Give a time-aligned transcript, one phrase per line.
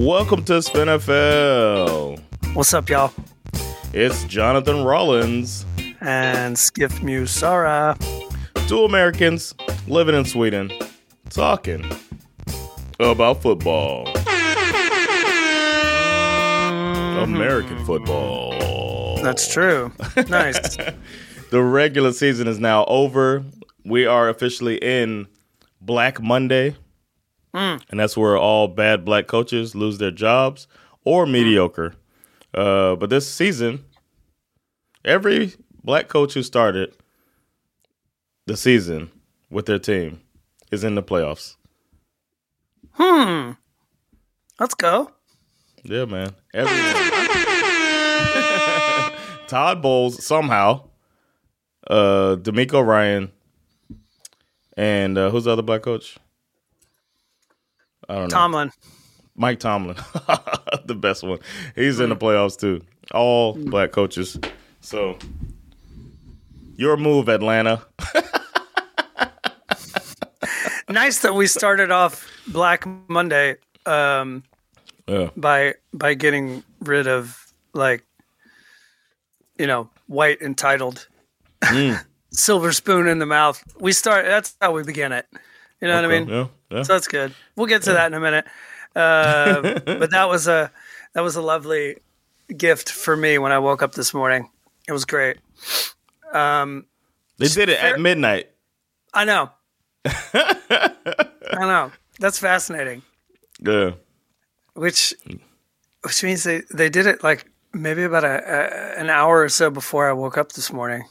[0.00, 2.18] Welcome to SveNFL.
[2.54, 3.12] What's up, y'all?
[3.92, 5.66] It's Jonathan Rollins,
[6.00, 7.98] And Skiff Musara.
[8.66, 9.54] two Americans
[9.86, 10.72] living in Sweden,
[11.28, 11.84] talking
[12.98, 14.08] about football.
[17.22, 19.18] American football.
[19.22, 19.92] That's true.
[20.28, 20.78] Nice.
[21.50, 23.44] The regular season is now over.
[23.84, 25.26] We are officially in
[25.80, 26.76] Black Monday.
[27.52, 30.68] And that's where all bad black coaches lose their jobs
[31.04, 31.94] or mediocre.
[32.54, 33.84] Uh, but this season,
[35.04, 36.94] every black coach who started
[38.46, 39.10] the season
[39.50, 40.20] with their team
[40.70, 41.56] is in the playoffs.
[42.92, 43.52] hmm.
[44.58, 45.10] Let's go.
[45.84, 46.34] Yeah, man.
[46.52, 46.84] Everyone.
[49.46, 50.88] Todd Bowles somehow.
[51.88, 53.32] Uh DeMeco Ryan.
[54.76, 56.18] And uh, who's the other black coach?
[58.08, 58.28] I don't know.
[58.28, 58.70] Tomlin.
[59.36, 59.96] Mike Tomlin.
[60.84, 61.38] the best one.
[61.74, 62.82] He's in the playoffs too.
[63.12, 64.38] All black coaches.
[64.80, 65.16] So
[66.76, 67.82] your move, Atlanta.
[70.88, 73.56] Nice that we started off Black Monday
[73.86, 74.42] um,
[75.06, 75.30] Yeah.
[75.36, 78.04] by by getting rid of like
[79.56, 81.06] you know white entitled
[82.32, 83.62] silver spoon in the mouth.
[83.78, 84.26] We start.
[84.26, 85.26] That's how we begin it.
[85.80, 86.28] You know what I mean?
[86.28, 86.46] Yeah.
[86.70, 86.82] yeah.
[86.82, 87.34] So that's good.
[87.56, 88.44] We'll get to that in a minute.
[88.94, 90.70] Uh, but that was a
[91.14, 91.96] that was a lovely
[92.56, 94.50] gift for me when I woke up this morning.
[94.88, 95.38] It was great.
[96.32, 96.86] Um,
[97.38, 98.48] They did it at midnight.
[99.14, 99.50] I know.
[100.04, 100.90] I
[101.60, 101.92] know.
[102.18, 103.02] That's fascinating.
[103.60, 103.92] Yeah.
[104.74, 105.14] Which
[106.02, 109.70] which means they, they did it like maybe about a, a an hour or so
[109.70, 111.04] before I woke up this morning.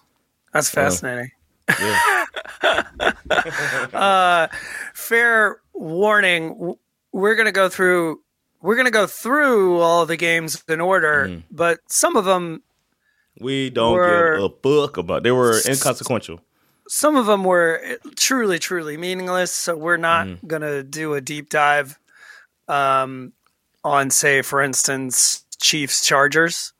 [0.53, 1.31] That's fascinating.
[1.79, 2.25] Yeah.
[3.93, 4.47] Uh,
[4.93, 6.75] fair warning,
[7.11, 8.19] we're going to go through
[8.61, 11.39] we're going to go through all the games in order, mm-hmm.
[11.49, 12.61] but some of them
[13.39, 15.23] We don't Were- give a book about.
[15.23, 16.41] They were inconsequential.
[16.89, 20.47] some of them were eh, truly truly meaningless so we're not mm-hmm.
[20.47, 21.97] going to do a deep dive
[22.67, 23.31] um,
[23.83, 26.73] on say for instance chiefs chargers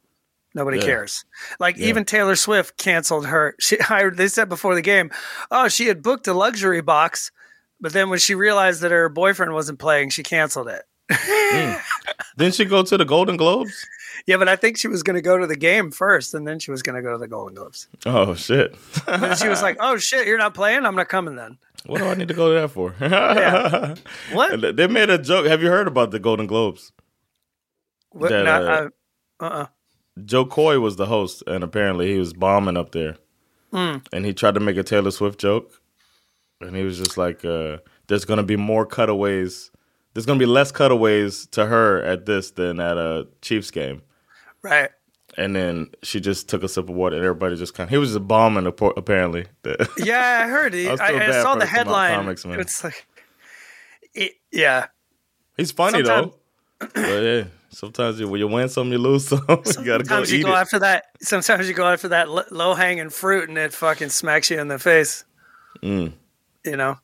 [0.59, 0.85] nobody Yeah.
[0.85, 1.25] cares
[1.59, 5.09] like even taylor swift canceled her she hired they said before the game
[5.49, 7.31] oh she had booked a luxury box
[7.81, 10.83] but then when she realized that her boyfriend wasn't playing she canceled it
[12.37, 13.73] Didn't she go to the Golden Globes?
[14.27, 16.59] yeah but i think she was going to go to the game first and then
[16.59, 18.75] she was going to go to the golden globes Oh shit!
[19.39, 22.13] she was like oh shit you're not playing i'm not coming then what do I
[22.15, 22.91] need to go to that for?
[24.35, 25.45] what They made a joke.
[25.45, 26.91] Have you heard about the Golden Globes?
[28.11, 28.89] What, That, not, uh,
[29.39, 29.65] uh, uh-uh.
[30.25, 33.17] Jo Koy was the host, and apparently he was bombing up there.
[33.71, 33.97] Hmm.
[34.11, 35.81] And he tried to make a Taylor Swift joke,
[36.61, 39.71] and he was just like, uh, "There's gonna be more cutaways.
[40.13, 44.01] There's gonna be less cutaways to her at this than at a Chiefs game."
[44.61, 44.89] right
[45.37, 47.91] And then she just took a sip of water, and everybody just kind of.
[47.91, 49.45] He was just bombing apparently.
[50.03, 50.99] Yeah, I heard it.
[50.99, 52.15] I I, I, saw the headline.
[52.15, 52.43] comics.
[52.45, 53.05] It's like,
[54.13, 54.87] it, yeah.
[55.55, 56.31] He's funny Sometime-
[56.79, 56.87] though.
[56.93, 59.43] But yeah, sometimes you, when you win some, you lose some.
[59.49, 60.57] you gotta go Sometimes you eat go it.
[60.57, 61.05] after that.
[61.21, 64.79] Sometimes you go after that low hanging fruit, and it fucking smacks you in the
[64.79, 65.23] face.
[65.81, 66.13] Mm.
[66.65, 66.97] You know.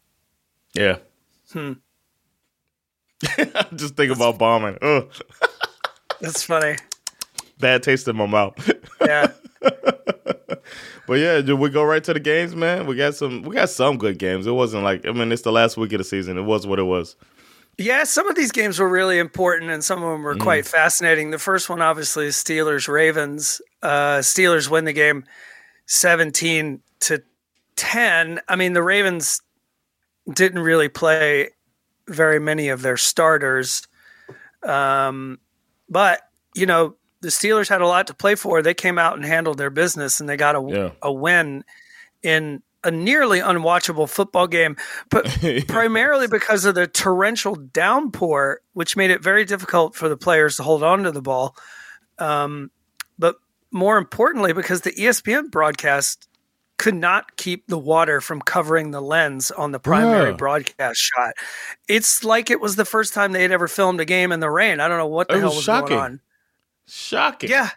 [0.74, 0.98] Yeah.
[1.52, 1.74] Hmm.
[3.76, 4.78] Just think about bombing.
[4.82, 5.10] Ugh.
[6.20, 6.76] That's funny.
[7.60, 8.54] Bad taste in my mouth.
[9.02, 9.32] Yeah.
[9.62, 12.86] but yeah, did we go right to the games, man?
[12.86, 13.44] We got some.
[13.44, 14.48] We got some good games.
[14.48, 16.38] It wasn't like I mean, it's the last week of the season.
[16.38, 17.16] It was what it was.
[17.78, 21.32] Yeah, some of these games were really important, and some of them were quite fascinating.
[21.32, 23.62] The first one, obviously, is Steelers Ravens.
[23.84, 25.26] Uh, Steelers win the game
[25.86, 27.22] seventeen to
[27.76, 28.40] ten.
[28.48, 29.42] I mean, the Ravens
[30.34, 31.50] didn't really play
[32.08, 33.86] very many of their starters,
[34.64, 35.38] um,
[35.90, 36.22] but
[36.56, 38.62] you know the Steelers had a lot to play for.
[38.62, 40.92] They came out and handled their business, and they got a Yeah.
[41.02, 41.66] a win
[42.24, 44.78] in a nearly unwatchable football game,
[45.10, 45.26] but
[45.68, 50.64] primarily because of the torrential downpour, which made it very difficult for the players to
[50.64, 51.56] hold on to the ball.
[52.20, 52.72] Um,
[53.18, 53.38] but
[53.72, 56.30] more importantly, because the ESPN broadcast
[56.78, 60.36] could not keep the water from covering the lens on the primary yeah.
[60.36, 61.34] broadcast shot.
[61.88, 64.50] It's like it was the first time they had ever filmed a game in the
[64.50, 64.80] rain.
[64.80, 65.90] I don't know what the it hell was, shocking.
[65.90, 66.20] going on.
[66.88, 67.50] Shocking.
[67.50, 67.70] Yeah.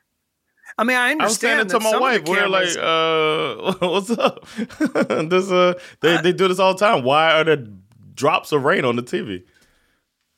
[0.78, 1.60] I mean, I understand.
[1.60, 4.46] I was saying to my wife, we're like, uh, "What's up?"
[5.28, 7.02] this, uh, they uh, they do this all the time.
[7.02, 7.66] Why are there
[8.14, 9.42] drops of rain on the TV?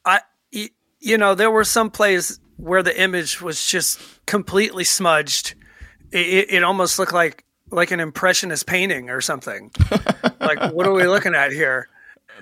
[0.04, 0.20] I,
[0.50, 5.54] you know, there were some plays where the image was just completely smudged.
[6.12, 9.70] It, it almost looked like like an impressionist painting or something.
[10.40, 11.88] like, what are we looking at here?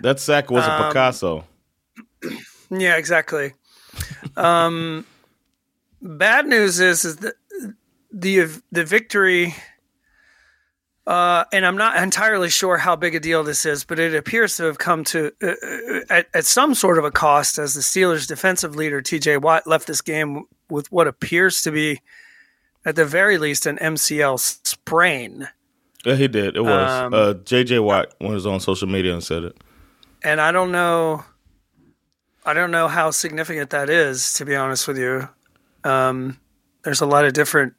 [0.00, 1.44] That sack was a um, Picasso.
[2.70, 3.54] Yeah, exactly.
[4.36, 5.06] Um,
[6.02, 7.34] bad news is is that
[8.10, 9.54] the the victory.
[11.06, 14.58] Uh, and I'm not entirely sure how big a deal this is, but it appears
[14.58, 17.80] to have come to uh, uh at, at, some sort of a cost as the
[17.80, 19.38] Steelers' defensive leader T.J.
[19.38, 22.02] Watt left this game with what appears to be
[22.84, 25.48] at the very least an MCL sprain.
[26.04, 26.56] Yeah, he did.
[26.56, 26.90] It was.
[26.90, 29.56] Um, uh, JJ Watt was on social media and said it.
[30.22, 31.24] And I don't know.
[32.46, 35.28] I don't know how significant that is, to be honest with you.
[35.84, 36.38] Um,
[36.82, 37.74] there's a lot of different,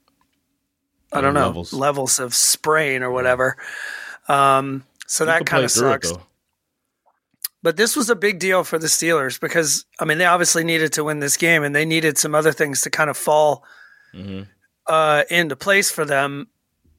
[1.12, 3.58] I don't know, levels, levels of sprain or whatever.
[4.28, 6.12] Um, so you that kind of sucks.
[6.12, 6.18] It,
[7.62, 10.94] but this was a big deal for the Steelers because I mean they obviously needed
[10.94, 13.64] to win this game and they needed some other things to kind of fall
[14.14, 14.44] mm-hmm
[14.90, 16.48] uh, into place for them,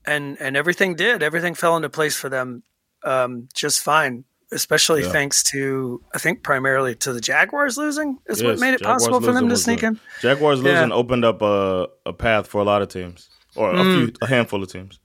[0.06, 1.22] and and everything did.
[1.22, 2.62] Everything fell into place for them
[3.02, 4.24] um, just fine.
[4.52, 5.10] Especially yeah.
[5.10, 9.02] thanks to, I think, primarily to the Jaguars losing is yes, what made it Jaguars
[9.02, 10.00] possible for them to sneak in.
[10.22, 10.94] Jaguars losing yeah.
[10.94, 14.04] opened up a, a path for a lot of teams, or a mm.
[14.06, 14.98] few, a handful of teams.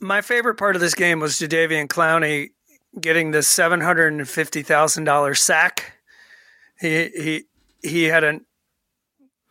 [0.00, 2.50] My favorite part of this game was Jadeveon Clowney
[3.00, 5.92] getting the seven hundred and fifty thousand dollars sack.
[6.80, 7.44] He he
[7.82, 8.40] he had a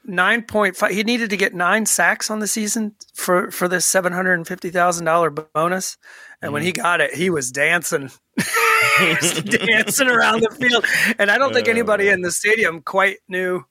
[0.06, 0.92] nine point five.
[0.92, 4.48] He needed to get nine sacks on the season for for this seven hundred and
[4.48, 5.98] fifty thousand dollar bonus.
[6.42, 6.82] And mm when he mm-hmm.
[6.82, 8.12] got it, he was dancing,
[9.00, 10.86] he was dancing around the field.
[11.18, 13.64] And I don't think anybody in the stadium quite knew.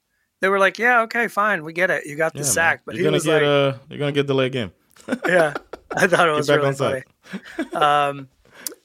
[0.43, 2.05] They were like, "Yeah, okay, fine, we get it.
[2.05, 4.27] You got the yeah, sack." But you're he was get, like, uh, "You're gonna get
[4.27, 4.73] delayed game."
[5.27, 5.55] yeah,
[5.97, 7.05] I thought it was really funny.
[7.73, 8.29] Um,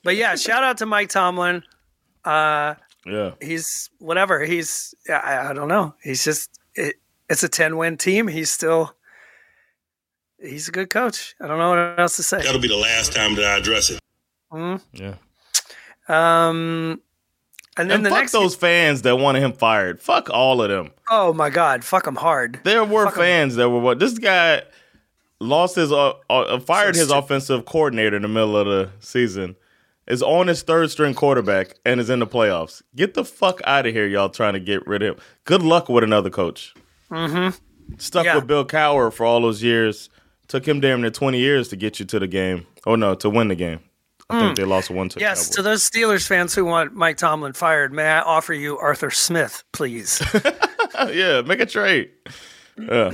[0.03, 1.63] but yeah, shout out to Mike Tomlin.
[2.23, 2.75] Uh,
[3.07, 4.45] yeah, he's whatever.
[4.45, 5.95] He's I, I don't know.
[6.03, 8.27] He's just it, it's a 10 win team.
[8.27, 8.93] He's still
[10.39, 11.35] he's a good coach.
[11.41, 12.37] I don't know what else to say.
[12.37, 13.99] That'll be the last time that I address it.
[14.53, 15.03] Mm-hmm.
[15.03, 15.15] Yeah.
[16.07, 17.01] Um,
[17.77, 20.01] and then and the fuck next those fans that wanted him fired.
[20.01, 20.91] Fuck all of them.
[21.09, 22.59] Oh my god, fuck them hard.
[22.63, 24.63] There were fuck fans that were what this guy
[25.39, 29.55] lost his uh, uh fired his offensive coordinator in the middle of the season.
[30.07, 32.81] Is on his third string quarterback and is in the playoffs.
[32.95, 35.23] Get the fuck out of here, y'all trying to get rid of him.
[35.43, 36.73] Good luck with another coach.
[37.11, 37.57] Mm-hmm.
[37.97, 38.35] Stuck yeah.
[38.35, 40.09] with Bill Cowher for all those years.
[40.47, 42.65] Took him damn near 20 years to get you to the game.
[42.85, 43.81] Oh, no, to win the game.
[44.29, 44.41] I mm.
[44.41, 47.93] think they lost one to Yes, to those Steelers fans who want Mike Tomlin fired,
[47.93, 50.21] may I offer you Arthur Smith, please?
[51.09, 52.11] yeah, make a trade.
[52.77, 53.11] Yeah.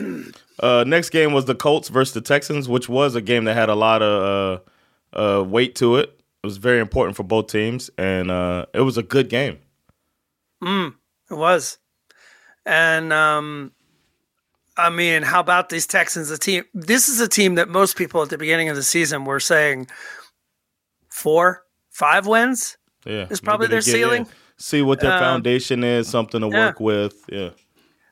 [0.60, 3.70] Uh, next game was the Colts versus the Texans, which was a game that had
[3.70, 4.62] a lot of
[5.14, 6.20] uh, uh, weight to it.
[6.44, 9.60] It was very important for both teams, and uh, it was a good game.
[10.64, 10.94] Mm,
[11.30, 11.78] it was.
[12.66, 13.72] And um,
[14.78, 16.32] I mean, how about these Texans?
[16.32, 16.64] A team.
[16.74, 19.88] This is a team that most people at the beginning of the season were saying
[21.14, 22.78] four, five wins.
[23.06, 24.24] Yeah, is probably their ceiling.
[24.24, 24.28] In,
[24.58, 26.68] see what their um, foundation is, something to yeah.
[26.68, 27.24] work with.
[27.30, 27.50] Yeah,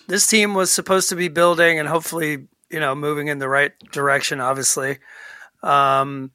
[0.07, 3.71] this team was supposed to be building and hopefully, you know, moving in the right
[3.91, 4.39] direction.
[4.39, 4.99] Obviously,
[5.63, 6.31] um,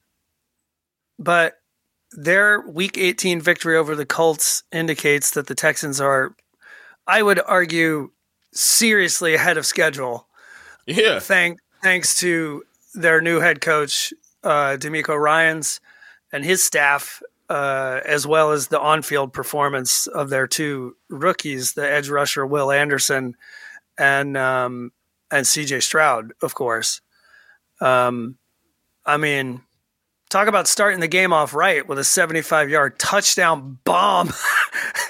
[1.17, 1.53] but
[2.11, 6.35] their Week 18 victory over the Colts indicates that the Texans are,
[7.05, 8.11] I would argue,
[8.53, 10.27] seriously ahead of schedule.
[10.87, 11.19] Yeah.
[11.19, 12.63] Thank thanks to
[12.95, 15.79] their new head coach, uh, DeMeco Ryans
[16.31, 21.89] and his staff, uh, as well as the on-field performance of their two rookies, the
[21.89, 23.35] edge rusher Will Anderson
[23.97, 24.91] and um,
[25.31, 27.01] and CJ Stroud, of course.
[27.81, 28.37] Um,
[29.05, 29.61] I mean,
[30.29, 34.29] talk about starting the game off right with a 75 yard touchdown bomb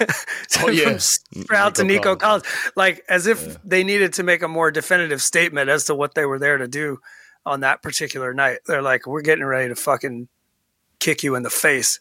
[0.60, 0.96] oh, yeah.
[0.98, 2.44] Sprout to Nico Collins.
[2.44, 2.72] Collins.
[2.76, 3.54] Like as if yeah.
[3.64, 6.68] they needed to make a more definitive statement as to what they were there to
[6.68, 6.98] do
[7.44, 8.58] on that particular night.
[8.66, 10.28] They're like, we're getting ready to fucking
[11.00, 12.00] kick you in the face.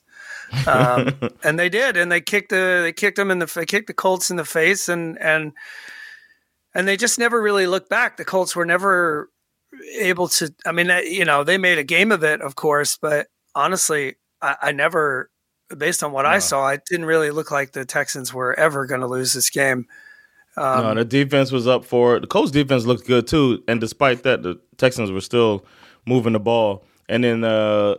[0.66, 3.88] Um, and they did, and they kicked the they kicked them in the they kicked
[3.88, 5.54] the Colts in the face, and and
[6.74, 8.18] and they just never really looked back.
[8.18, 9.30] The Colts were never
[10.00, 10.54] able to.
[10.66, 14.56] I mean, you know, they made a game of it, of course, but honestly, I,
[14.62, 15.30] I never,
[15.76, 19.02] based on what I saw, it didn't really look like the Texans were ever going
[19.02, 19.88] to lose this game.
[20.56, 22.22] Um, no, the defense was up for it.
[22.22, 25.66] The Colts defense looked good too, and despite that, the Texans were still
[26.06, 26.84] moving the ball.
[27.10, 27.96] And then uh,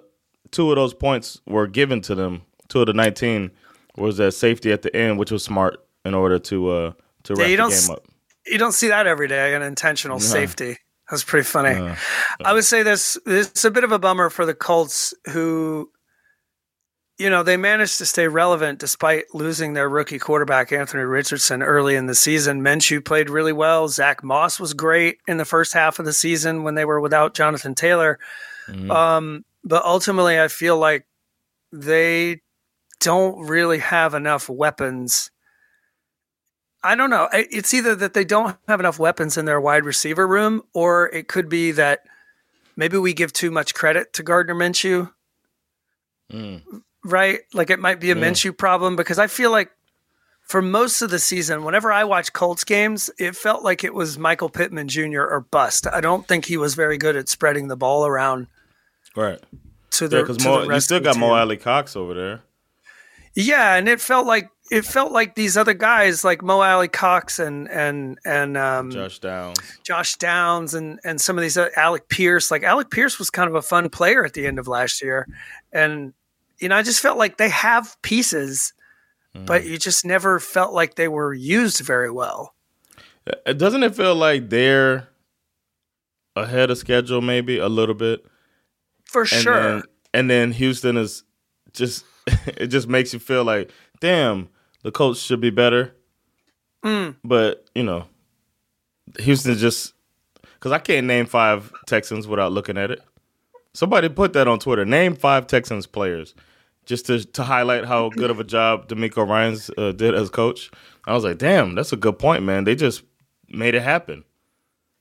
[0.50, 2.43] two of those points were given to them.
[2.69, 3.50] Two of the nineteen
[3.97, 6.93] was that safety at the end, which was smart in order to uh,
[7.25, 8.05] to wrap you the game up.
[8.47, 10.76] you don't see that every day, an intentional safety.
[11.11, 11.71] That's pretty funny.
[11.75, 11.95] Uh,
[12.45, 15.90] I would say this it's a bit of a bummer for the Colts who
[17.19, 21.97] you know, they managed to stay relevant despite losing their rookie quarterback Anthony Richardson early
[21.97, 22.62] in the season.
[22.62, 23.88] Minshew played really well.
[23.88, 27.35] Zach Moss was great in the first half of the season when they were without
[27.35, 28.21] Jonathan Taylor.
[28.69, 28.90] Mhm.
[28.90, 31.07] Um, but ultimately, I feel like
[31.71, 32.41] they
[33.01, 35.31] don't really have enough weapons.
[36.83, 37.29] I don't know.
[37.33, 41.29] It's either that they don't have enough weapons in their wide receiver room, or it
[41.29, 42.01] could be that
[42.77, 45.13] maybe we give too much credit to Gardner Minshew,
[46.33, 46.63] mm.
[47.05, 47.41] right?
[47.53, 48.23] Like it might be a Yeah.
[48.23, 49.71] Minshew problem because I feel like
[50.45, 54.19] for most of the season, whenever I watch Colts games, it felt like it was
[54.19, 55.21] Michael Pittman Jr.
[55.21, 55.87] or bust.
[55.87, 58.47] I don't think he was very good at spreading the ball around
[59.19, 59.41] Right.
[59.91, 61.33] to the, Yeah, because Mo, you still got Mo.
[61.35, 62.43] Alie-Cox over there.
[63.35, 67.69] Yeah, and it felt like it felt like these other guys like Mo Alie-Cox and
[67.69, 69.59] and and um, Josh Downs.
[69.83, 72.51] Josh Downs and and some of these uh, Alec Pierce.
[72.51, 75.27] Like Alec Pierce was kind of a fun player at the end of last year,
[75.73, 76.13] and
[76.59, 78.73] you know I just felt like they have pieces,
[79.35, 79.71] but Mm-hmm.
[79.73, 82.55] you just never felt like they were used very well.
[83.47, 85.09] Uh, Doesn't it feel like they're
[86.35, 88.25] ahead of schedule, maybe a little bit?
[89.09, 89.62] For and sure.
[89.62, 89.83] Then,
[90.15, 91.25] and then Houston is
[91.73, 92.05] just
[92.47, 94.49] it just makes you feel like, damn,
[94.83, 95.95] the coach should be better.
[96.85, 97.17] Mm.
[97.25, 98.07] But you know,
[99.19, 99.95] Houston just
[100.55, 103.00] because I can't name five Texans without looking at it.
[103.75, 104.85] Somebody put that on Twitter.
[104.85, 106.35] Name five Texans players,
[106.85, 110.71] just to to highlight how good of a job DeMeco Ryan's uh, did as coach.
[111.07, 112.65] I was like, damn, that's a good point, man.
[112.65, 113.03] They just
[113.49, 114.25] made it happen.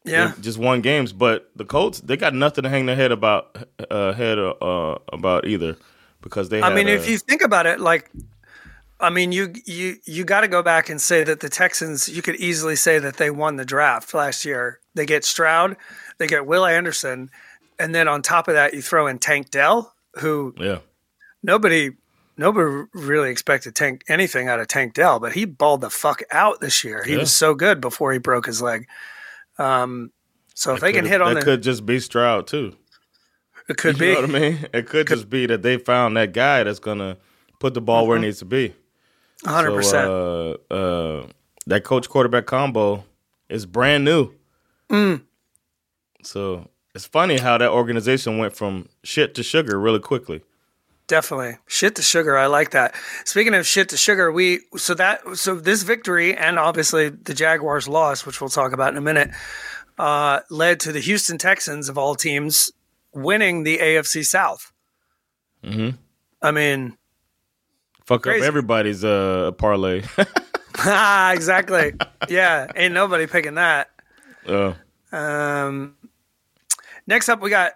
[0.08, 0.34] Yeah.
[0.36, 3.58] They just won games, but the Colts they got nothing to hang their head about
[3.92, 5.76] uh, head uh, about either
[6.22, 6.62] because they.
[6.62, 8.10] I mean, a- if you think about it, like,
[9.00, 12.10] I mean, you you you got to go back and say that the Texans.
[12.10, 14.80] You could easily say that they won the draft last year.
[14.96, 15.78] They get Stroud,
[16.18, 17.30] they get Will Anderson,
[17.78, 20.80] and then on top of that, you throw in Tank Dell, who yeah,
[21.44, 21.92] nobody
[22.40, 26.62] nobody really expected Tank anything out of Tank Dell, but he balled the fuck out
[26.62, 27.04] this year.
[27.04, 27.20] He Yeah.
[27.20, 28.88] was so good before he broke his leg.
[29.58, 30.12] Um,
[30.54, 32.76] so if That they can hit on that the, could just be Stroud too.
[33.70, 34.68] it could you be know what I mean?
[34.74, 37.18] It could just be that they found that guy that's gonna
[37.60, 38.74] put the ball where it needs to be.
[39.46, 40.10] hundred percent.
[40.10, 41.28] Uh, uh,
[41.66, 43.04] that coach quarterback combo
[43.50, 44.32] is brand new.
[44.90, 45.22] Mm.
[46.24, 50.42] So it's funny how that organization went from shit to sugar really quickly.
[51.08, 51.58] Definitely.
[51.68, 52.38] Shit to sugar.
[52.38, 52.94] I like that.
[53.24, 57.88] Speaking of shit to sugar, we so that so this victory and obviously the Jaguars
[57.88, 59.32] loss, which we'll talk about in a minute,
[59.98, 62.72] uh, led to the Houston Texans of all teams
[63.14, 64.74] winning the AFC South.
[65.64, 65.98] Mhm.
[66.42, 66.98] I mean,
[68.06, 68.42] Fuck Crazy.
[68.42, 70.04] up everybody's uh, parlay.
[70.80, 71.94] ah, exactly.
[72.30, 73.90] yeah, ain't nobody picking that.
[74.48, 74.74] uh,
[75.12, 75.96] Um,
[77.08, 77.72] next up, we got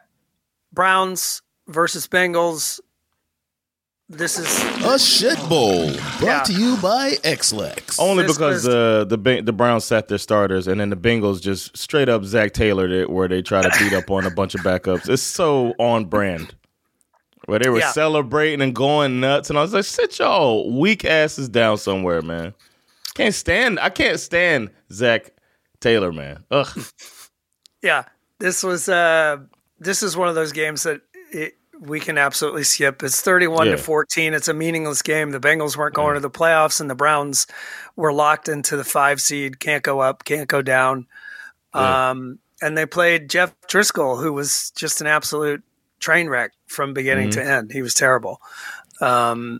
[0.73, 2.79] Browns versus Bengals.
[4.13, 5.85] This is A shit bowl
[6.19, 6.43] brought Yeah.
[6.43, 7.97] to you by Ex-Lax.
[7.97, 10.97] Only This because was- uh, the Ba- the Browns sat their starters, and then the
[10.97, 14.29] Bengals just straight up Zac Taylored it, where they try to beat up on a
[14.29, 15.07] bunch of backups.
[15.07, 16.53] It's so on brand.
[17.45, 17.91] Where they were Yeah.
[17.93, 22.53] celebrating and going nuts, and I was like, "Sit y'all weak asses down somewhere, man."
[23.15, 23.79] Can't stand.
[23.79, 25.31] I can't stand Zac
[25.79, 26.43] Taylor, man.
[26.51, 26.67] Ugh.
[27.81, 28.03] Yeah,
[28.39, 29.37] this was uh
[29.79, 31.01] this is one of those games that
[31.31, 33.01] it, we can absolutely skip.
[33.01, 33.71] It's 31 Yeah.
[33.71, 34.33] to 14.
[34.35, 35.31] It's a meaningless game.
[35.31, 37.47] The Bengals weren't going to the playoffs and the Browns
[37.95, 41.07] were locked into the 5 seed, can't go up, can't go down.
[41.73, 42.11] Yeah.
[42.11, 45.63] Um and they played Jeff Driskel who was just an absolute
[45.99, 47.41] train wreck from beginning Mm-hmm.
[47.41, 47.71] to end.
[47.71, 48.39] He was terrible.
[49.01, 49.59] Um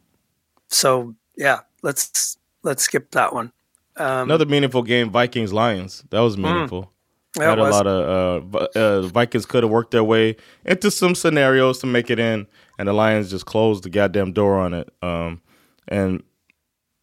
[0.68, 3.52] so yeah, let's let's skip that one.
[3.98, 6.04] Um, Another meaningful game, Vikings Lions.
[6.12, 6.92] That was meaningful.
[7.38, 10.36] It Had a lot of uh, uh, Vikings could have worked their way
[10.66, 12.46] into some scenarios to make it in,
[12.78, 14.94] and the Lions just closed the goddamn door on it.
[15.02, 15.42] Um,
[15.88, 16.24] and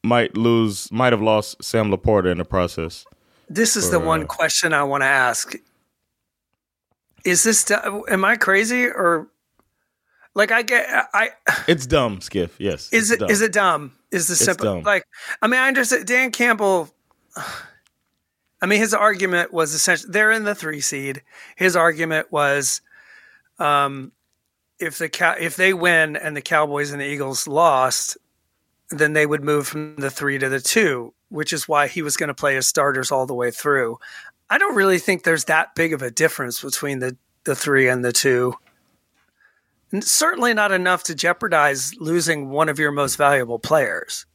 [0.05, 3.07] might lose, might have lost Sam LaPorta in the process.
[3.49, 5.55] This is the one uh, question I want to ask.
[7.25, 9.29] Is this am I crazy or
[10.35, 11.31] like I get I
[11.67, 12.57] It's dumb, Skiff.
[12.59, 12.93] Yes.
[12.93, 13.47] is it is dumb.
[13.47, 13.93] it dumb?
[14.11, 15.05] Is the simple like
[15.43, 16.91] I mean I understand Dan Campbell
[18.61, 21.23] I mean his argument was essentially they're in the 3 seed.
[21.57, 22.81] His argument was
[23.59, 24.13] um
[24.79, 28.17] if the if they win and the Cowboys and the Eagles lost,
[28.91, 32.17] then they would move from the three to the two, which is why he was
[32.17, 33.99] going to play his starters all the way through.
[34.51, 38.05] I don't really think there's that big of a difference between the the three and
[38.05, 38.55] the two.
[39.91, 44.27] And certainly not enough to jeopardize losing one of your most valuable players.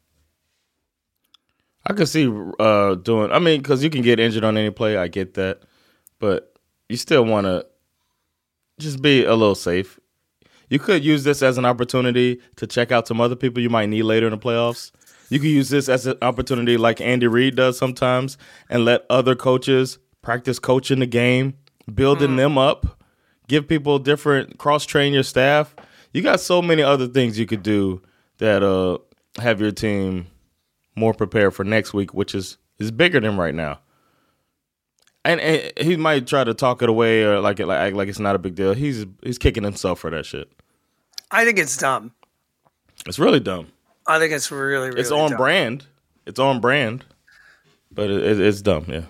[1.86, 3.32] I could see uh, doing.
[3.32, 4.98] I mean, because you can get injured on any play.
[4.98, 5.62] I get that,
[6.20, 6.56] but
[6.88, 7.66] you still want to
[8.80, 10.00] just be a little safe.
[10.70, 13.90] You could use this as an opportunity to check out some other people you might
[13.90, 14.92] need later in the playoffs.
[15.30, 18.38] You could use this as an opportunity, like Andy Reid does sometimes,
[18.70, 21.56] and let other coaches practice coaching the game,
[21.94, 22.38] building mm.
[22.38, 23.02] them up,
[23.48, 25.76] give people different cross train your staff.
[26.14, 28.02] You got so many other things you could do
[28.38, 28.98] that uh,
[29.42, 30.28] have your team
[30.96, 33.80] more prepared for next week, which is is bigger than right now.
[35.26, 38.10] And, and he might try to talk it away or like it like act like
[38.10, 38.74] it's not a big deal.
[38.74, 40.52] He's he's kicking himself for that shit.
[41.32, 42.12] I think it's dumb.
[43.06, 43.68] It's really dumb.
[44.06, 45.38] I think it's really, really it's on dumb.
[45.38, 45.86] brand.
[46.26, 47.06] It's on brand,
[47.92, 48.86] but it, it, it's dumb.
[48.88, 49.04] Yeah.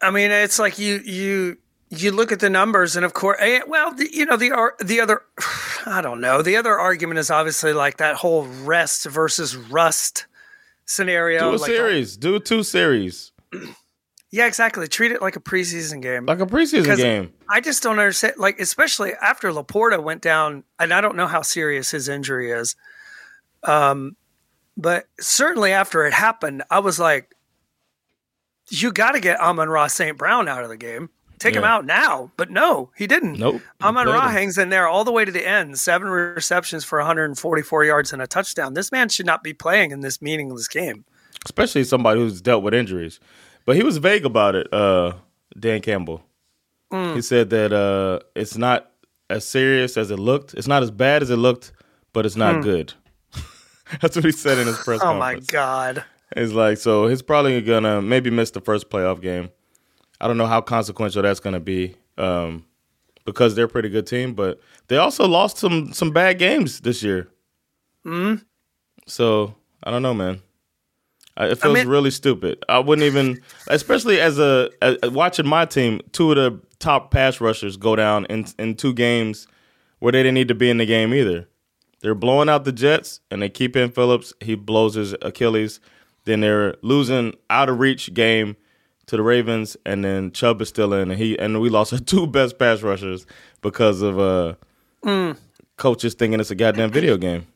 [0.00, 1.56] I mean, it's like you you
[1.90, 5.00] you look at the numbers, and of course, eh, well, the, you know the the
[5.00, 5.22] other,
[5.86, 6.42] I don't know.
[6.42, 10.26] The other argument is obviously like that whole rest versus rust
[10.86, 11.50] scenario.
[11.50, 12.16] Do a like series.
[12.16, 13.32] Do two series.
[14.34, 14.88] Yeah, exactly.
[14.88, 16.26] Treat it like a preseason game.
[16.26, 17.32] Like a preseason game.
[17.48, 18.34] I just don't understand.
[18.36, 22.74] Like, especially after LaPorta went down, and I don't know how serious his injury is.
[23.62, 24.16] Um,
[24.76, 27.32] but certainly after it happened, I was like,
[28.70, 30.18] you got to get Amon-Ra St.
[30.18, 31.10] Brown out of the game.
[31.44, 31.60] Take yeah.
[31.60, 32.32] him out now.
[32.38, 33.38] But no, he didn't.
[33.38, 33.60] Nope.
[33.82, 35.78] Amon Ra hangs in there all the way to the end.
[35.78, 38.72] Seven receptions for 144 yards and a touchdown.
[38.72, 41.04] This man should not be playing in this meaningless game.
[41.44, 43.20] Especially somebody who's dealt with injuries.
[43.66, 45.16] But he was vague about it, uh,
[45.60, 46.22] Dan Campbell.
[46.90, 47.16] Mm.
[47.16, 48.90] He said that uh, it's not
[49.28, 50.54] as serious as it looked.
[50.54, 51.72] It's not as bad as it looked,
[52.14, 52.62] but it's not mm.
[52.62, 52.94] good.
[54.00, 55.52] That's what he said in his press oh conference.
[55.52, 56.04] my god!
[56.34, 59.50] It's like so he's probably gonna maybe miss the first playoff game.
[60.24, 62.64] I don't know how consequential that's gonna be um,
[63.26, 67.02] because they're a pretty good team, but they also lost some some bad games this
[67.02, 67.28] year.
[68.04, 68.36] Hmm.
[69.06, 70.40] So I don't know, man.
[71.36, 72.64] It feels I mean, really stupid.
[72.70, 77.38] I wouldn't even, especially as a, a, watching my team, two of the top pass
[77.38, 79.46] rushers go down in in two games
[79.98, 81.46] where they didn't need to be in the game either.
[82.00, 84.32] They're blowing out the Jets, and they keep in Phillips.
[84.40, 85.80] He blows his Achilles.
[86.24, 88.56] Then they're losing out of reach game
[89.06, 91.98] to the Ravens, and then Chubb is still in, and he and we lost our
[92.12, 93.26] two best pass rushers
[93.60, 94.54] because of uh,
[95.04, 95.36] mm.
[95.76, 97.46] coaches thinking it's a goddamn video game.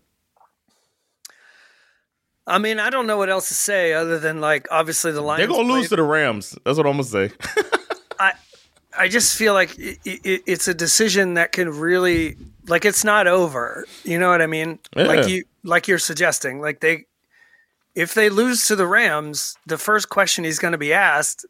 [2.47, 5.41] I mean, I don't know what else to say other than like obviously the Lions.
[5.41, 6.57] They're gonna lose to the Rams.
[6.65, 7.31] That's what I'm gonna say.
[8.19, 8.33] I
[8.97, 13.27] I just feel like it, it, it's a decision that can really like it's not
[13.27, 13.87] over.
[14.05, 14.79] You know what I mean?
[14.97, 15.05] Yeah.
[15.05, 16.61] Like you like you're suggesting.
[16.61, 17.05] Like they
[17.99, 21.45] if they lose to the Rams, the first question he's going to be asked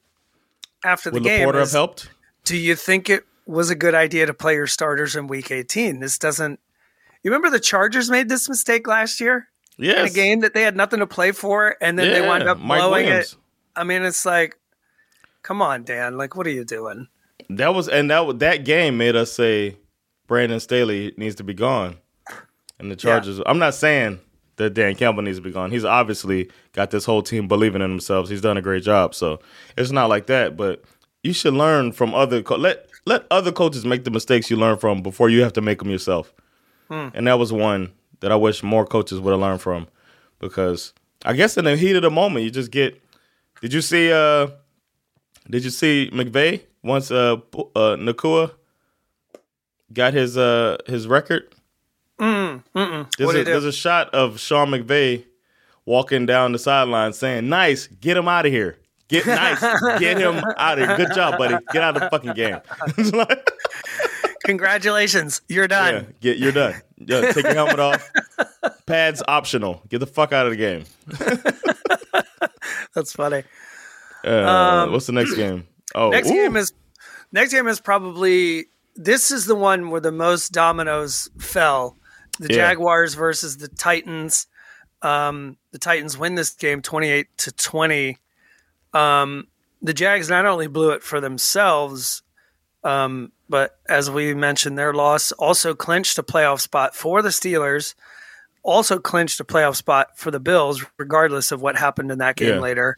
[0.83, 2.11] after the Would game LaPorta is, have helped?
[2.45, 6.01] Do you think it was a good idea to play your starters in Week 18?
[6.01, 6.59] This doesn't.
[7.23, 9.49] You remember the Chargers made this mistake last year?
[9.77, 9.99] Yes.
[9.99, 12.45] In a game that they had nothing to play for, and then yeah, they wound
[12.45, 13.33] up Mike blowing Williams.
[13.35, 13.39] it.
[13.77, 14.59] I mean, it's like,
[15.43, 16.17] come on, Dan.
[16.17, 17.09] Like, what are you doing?
[17.51, 19.77] That was and that that game made us say
[20.27, 21.99] Brandon Staley needs to be gone.
[22.79, 23.37] And the Chargers.
[23.37, 23.45] Yeah.
[23.47, 24.21] I'm not saying
[24.59, 25.71] that Dan Campbell needs to be gone.
[25.71, 28.29] He's obviously got this whole team believing in themselves.
[28.31, 29.15] He's done a great job.
[29.15, 29.41] So
[29.77, 30.57] it's not like that.
[30.57, 30.85] But
[31.23, 34.77] you should learn from other co- let let other coaches make the mistakes you learn
[34.77, 36.33] from before you have to make them yourself.
[36.89, 37.09] Hmm.
[37.15, 39.89] And that was one that I wish more coaches would have learned from
[40.39, 40.93] because
[41.25, 43.01] I guess in the heat of the moment you just get.
[43.61, 44.13] Did you see?
[44.13, 44.49] uh
[45.51, 47.11] Did you see McVay once?
[47.11, 47.37] Uh,
[47.75, 48.53] uh Nacua
[49.93, 51.55] got his uh his record.
[52.19, 53.17] Mm, mm-mm.
[53.17, 55.25] There's, a, there's a shot of Sean McVay
[55.85, 58.79] walking down the sideline saying, "Nice, get him out of here.
[59.09, 59.61] Get nice,
[59.99, 60.97] get him out of here.
[60.97, 61.57] Good job, buddy.
[61.73, 62.59] Get out of the fucking game."
[64.45, 65.95] Congratulations, you're done.
[65.95, 66.75] Yeah, get you're done.
[66.97, 68.11] Yeah, take your helmet off.
[68.87, 69.83] Pads optional.
[69.89, 70.85] Get the fuck out of the game.
[72.95, 73.45] That's funny.
[74.25, 75.67] Uh, um, what's the next game?
[75.95, 76.35] Oh, next ooh.
[76.35, 76.73] game is
[77.31, 81.97] next game is probably this is the one where the most dominoes fell.
[82.39, 82.69] The Yeah.
[82.69, 84.47] Jaguars versus the Titans.
[85.03, 88.19] Um, the Titans win this game twenty eight to twenty.
[88.93, 89.49] Um,
[89.83, 92.23] the Jags not only blew it for themselves,
[92.85, 97.95] um, but as we mentioned, their loss also clinched a playoff spot for the Steelers.
[98.65, 102.55] Also clinched a playoff spot for the Bills, regardless of what happened in that game
[102.57, 102.61] Yeah.
[102.61, 102.97] later.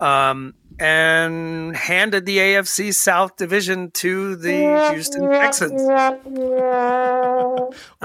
[0.00, 5.82] um, and handed the AFC South division to the Houston Texans.
[5.88, 6.18] I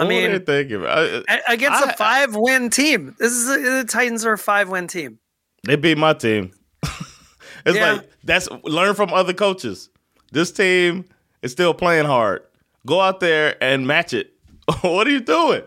[0.08, 0.86] mean, were they thinking?
[0.86, 3.16] I- a- against I- a five win team.
[3.20, 5.20] This is the Titans are a five win team.
[5.66, 6.52] They beat my team.
[7.66, 7.94] it's Yeah.
[7.94, 9.90] like that's learn from other coaches.
[10.32, 11.06] This team
[11.42, 12.44] is still playing hard.
[12.86, 14.34] Go out there and match it.
[14.82, 15.64] what are you doing?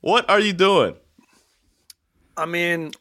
[0.00, 0.96] What are you doing?
[2.36, 2.92] I mean,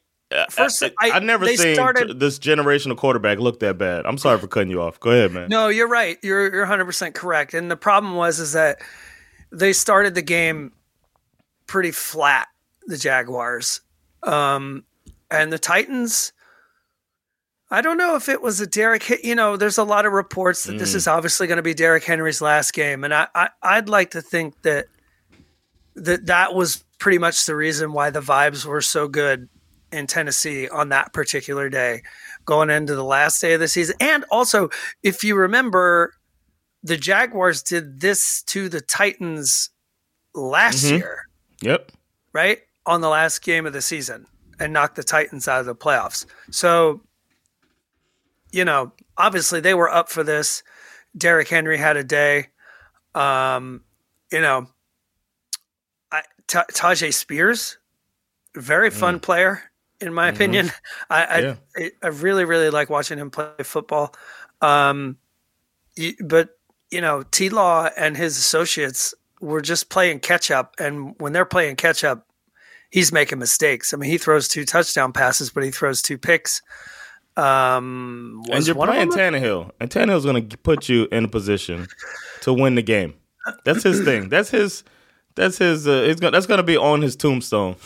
[0.52, 4.06] First, I, I- have never seen started- this generational quarterback look that bad.
[4.06, 5.00] I'm sorry for cutting you off.
[5.00, 5.50] Go ahead, man.
[5.50, 6.18] No, you're right.
[6.22, 7.54] You're you're 100 percent correct.
[7.54, 8.80] And the problem was is that
[9.52, 10.72] they started the game
[11.68, 12.48] pretty flat.
[12.88, 13.82] The Jaguars,
[14.24, 14.84] um,
[15.32, 16.32] and the Titans.
[17.72, 19.04] I don't know if it was a Derrick.
[19.04, 21.76] Hen- You know, there's a lot of reports that this is obviously going to be
[21.76, 24.86] Derrick Henry's last game, and I, I I'd like to think that
[25.96, 29.50] that that was pretty much the reason why the vibes were so good
[29.92, 32.02] in Tennessee on that particular day,
[32.46, 33.96] going into the last day of the season.
[34.00, 34.70] And also,
[35.04, 36.14] if you remember,
[36.84, 39.70] the Jaguars did this to the Titans
[40.34, 41.28] last year,
[41.62, 41.92] Yep.
[42.34, 42.60] right?
[42.86, 44.26] On the last game of the season
[44.60, 46.26] and knocked the Titans out of the playoffs.
[46.52, 47.02] So,
[48.52, 50.64] you know, obviously they were up for this.
[51.18, 52.48] Derrick Henry had a day.
[53.16, 53.84] Um,
[54.32, 54.68] you know,
[56.12, 57.78] I, Ta Tyjae Spears,
[58.56, 59.64] very fun player
[60.02, 60.72] in my opinion.
[61.10, 61.56] I I, Yeah.
[61.78, 64.14] I I really really like watching him play football.
[64.62, 65.18] Um,
[66.24, 66.58] but
[66.92, 71.46] you know, T Law and his associates were just playing catch up, and when they're
[71.46, 72.28] playing catch up,
[72.90, 73.94] he's making mistakes.
[73.94, 76.62] I mean, he throws two touchdown passes, but he throws two picks.
[77.38, 81.88] Um, And you're playing Tannehill, and Tannehill's going to put you in a position
[82.42, 83.14] to win the game.
[83.64, 84.30] That's his thing.
[84.30, 84.84] That's his.
[85.36, 85.88] That's his.
[85.88, 87.76] Uh, it's gonna, that's going to be on his tombstone.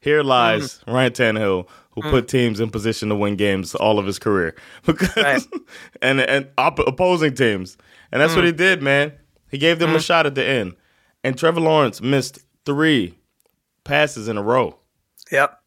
[0.00, 0.92] Here lies Mm.
[0.94, 4.54] Ryan Tannehill, who put teams in position to win games all of his career,
[4.86, 5.42] because Right.
[6.02, 7.76] and and op- opposing teams,
[8.12, 8.48] and that's what Mm.
[8.48, 9.12] he did, man.
[9.50, 10.74] He gave them a shot at the end,
[11.24, 13.18] and Trevor Lawrence missed three
[13.84, 14.78] passes in a row
[15.32, 15.58] Yep.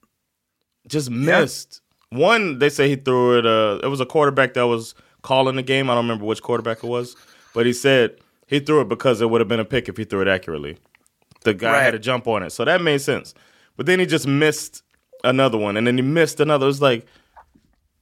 [0.87, 1.81] just missed.
[2.09, 3.45] One, they say he threw it.
[3.45, 4.93] Uh, it was a quarterback that was
[5.23, 5.89] calling the game.
[5.89, 7.15] I don't remember which quarterback it was,
[7.53, 8.17] but he said
[8.47, 10.77] he threw it because it would have been a pick if he threw it accurately.
[11.43, 11.81] The guy Right.
[11.83, 13.33] had to jump on it, so that made sense.
[13.75, 14.83] But then he just missed
[15.23, 16.65] another one, and then he missed another.
[16.65, 17.05] It was like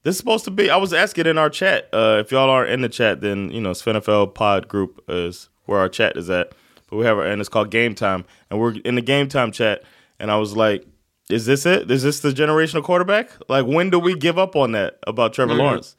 [0.02, 0.70] this is supposed to be.
[0.70, 1.88] I was asking in our chat.
[1.92, 5.48] Uh, if y'all aren't in the chat, then you know, it's NFL Pod group is
[5.66, 6.52] where our chat is at.
[6.90, 9.52] But we have, our, and it's called Game Time, and we're in the Game Time
[9.52, 9.82] chat.
[10.18, 10.86] And I was like,
[11.30, 11.90] "Is this it?
[11.90, 13.30] Is this the generational quarterback?
[13.48, 15.96] Like, when do we give up on that about Trevor Lawrence?"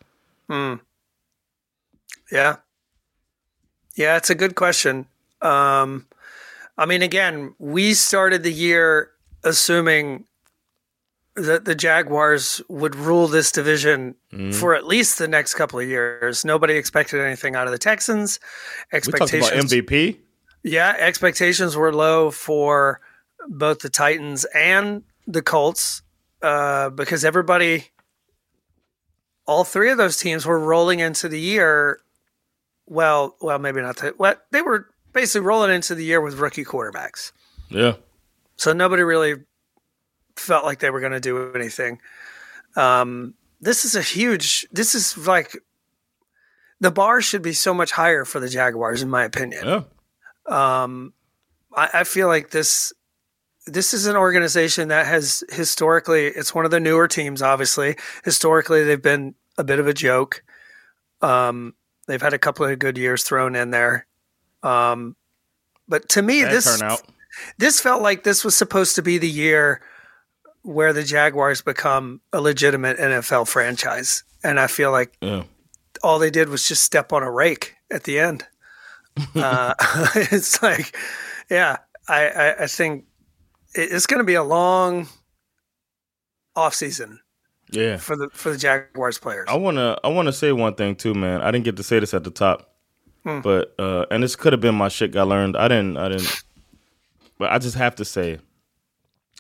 [2.32, 2.58] Yeah.
[3.96, 5.08] Yeah, it's a good question.
[5.42, 6.08] Um,
[6.78, 9.12] I mean, again, we started the year
[9.44, 10.26] assuming
[11.36, 14.14] that the Jaguars would rule this division
[14.52, 16.46] for at least the next couple of years.
[16.46, 18.40] Nobody expected anything out of the Texans.
[18.92, 20.18] We about Expectations, MVP.
[20.64, 23.02] yeah, expectations were low for
[23.48, 26.04] both the Titans and the Colts
[26.44, 27.86] uh, because everybody,
[29.48, 32.00] all three of those teams were rolling into the year.
[32.86, 33.98] Well, well, maybe not.
[33.98, 37.32] The, what they were basically rolling into the year with rookie quarterbacks,
[37.70, 37.94] Yeah,
[38.64, 39.36] so nobody really
[40.38, 42.00] felt like they were going to do anything.
[42.78, 44.66] Um, this is a huge.
[44.72, 45.58] This is like
[46.80, 49.68] the bar should be so much higher for the Jaguars, in my opinion.
[49.68, 50.84] yeah.
[50.84, 51.12] um,
[51.76, 52.94] I, I feel like this
[53.66, 57.42] this is an organization that has historically it's one of the newer teams.
[57.42, 60.42] Obviously, historically they've been a bit of a joke.
[61.22, 61.74] Um,
[62.08, 64.08] they've had a couple of good years thrown in there,
[64.62, 65.18] um,
[65.86, 67.02] but to me That this turnout.
[67.58, 69.82] This felt like this was supposed to be the year
[70.62, 75.44] where the Jaguars become a legitimate NFL franchise, and I feel like Yeah.
[76.04, 78.46] all they did was just step on a rake at the end.
[79.36, 79.74] uh,
[80.16, 80.96] it's like,
[81.50, 83.06] yeah, I, I, I think
[83.76, 85.08] it's going to be a long
[86.56, 87.20] off season
[87.72, 87.98] Yeah.
[87.98, 89.48] for the for the Jaguars players.
[89.50, 91.42] I wanna I wanna say one thing too, man.
[91.42, 92.70] I didn't get to say this at the top,
[93.24, 93.42] Hmm.
[93.42, 95.58] but uh, and this could have been my shit got learned.
[95.58, 96.44] I didn't I didn't,
[97.38, 98.40] but I just have to say,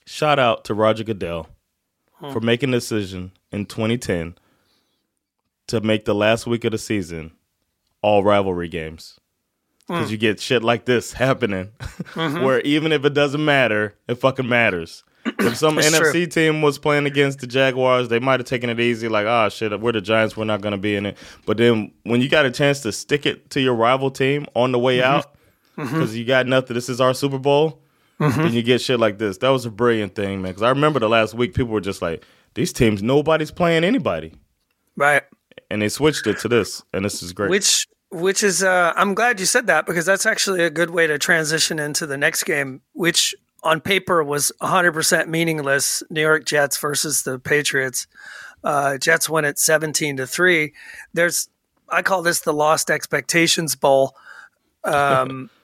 [0.06, 1.48] shout out to Roger Goodell
[2.20, 2.32] Hmm.
[2.32, 4.36] for making the decision in 2010
[5.68, 7.32] to make the last week of the season
[8.02, 9.20] all rivalry games.
[9.88, 11.72] Because you get shit like this happening,
[12.14, 12.44] Mm-hmm.
[12.44, 15.04] where even if it doesn't matter, it fucking matters.
[15.40, 16.12] If some It's true.
[16.14, 19.50] NFC team was playing against the Jaguars, they might have taken it easy, like, ah,
[19.50, 21.18] shit, we're the Giants, we're not going to be in it.
[21.46, 24.72] But then when you got a chance to stick it to your rival team on
[24.72, 25.12] the way Mm-hmm.
[25.12, 25.36] out,
[25.92, 27.82] because you got nothing, this is our Super Bowl,
[28.24, 28.42] Mm-hmm.
[28.42, 29.38] then you get shit like this.
[29.40, 30.52] That was a brilliant thing, man.
[30.52, 34.34] Because I remember the last week, people were just like, these teams, nobody's playing anybody.
[34.96, 35.24] Right.
[35.70, 37.50] and they switched it to this, and this is great.
[37.50, 41.08] Which which is uh, I'm glad you said that because that's actually a good way
[41.08, 43.34] to transition into the next game, which
[43.64, 46.04] on paper was 100% meaningless.
[46.10, 48.08] New York Jets versus the Patriots.
[48.64, 50.74] Uh, Jets win at 17 to three.
[51.14, 51.50] There's
[51.90, 54.16] I call this the lost expectations bowl.
[54.84, 55.50] Um,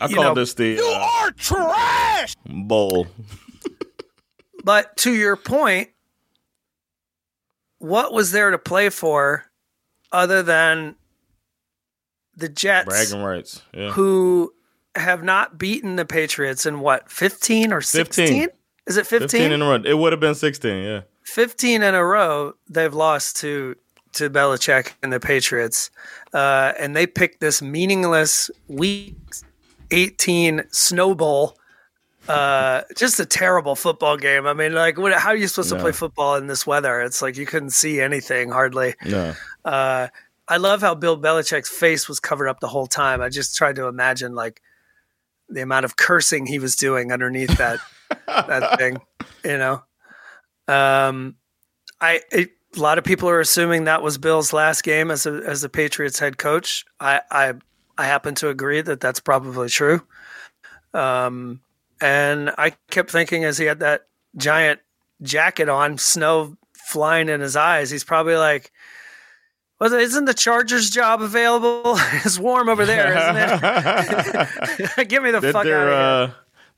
[0.00, 2.34] I call know- this the uh, Are trash.
[2.46, 3.06] bowl.
[4.64, 5.90] but to your point,
[7.78, 9.44] what was there to play for
[10.12, 10.96] other than
[12.36, 12.86] the Jets?
[12.86, 13.62] Bragging rights.
[13.72, 13.90] Yeah.
[13.90, 14.52] who
[14.94, 18.26] have not beaten the Patriots in what, 15 or 16?
[18.26, 18.48] 15.
[18.86, 19.28] Is it 15?
[19.28, 19.82] 15 in a row.
[19.84, 21.00] It would have been 16, yeah.
[21.24, 23.76] 15 in a row they've lost to
[24.14, 25.90] to Belichick and the Patriots.
[26.32, 29.14] Uh, and they picked this meaningless week
[29.90, 31.56] 18 snowball.
[32.28, 34.46] Uh, just a terrible football game.
[34.46, 37.00] I mean, like, what, how are you supposed to play football in this weather?
[37.00, 38.94] It's like you couldn't see anything hardly.
[39.06, 39.34] No.
[39.64, 40.08] Uh,
[40.46, 43.20] I love how Bill Belichick's face was covered up the whole time.
[43.20, 44.62] I just tried to imagine like
[45.48, 47.80] the amount of cursing he was doing underneath that
[48.26, 48.98] that thing.
[49.44, 49.82] You know,
[50.66, 51.36] um,
[52.00, 55.42] I it, a lot of people are assuming that was Bill's last game as a,
[55.46, 56.84] as the Patriots head coach.
[56.98, 57.54] I I
[57.98, 60.02] I happen to agree that that's probably true.
[60.94, 61.60] Um,
[62.00, 64.06] and I kept thinking as he had that
[64.36, 64.80] giant
[65.20, 68.72] jacket on, snow flying in his eyes, he's probably like.
[69.80, 71.82] Well, isn't the Chargers job available?
[72.24, 73.36] it's warm over there, isn't
[74.96, 75.08] it?
[75.08, 75.92] Get me the They're, fuck out of here.
[75.92, 76.30] uh,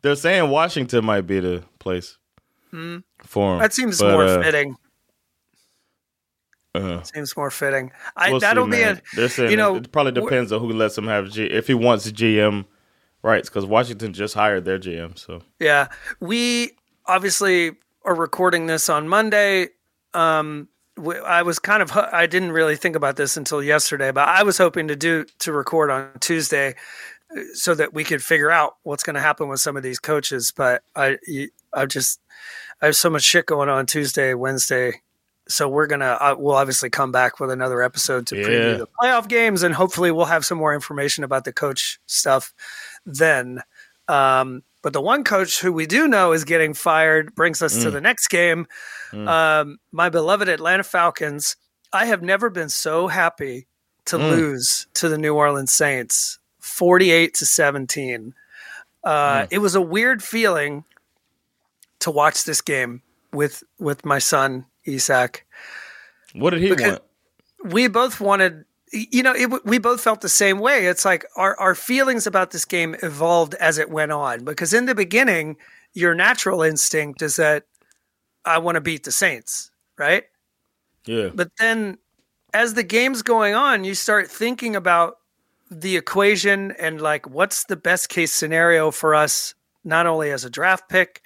[0.03, 2.19] they're saying Washington might be the place
[2.71, 3.05] for him.
[3.25, 3.59] Hmm.
[3.59, 4.77] that seems but, more uh, fitting.
[6.75, 7.91] Uh, Seems more fitting.
[8.17, 9.03] I, we'll that'll see, be a.
[9.17, 11.75] They're saying you know, it probably depends on who lets him have G if he
[11.75, 12.65] wants GM
[13.23, 15.19] rights because Washington just hired their GM.
[15.19, 15.89] So Yeah,
[16.21, 16.73] we
[17.07, 17.73] obviously
[18.05, 19.69] are recording this on Monday.
[20.15, 24.29] Um, we, I was kind of I didn't really think about this until yesterday, but
[24.29, 26.75] I was hoping to do to record on Tuesday
[27.37, 29.99] uh, so that we could figure out what's going to happen with some of these
[29.99, 30.53] coaches.
[30.55, 31.19] But I
[31.73, 32.21] I just
[32.81, 35.03] I have so much shit going on Tuesday, Wednesday.
[35.51, 38.45] So we're gonna uh, we'll obviously come back with another episode to Yeah.
[38.47, 42.53] preview the playoff games, and hopefully we'll have some more information about the coach stuff
[43.05, 43.63] then.
[44.09, 47.91] Um, but the one coach who we do know is getting fired brings us to
[47.91, 48.67] the next game.
[49.13, 51.57] Um, my beloved Atlanta Falcons.
[51.93, 53.67] I have never been so happy
[54.07, 58.35] to lose to the New Orleans Saints, forty-eight to seventeen.
[59.05, 60.85] Uh, It was a weird feeling
[61.99, 65.47] to watch this game with with my son Isak
[66.35, 67.03] what did he Because- want?
[67.73, 70.87] we both wanted you know it, we both felt the same way.
[70.87, 74.45] It's like our, our feelings about this game evolved as it went on.
[74.45, 75.57] Because in the beginning
[75.93, 77.65] your natural instinct is that
[78.45, 80.25] i want to beat the saints right?
[81.07, 81.99] Yeah, but then
[82.55, 85.17] as the game's going on you start thinking about
[85.71, 90.51] the equation and like what's the best case scenario for us not only as a
[90.51, 91.23] draft pick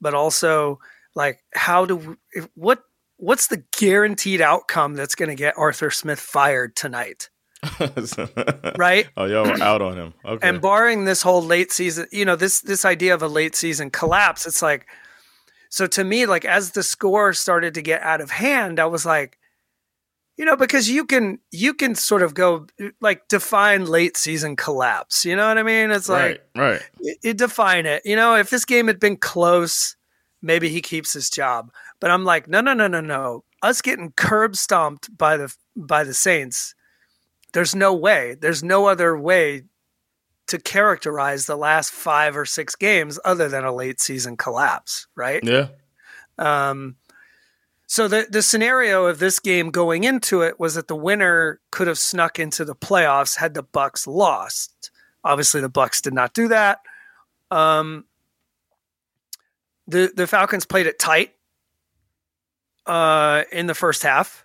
[0.00, 0.78] but also
[1.14, 2.84] like how do we, what
[3.22, 7.30] what's the guaranteed outcome that's going to get Arthur Smith fired tonight
[8.76, 10.14] right oh, y'all were out on him.
[10.24, 13.54] Okay, and barring this whole late season you know this this idea of a late
[13.54, 14.86] season collapse it's like
[15.68, 19.06] so to me like as the score started to get out of hand i was
[19.06, 19.38] like
[20.36, 22.66] you know because you can you can sort of go
[23.00, 26.82] like define late season collapse you know what i mean it's like right, right.
[27.22, 28.02] it define it.
[28.04, 29.96] You know, if this game had been close,
[30.40, 31.70] maybe he keeps his job.
[32.02, 33.44] But I'm like, no, no, no, no, no.
[33.62, 36.74] Us getting curb stomped by the by the Saints.
[37.52, 38.34] There's no way.
[38.34, 39.62] There's no other way
[40.48, 45.44] to characterize the last five or six games other than a late season collapse, right?
[45.44, 45.68] Yeah,
[46.38, 46.96] Um,
[47.86, 51.86] so the the scenario of this game going into it was that the winner could
[51.86, 54.90] have snuck into the playoffs had the Bucs lost.
[55.22, 56.80] Obviously, the Bucs did not do that.
[57.52, 58.06] Um,
[59.86, 61.34] the the Falcons played it tight
[62.86, 64.44] uh, in the first half,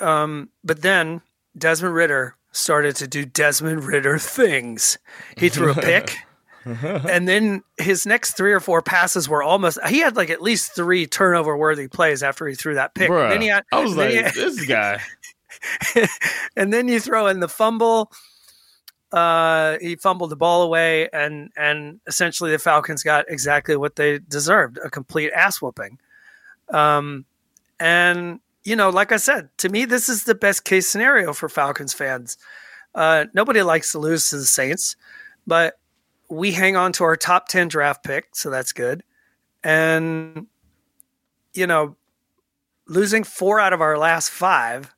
[0.00, 1.22] um, but then
[1.56, 4.98] Desmond Ridder started to do Desmond Ridder things.
[5.36, 6.16] He threw a pick.
[6.66, 10.74] and then his next three or four passes were almost he had like at least
[10.74, 13.08] three turnover worthy plays after he threw that pick.
[13.08, 13.30] Bruh.
[13.30, 15.00] Then he had, I was like, he- this guy.
[16.56, 18.10] and then you throw in the fumble.
[19.12, 24.18] Uh, he fumbled the ball away, and and essentially the Falcons got exactly what they
[24.18, 25.98] deserved: a complete ass whooping.
[26.70, 27.24] Um,
[27.78, 31.48] and you know, like I said, to me, this is the best case scenario for
[31.48, 32.36] Falcons fans.
[32.94, 34.96] Uh, nobody likes to lose to the Saints,
[35.46, 35.78] but
[36.28, 39.04] we hang on to our top ten draft pick, so that's good.
[39.62, 40.46] And
[41.54, 41.96] you know,
[42.88, 44.94] losing four out of our last five.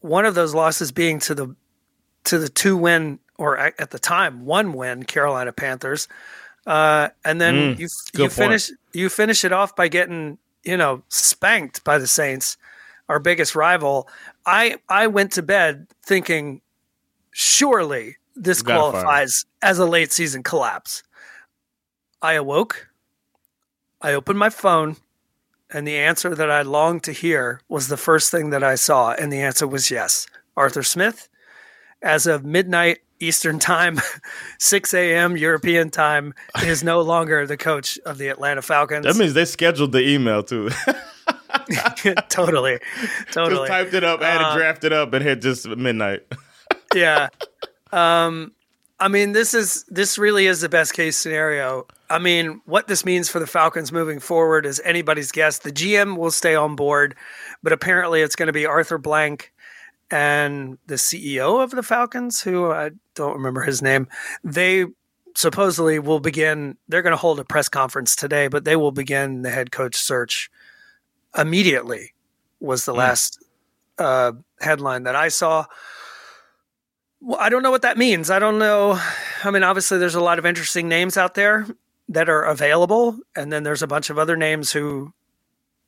[0.00, 1.56] One of those losses being to the
[2.24, 6.08] to the two win or at the time one win Carolina Panthers,
[6.66, 11.02] uh, and then mm, you you finish you finish it off by getting you know
[11.08, 12.56] spanked by the Saints,
[13.08, 14.08] our biggest rival.
[14.46, 16.60] I I went to bed thinking,
[17.30, 21.02] surely this qualifies as a late season collapse.
[22.22, 22.88] I awoke.
[24.02, 24.96] I opened my phone,
[25.70, 29.12] and the answer that I longed to hear was the first thing that I saw,
[29.12, 30.26] and the answer was yes.
[30.56, 31.28] Arthur Smith,
[32.02, 34.00] as of midnight Eastern Time,
[34.58, 35.36] 6 a.m.
[35.36, 39.04] European Time, is no longer the coach of the Atlanta Falcons.
[39.04, 40.70] That means they scheduled the email too.
[42.28, 42.78] totally,
[43.30, 43.68] totally.
[43.68, 46.22] Just typed it up, had uh, it drafted up, and hit just midnight.
[46.94, 47.28] yeah.
[47.92, 48.52] Um,
[48.98, 51.86] I mean, this is this really is the best case scenario.
[52.08, 55.58] I mean, what this means for the Falcons moving forward is anybody's guess.
[55.58, 57.14] The GM will stay on board,
[57.62, 59.52] but apparently it's going to be Arthur Blank
[60.10, 64.08] and the CEO of the Falcons, who I don't remember his name.
[64.42, 64.86] They
[65.36, 66.76] supposedly will begin.
[66.88, 69.94] They're going to hold a press conference today, but they will begin the head coach
[69.96, 70.50] search
[71.36, 72.12] immediately.
[72.60, 72.98] Was the mm.
[72.98, 73.42] last
[73.98, 75.66] uh, headline that I saw.
[77.20, 78.30] Well, I don't know what that means.
[78.30, 79.00] I don't know.
[79.44, 81.66] I mean, obviously, there's a lot of interesting names out there
[82.08, 85.12] that are available, and then there's a bunch of other names who,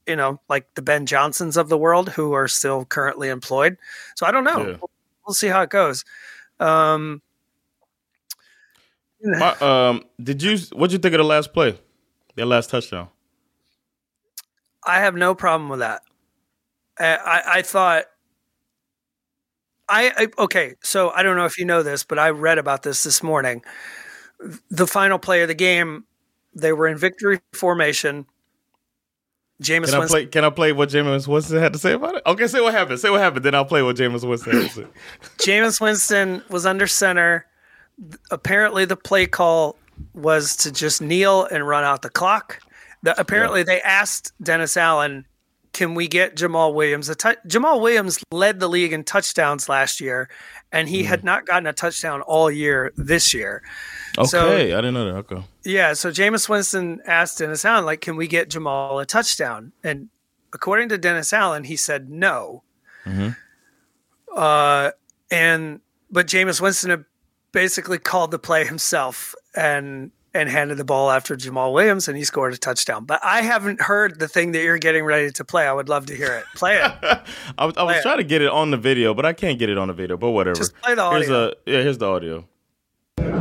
[0.07, 3.77] you know, like the Ben Johnsons of the world who are still currently employed.
[4.17, 4.59] So I don't know.
[4.59, 4.77] Yeah.
[4.81, 4.91] We'll,
[5.27, 6.05] we'll, see how it goes.
[6.61, 7.23] Um,
[9.23, 10.59] My, um, did you?
[10.73, 11.79] What'd you think of the last play?
[12.35, 13.09] Their last touchdown.
[14.85, 16.03] I have no problem with that.
[16.99, 18.05] I, I, I thought
[19.93, 22.83] I, I, okay, so I don't know if you know this, but I read about
[22.83, 23.63] this this morning.
[24.71, 26.05] The final play of the game,
[26.55, 28.27] they were in victory formation.
[29.63, 30.27] Jameis can I play?
[30.27, 32.23] Can I play what Jameis Winston had to say about it?
[32.27, 33.01] Okay, say what happened.
[33.01, 33.45] Say what happened.
[33.45, 34.87] Then I'll play what Jameis Winston had to say.
[35.39, 37.47] Jameis Winston was under center.
[38.31, 39.77] Apparently, the play call
[40.15, 42.61] was to just kneel and run out the clock.
[43.03, 43.65] The, apparently, yeah.
[43.65, 45.27] they asked Dennis Allen
[45.73, 47.09] can we get Jamaal Williams?
[47.09, 47.15] T-
[47.47, 50.29] Jamaal Williams led the league in touchdowns last year,
[50.71, 51.07] and he mm.
[51.07, 53.63] had not gotten a touchdown all year this year.
[54.19, 55.33] Okay, so, I didn't know that.
[55.33, 55.43] Okay.
[55.65, 59.73] Yeah, so Jameis Winston asked Dennis Allen, like, can we get Jamaal a touchdown?
[59.83, 60.09] And
[60.53, 62.63] according to Dennis Allen, he said no.
[63.07, 63.31] Mm-hmm.
[64.37, 64.91] Uh,
[65.31, 65.81] and
[66.11, 67.05] but Jameis Winston
[67.53, 72.25] basically called the play himself and and handed the ball after Jamaal Williams, and he
[72.25, 73.05] scored a touchdown.
[73.05, 75.67] But I haven't heard the thing that you're getting ready to play.
[75.67, 76.45] I would love to hear it.
[76.55, 76.83] Play it.
[77.59, 79.69] I was, I was trying to get it on the video, but I can't get
[79.69, 80.17] it on the video.
[80.17, 80.57] But whatever.
[80.57, 81.19] Just play the audio.
[81.19, 82.47] Here's a, yeah, here's the audio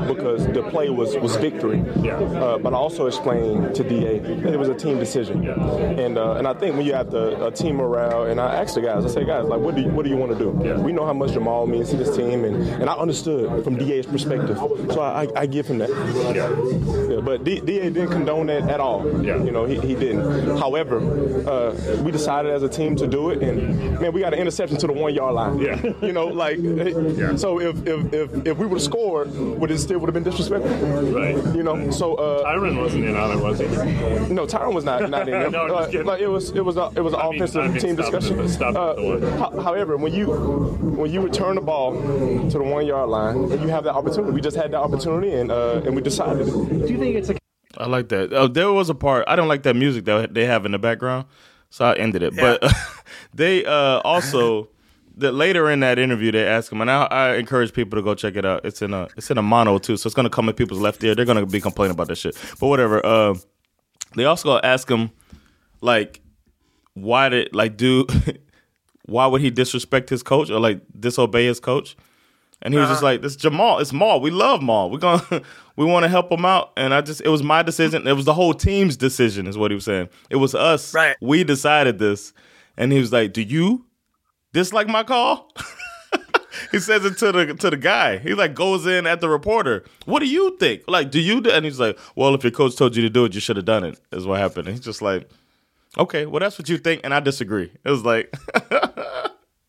[0.07, 1.83] because the play was was victory.
[2.01, 2.15] Yeah.
[2.15, 5.43] Uh, but I also explained to Da that it was a team decision.
[5.43, 5.53] Yeah.
[5.53, 8.75] And uh, and I think when you have the a team morale, and I asked
[8.75, 10.59] the guys, I say, guys, like, what do you, what do you want to do?
[10.63, 10.79] Yeah.
[10.79, 14.05] We know how much Jamaal means to this team, and, and I understood from Da's
[14.05, 15.89] perspective, so I, I, I give him that.
[16.35, 17.13] Yeah.
[17.13, 19.05] yeah but D, Da didn't condone that at all.
[19.23, 19.43] Yeah.
[19.43, 20.57] You know, he, he didn't.
[20.57, 20.97] However,
[21.47, 24.77] uh, we decided as a team to do it, and man, we got an interception
[24.77, 25.59] to the one yard line.
[25.59, 25.79] Yeah.
[26.01, 27.35] You know, like, yeah.
[27.35, 30.23] so if if if, if we would have scored, would it still would have been
[30.23, 30.71] disrespectful.
[31.11, 31.35] Right.
[31.53, 33.65] You know, so uh, Tyrann wasn't in on it, was he?
[34.33, 35.49] No, Tyrann was not not in there.
[35.57, 37.95] no, uh, like it was it was a, it was an I offensive mean, team
[37.97, 38.39] discussion.
[38.39, 43.61] Uh, however, when you when you return the ball to the one yard line, and
[43.61, 44.31] you have that opportunity.
[44.31, 46.45] We just had that opportunity, and uh, and we decided.
[46.45, 47.35] Do you think it's a
[47.77, 48.31] I like that.
[48.33, 50.79] Oh, there was a part I don't like that music that they have in the
[50.79, 51.25] background,
[51.69, 52.33] so I ended it.
[52.33, 52.57] Yeah.
[52.61, 52.73] But
[53.33, 54.69] they uh, also
[55.17, 58.15] that later in that interview they ask him, and I, I, encourage people to go
[58.15, 58.65] check it out.
[58.65, 61.03] It's in a it's in a mono too, so it's gonna come in people's left
[61.03, 61.15] ear.
[61.15, 62.37] They're gonna be complaining about that shit.
[62.59, 63.05] But whatever.
[63.05, 63.35] Uh,
[64.15, 65.11] they also ask him
[65.81, 66.21] like,
[66.93, 68.07] why did like do
[69.05, 71.95] why would he disrespect his coach or like disobey his coach?
[72.63, 72.93] And he was uh-huh.
[72.93, 74.21] just like, "This Jamaal, it's Maul.
[74.21, 74.91] We love Maul.
[74.91, 75.41] We're gonna,
[75.75, 78.07] we want to help him out." And I just, it was my decision.
[78.07, 80.09] It was the whole team's decision, is what he was saying.
[80.29, 80.93] It was us.
[80.93, 81.15] Right.
[81.21, 82.33] We decided this.
[82.77, 83.85] And he was like, "Do you
[84.53, 85.51] dislike my call?
[86.71, 88.17] he says it to the to the guy.
[88.17, 89.83] He like goes in at the reporter.
[90.05, 90.83] What do you think?
[90.87, 91.41] Like, do you?
[91.41, 91.51] Do?
[91.51, 93.65] And he's like, well, if your coach told you to do it, you should have
[93.65, 93.99] done it.
[94.11, 94.67] Is what happened.
[94.67, 95.29] And he's just like,
[95.97, 97.71] okay, well, that's what you think, and I disagree.
[97.83, 98.33] It was like,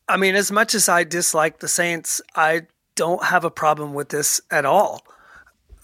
[0.09, 2.63] I mean, as much as I dislike the Saints, I
[2.95, 5.05] don't have a problem with this at all.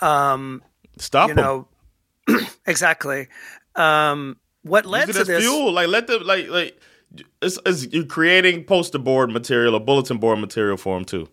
[0.00, 0.62] Um,
[0.98, 1.28] Stop.
[1.28, 1.68] You know,
[2.66, 3.28] exactly.
[3.74, 5.42] Um, what led to this?
[5.42, 5.72] Fuel.
[5.72, 6.80] Like, let them like like
[7.42, 11.28] it's, it's, you're creating poster board material or bulletin board material for him too.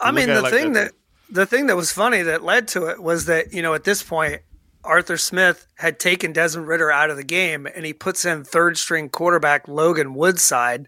[0.00, 0.92] I mean, the like thing that, that
[1.30, 4.02] the thing that was funny that led to it was that you know at this
[4.02, 4.42] point
[4.84, 8.78] Arthur Smith had taken Desmond Ridder out of the game and he puts in third
[8.78, 10.86] string quarterback Logan Woodside.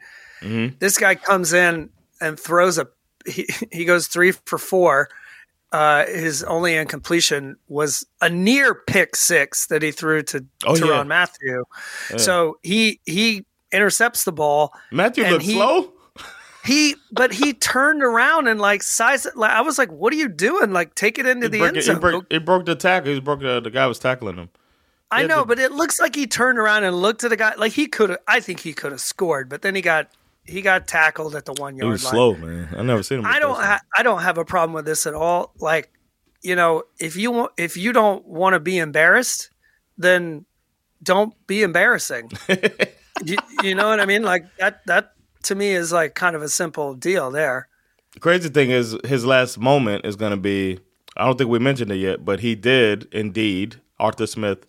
[0.78, 1.90] This guy comes in
[2.20, 2.88] and throws a
[3.26, 5.10] he, he goes three for four.
[5.72, 10.88] Uh, his only incompletion was a near pick six that he threw to Oh, Tyrann
[10.88, 11.02] yeah.
[11.04, 11.64] Mathieu.
[12.16, 14.72] So he he intercepts the ball.
[14.92, 15.92] Mathieu looked he- slow.
[16.62, 19.34] He but he turned around and like sized it.
[19.34, 20.72] Like, I was like, "What are you doing?
[20.74, 22.74] Like, take it into He the broke, end it, he, zone." broke, he broke the
[22.74, 23.14] tackle.
[23.14, 24.50] He broke the, the guy was tackling him.
[25.10, 27.54] I know, but it looks like he turned around and looked at the guy.
[27.56, 28.18] Like he could have.
[28.28, 30.10] I think he could have scored, but then he got
[30.44, 32.12] he got tackled at the one He yard was line.
[32.12, 32.68] slow, man.
[32.76, 33.26] I never seen him.
[33.26, 33.56] I don't.
[33.56, 35.54] Ha- I don't have a problem with this at all.
[35.60, 35.90] Like,
[36.42, 39.48] you know, if you want, if you don't want to be embarrassed,
[39.96, 40.44] then
[41.02, 42.30] don't be embarrassing.
[43.24, 44.22] you, you know what I mean?
[44.22, 44.84] Like that.
[44.86, 45.12] That
[45.44, 47.68] to me is like kind of a simple deal there.
[48.12, 50.78] The crazy thing is, his last moment is going to be.
[51.16, 53.80] I don't think we mentioned it yet, but he did indeed.
[53.98, 54.66] Arthur Smith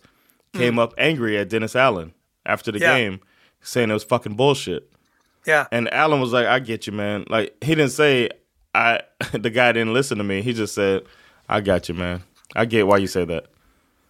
[0.54, 0.80] came hmm.
[0.80, 2.14] up angry at Dennis Allen
[2.46, 2.80] after the.
[2.80, 2.98] Yeah.
[2.98, 3.20] game,
[3.62, 4.92] saying it was fucking bullshit.
[5.46, 5.68] Yeah.
[5.72, 8.30] And Allen was like, "I get you, man." Like he didn't say,
[8.74, 10.42] "I." The guy didn't listen to me.
[10.42, 11.04] He just said,
[11.48, 12.24] "I got you, man.
[12.56, 13.46] I get why you say that."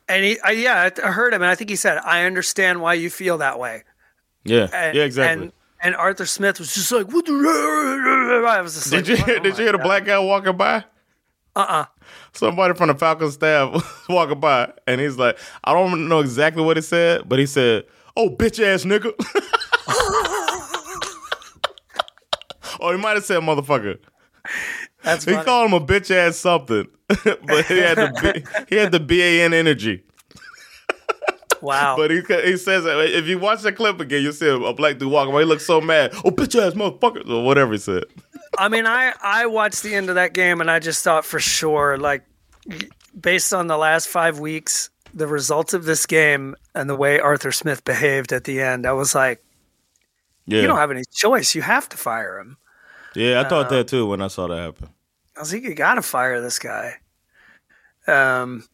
[0.10, 2.96] And he, I, yeah, I heard him, and I think he said, "I understand why
[2.96, 3.84] you feel that way."
[4.44, 5.46] Yeah, And, yeah, exactly.
[5.46, 7.34] And, and Arthur Smith was just like, "What the?"
[8.48, 10.58] I was just did like, you hear, Oh did you hear the black guy walking
[10.58, 10.84] by?
[11.56, 11.86] Uh uh
[12.34, 16.64] Somebody from the Falcons staff was walking by, and he's like, I don't know exactly
[16.64, 17.86] what he said, but he said,
[18.16, 19.12] "Oh, bitch ass nigga."
[22.80, 23.98] oh, he might have said motherfucker.
[25.04, 28.92] That's He called him a bitch ass something, but he had the B- he had
[28.92, 30.04] the ban energy.
[31.62, 31.96] Wow.
[31.98, 34.98] But he he says that if you watch the clip again, you'll see a, black
[34.98, 35.40] dude walking by.
[35.40, 36.12] He looks so mad.
[36.26, 38.04] Oh, bitch ass motherfucker, or whatever he said.
[38.58, 41.40] I mean, I I watched the end of that game, and I just thought for
[41.40, 42.24] sure, like,
[43.20, 47.52] based on the last five weeks, the results of this game and the way Arthur
[47.52, 49.44] Smith behaved at the end, I was like,
[50.46, 51.56] Yeah, you don't have any choice.
[51.56, 52.58] You have to fire him.
[53.16, 54.90] yeah, I Uh, thought that too when I saw that happen.
[55.36, 56.98] I was like, you got to fire this guy.
[58.08, 58.66] Um,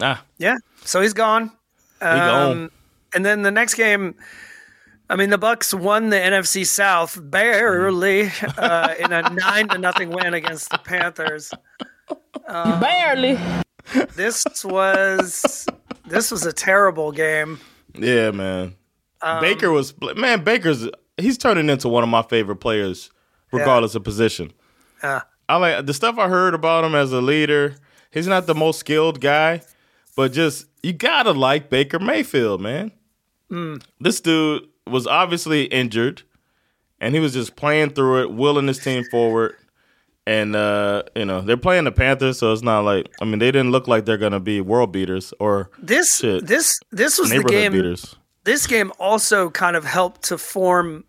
[0.00, 0.56] Ah, yeah.
[0.84, 1.50] So he's gone.
[2.00, 2.52] He gone.
[2.52, 2.70] Um,
[3.14, 4.14] and then the next game,
[5.08, 10.10] I mean, the Bucs won the NFC South barely uh, in a nine to nothing
[10.10, 11.52] win against the Panthers.
[12.46, 13.38] Barely.
[14.14, 15.66] This was
[16.06, 17.60] this was a terrible game.
[17.94, 18.74] Yeah, man.
[19.22, 20.44] Um, Baker was man.
[20.44, 23.10] Baker's he's turning into one of my favorite players,
[23.52, 24.52] regardless of position.
[25.02, 27.76] Uh, I like the stuff I heard about him as a leader.
[28.10, 29.62] He's not the most skilled guy,
[30.16, 32.90] but just you gotta like Baker Mayfield, man.
[33.48, 33.76] Hmm.
[34.00, 36.22] This dude was obviously injured,
[37.00, 39.54] and he was just playing through it, willing his team forward.
[40.26, 43.52] And uh, you know they're playing the Panthers, so it's not like I mean they
[43.52, 46.46] didn't look like they're gonna be world beaters or this Shit.
[46.46, 47.70] this this was the game.
[47.70, 48.16] beaters.
[48.42, 51.04] This game also kind of helped to form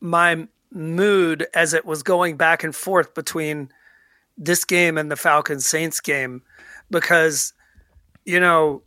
[0.00, 3.70] my mood as it was going back and forth between
[4.38, 6.42] this game and the Falcons Saints game
[6.90, 7.52] because
[8.24, 8.82] you know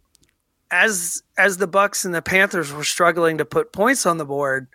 [0.72, 4.68] as as the Bucs and the Panthers were struggling to put points on the board,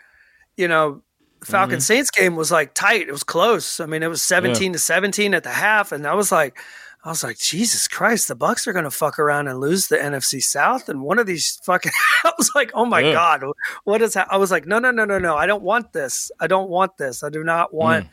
[0.56, 1.02] you know,
[1.40, 3.08] the Falcons Saints game was like tight.
[3.08, 3.80] It was close.
[3.80, 6.58] I mean, it was 17 to 17 at the half and I was like
[7.02, 9.96] I was like, Jesus Christ, the Bucs are going to fuck around and lose the
[9.96, 11.90] NFC South, and one of these fucking.
[12.24, 13.12] I was like, oh my Yeah.
[13.14, 13.42] god,
[13.84, 14.28] what is that?
[14.30, 15.34] I was like, no, no, no, no, no.
[15.34, 16.30] I don't want this.
[16.40, 17.22] I don't want this.
[17.22, 18.06] I do not want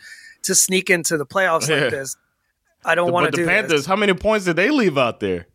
[0.43, 1.69] to sneak into the playoffs Mm.
[1.75, 1.81] Yeah.
[1.81, 2.15] like this.
[2.85, 3.85] I don't want But to the do Panthers, this.
[3.87, 5.47] how many points did they leave out there?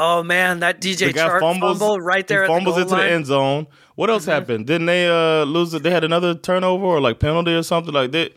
[0.00, 2.46] Oh man, that DJ Chark fumbles fumble right there.
[2.46, 3.66] Fumbles the into goal the end zone.
[3.96, 4.68] What else happened?
[4.68, 5.82] Didn't they uh, lose it?
[5.82, 8.32] They had another turnover or like penalty or something like that.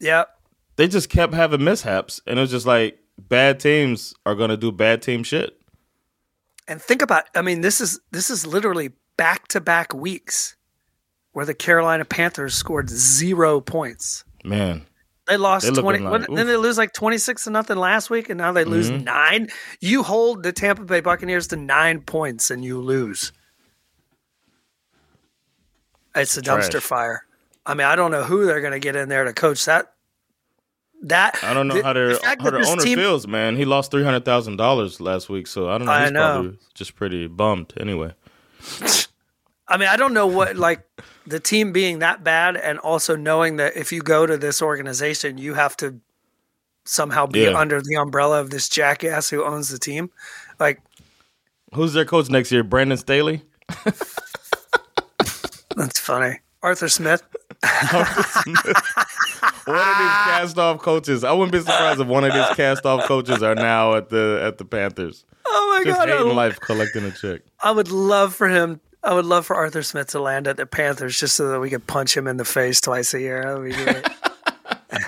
[0.00, 0.28] Yep.
[0.74, 4.72] They just kept having mishaps, and it was just like bad teams are gonna do
[4.72, 5.56] bad team shit.
[6.66, 7.26] And think about.
[7.36, 10.56] I mean, this is this is literally back to back weeks
[11.30, 14.24] where the Carolina Panthers scored zero points.
[14.42, 14.84] Man,
[15.26, 16.00] They lost They twenty.
[16.00, 16.22] like.
[16.22, 16.34] Mm-hmm.
[16.34, 19.48] then they lose like twenty six to nothing last week, and now they lose nine.
[19.80, 23.32] You hold the Tampa Bay Buccaneers to nine points, and you lose.
[26.14, 26.82] It's a dumpster Trash.
[26.84, 27.24] fire.
[27.66, 29.92] I mean, I don't know who they're going to get in there to coach that.
[31.04, 33.26] That I don't know the- how the their fact how their owner team- feels.
[33.26, 35.92] Man, he lost three hundred thousand dollars last week, so I don't know.
[35.92, 36.20] I know.
[36.42, 38.12] probably just pretty bummed anyway.
[39.68, 40.82] I mean, I don't know what like
[41.26, 45.38] the team being that bad, and also knowing that if you go to this organization,
[45.38, 46.00] you have to
[46.84, 47.56] somehow be Yeah.
[47.58, 50.10] under the umbrella of this jackass who owns the team.
[50.60, 50.80] Like
[51.72, 52.62] Who's their coach next year?
[52.62, 53.42] Brandon Staley.
[55.76, 56.40] that's funny.
[56.62, 57.22] Arthur Smith.
[57.62, 58.02] One
[59.78, 61.24] of these cast off coaches.
[61.24, 64.40] I wouldn't be surprised if one of these cast off coaches are now at the
[64.42, 65.24] at the Panthers.
[65.46, 66.08] Oh my Just god!
[66.08, 67.40] hating I, life, collecting a check.
[67.60, 68.80] I would love for him.
[69.04, 71.70] I would love for Arthur Smith to land at the Panthers just so that we
[71.70, 73.42] could punch him in the face twice a year.
[73.42, 74.04] That would be great.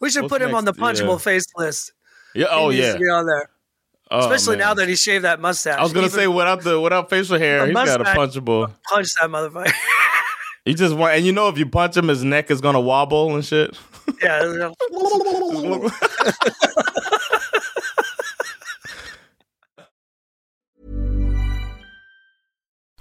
[0.00, 1.18] we should What's put him on the punchable Yeah.
[1.18, 1.92] face list.
[2.34, 2.46] Yeah.
[2.50, 2.94] Oh yeah.
[2.94, 3.48] to be on there.
[4.10, 4.66] Oh, Especially man.
[4.68, 5.78] now that he shaved that mustache.
[5.78, 8.72] I was gonna Even say without the without facial hair, he's got a punchable.
[8.88, 9.72] punch that motherfucker.
[10.64, 13.32] He just want, and you know, if you punch him, his neck is gonna wobble
[13.36, 13.78] and shit.
[14.20, 14.42] yeah.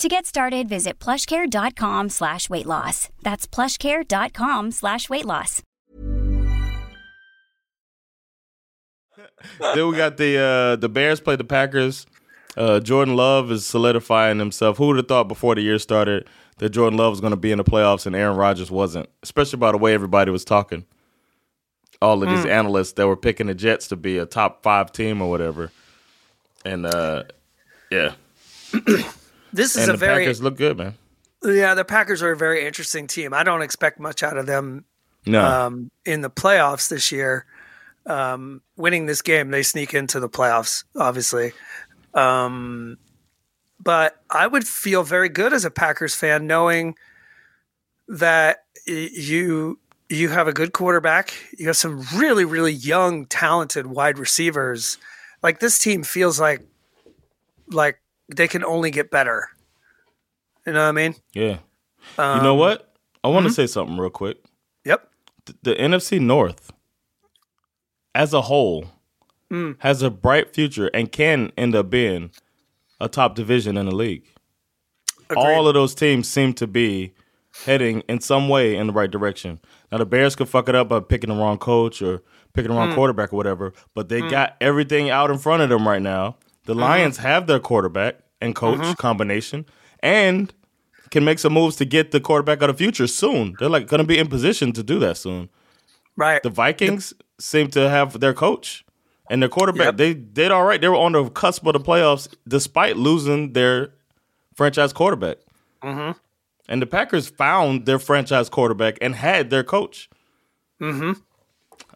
[0.00, 3.08] To get started, visit plushcare.com slash weight loss.
[3.22, 5.62] That's plushcare.com slash weight loss.
[9.60, 12.06] then we got the uh, the Bears play the Packers.
[12.56, 14.78] Uh, Jordan Love is solidifying himself.
[14.78, 16.26] Who would have thought before the year started
[16.58, 19.08] that Jordan Love was going to be in the playoffs and Aaron Rodgers wasn't?
[19.22, 20.86] Especially by the way everybody was talking.
[22.02, 25.22] All of these analysts that were picking the Jets to be a top five team
[25.22, 25.70] or whatever.
[26.64, 27.24] And uh,
[27.90, 28.14] yeah,
[29.54, 30.94] This is and a the very Packers look good, man.
[31.44, 31.74] yeah.
[31.74, 33.32] The Packers are a very interesting team.
[33.32, 34.84] I don't expect much out of them
[35.26, 37.46] No, um, in the playoffs this year.
[38.06, 41.52] Um, winning this game, they sneak into the playoffs, obviously.
[42.12, 42.98] Um,
[43.80, 46.96] but I would feel very good as a Packers fan knowing
[48.08, 49.78] that y- you
[50.10, 51.32] you have a good quarterback.
[51.56, 54.98] You have some really really young, talented wide receivers.
[55.42, 56.60] Like this team feels like
[57.68, 57.98] like
[58.28, 59.48] they can only get better.
[60.66, 61.14] You know what I mean?
[61.34, 61.58] yeah.
[62.18, 62.94] you Um, know what?
[63.22, 63.54] I want to mm-hmm.
[63.54, 64.38] say something real quick.
[64.84, 65.08] Yep.
[65.46, 66.72] th- the NFC North
[68.14, 68.86] as a whole
[69.52, 69.76] Mm.
[69.80, 72.30] has a bright future and can end up being
[72.98, 74.24] a top division in the league.
[75.36, 77.12] All of those teams seem to be
[77.66, 79.60] heading in some way in the right direction.
[79.92, 82.22] Now the Bears could fuck it up by picking the wrong coach or
[82.54, 82.94] picking the wrong Mm.
[82.94, 86.36] quarterback or whatever, but they got everything out in front of them right now.
[86.64, 89.66] The Lions have their quarterback and coach combination
[90.00, 90.52] and
[91.10, 93.54] can make some moves to get the quarterback of the future soon.
[93.58, 95.48] They're like going to be in position to do that soon.
[96.16, 96.42] Right.
[96.42, 98.84] The Vikings seem to have their coach
[99.30, 99.86] and their quarterback.
[99.86, 99.96] Yep.
[99.96, 100.80] They did all right.
[100.80, 103.92] They were on the cusp of the playoffs despite losing their
[104.54, 105.38] franchise quarterback.
[105.82, 106.18] Mm-hmm.
[106.68, 110.08] And the Packers found their franchise quarterback and had their coach.
[110.80, 111.20] Mm-hmm.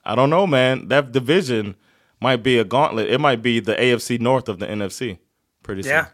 [0.05, 0.89] I don't know, man.
[0.89, 1.77] That division
[2.21, 3.09] might be a gauntlet.
[3.11, 5.19] It might be the AFC North of the NFC.
[5.63, 5.91] Pretty soon.
[5.93, 6.07] Yeah.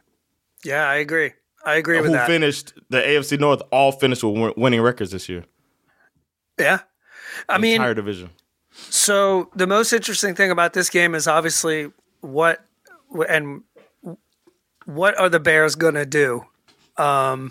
[0.65, 1.33] Yeah, I agree.
[1.65, 2.27] I agree with Who that.
[2.27, 3.63] finished the AFC North?
[3.71, 5.45] All finished with win- winning records this year.
[6.59, 6.81] yeah.
[7.49, 8.31] I mean, entire division.
[8.71, 11.91] So the most interesting thing about this game is obviously
[12.21, 12.65] what
[13.29, 13.63] and
[14.87, 16.45] what are the Bears going to do?
[16.97, 17.51] Um,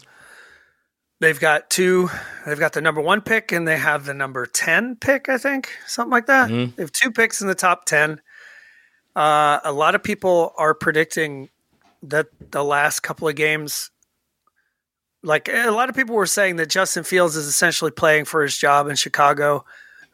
[1.20, 2.10] they've got two.
[2.46, 5.28] They've got the number one pick and they have the number ten pick.
[5.30, 6.50] I think something like that.
[6.50, 6.76] Mhm.
[6.76, 8.22] They have two picks in the top ten.
[9.16, 11.50] Uh, a lot of people are predicting
[12.02, 13.92] that the last couple of games.
[15.22, 18.58] Like a lot of people were saying that Justin Fields is essentially playing for his
[18.58, 19.64] job in Chicago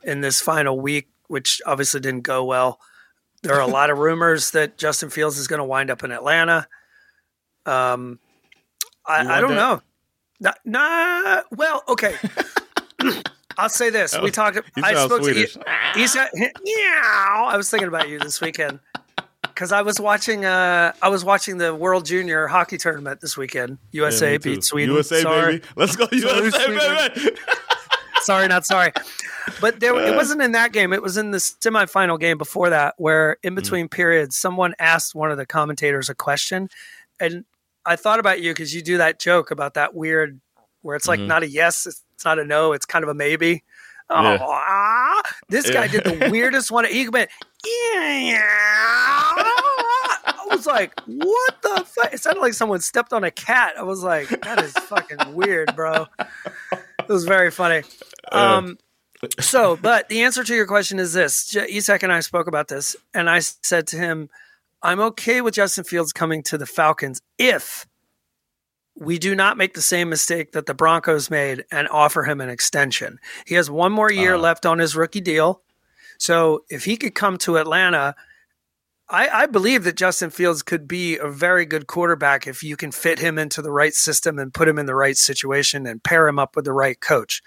[0.03, 2.79] in this final week, which obviously didn't go well.
[3.41, 6.11] There are a lot of rumors that Justin Fields is going to wind up in
[6.11, 6.67] Atlanta.
[7.65, 8.19] Um,
[9.05, 9.55] I, I don't that?
[9.55, 9.81] know.
[10.41, 12.15] Not, nah, well, okay.
[13.57, 14.55] I'll say this: we talked.
[14.75, 15.53] You I spoke Swedish.
[15.53, 15.63] to.
[15.95, 18.79] He said, "Meow." I was thinking about you this weekend
[19.41, 20.45] because I was watching.
[20.45, 23.77] Uh, I was watching the World Junior Hockey Tournament this weekend.
[23.91, 24.93] USA Yeah, beat Sweden.
[24.95, 25.53] USA, Sorry.
[25.57, 25.65] baby.
[25.75, 27.37] Let's go, Sorry, USA, baby.
[28.21, 28.91] sorry, not sorry.
[29.59, 30.93] But there, it wasn't in that game.
[30.93, 35.31] It was in the semifinal game before that, where in between periods, someone asked one
[35.31, 36.69] of the commentators a question,
[37.19, 37.45] and
[37.85, 40.39] I thought about you because you do that joke about that weird,
[40.83, 41.27] where it's like Mhm.
[41.27, 43.63] not a yes, it's not a no, it's kind of a maybe.
[44.09, 44.37] Oh, Yeah.
[44.41, 45.21] ah.
[45.49, 46.85] this guy did the weirdest one.
[46.85, 47.29] He went,
[47.63, 52.13] yeah, I was like, what the fuck?
[52.13, 53.73] It sounded like someone stepped on a cat.
[53.77, 56.07] I was like, that is fucking weird, bro.
[56.21, 57.83] It was very funny.
[58.31, 58.77] Um,
[59.39, 62.95] so, but the answer to your question is this: Isak and I spoke about this,
[63.13, 64.29] and I said to him,
[64.81, 67.85] "I'm okay with Justin Fields coming to the Falcons if
[68.99, 72.49] we do not make the same mistake that the Broncos made and offer him an
[72.49, 73.19] extension.
[73.45, 74.43] He has one more year uh-huh.
[74.43, 75.61] left on his rookie deal,
[76.17, 78.15] so if he could come to Atlanta."
[79.11, 82.91] I, I believe that Justin Fields could be a very good quarterback if you can
[82.91, 86.27] fit him into the right system and put him in the right situation and pair
[86.27, 87.41] him up with the right coach.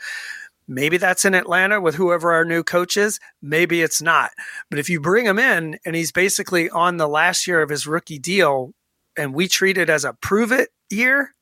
[0.67, 3.21] Maybe that's in Atlanta with whoever our new coach is.
[3.41, 4.31] Maybe it's not.
[4.71, 7.87] But if you bring him in and he's basically on the last year of his
[7.87, 8.73] rookie deal
[9.17, 11.35] and we treat it as a prove it year,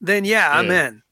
[0.00, 1.02] then yeah, I'm in.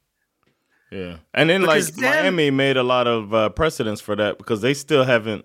[0.91, 4.39] Yeah, and then Because like then- Miami made a lot of uh, precedents for that
[4.39, 5.45] because they still haven't.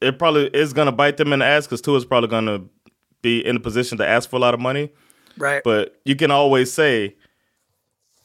[0.00, 2.46] It probably is going to bite them in the ass because Tua is probably going
[2.46, 2.62] to
[3.22, 4.90] be in a position to ask for a lot of money.
[5.36, 5.62] Right.
[5.62, 7.16] But you can always say,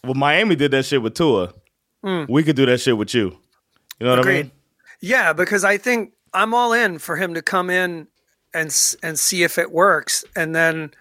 [0.04, 1.54] "Well, Miami did that shit with Tua.
[2.04, 2.30] Mm.
[2.30, 3.38] We could do that shit with you."
[4.00, 4.52] You know what I mean?
[5.02, 8.08] Yeah, because I think I'm all in for him to come in
[8.54, 10.92] and and see if it works, and then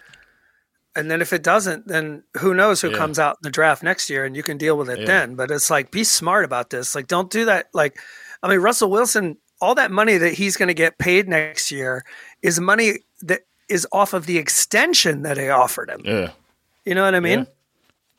[0.97, 2.97] and then if it doesn't, then who knows who Yeah.
[2.97, 5.07] comes out in the draft next year, and you can deal with it Yeah.
[5.07, 5.35] then.
[5.35, 6.95] But it's like be smart about this.
[6.95, 7.69] Like don't do that.
[7.73, 7.99] Like
[8.43, 12.05] I mean, Russell Wilson, all that money that he's going to get paid next year
[12.43, 16.01] is money that is off of the extension that they offered him.
[16.05, 16.31] Yeah.
[16.85, 17.41] You know what I mean?
[17.41, 17.45] Yeah.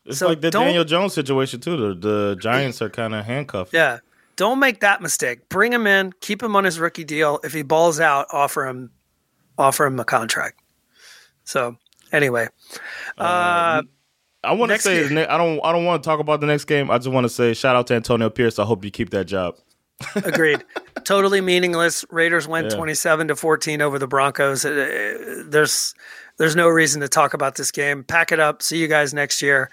[0.05, 1.77] It's So like the Daniel Jones situation too.
[1.95, 3.73] The, the Giants are kind of handcuffed.
[3.73, 3.99] Yeah.
[4.35, 5.49] Don't make that mistake.
[5.49, 7.39] Bring him in, keep him on his rookie deal.
[7.43, 8.91] If he balls out, offer him
[9.57, 10.59] offer him a contract.
[11.45, 11.77] So
[12.11, 12.47] anyway.
[13.17, 13.83] Uh,
[14.43, 16.65] I want to say ne- I don't I don't want to talk about the next
[16.65, 16.89] game.
[16.89, 18.57] I just want to say shout out to Antonio Pierce.
[18.59, 19.55] I hope you keep that job.
[20.15, 20.63] agreed.
[21.03, 22.05] totally meaningless.
[22.09, 22.77] Raiders went Yeah.
[22.77, 24.63] 27 to 14 over the Broncos.
[24.63, 25.93] Uh, There's
[26.37, 28.05] there's no reason to talk about this game.
[28.05, 28.61] Pack it up.
[28.61, 29.69] See you guys next year.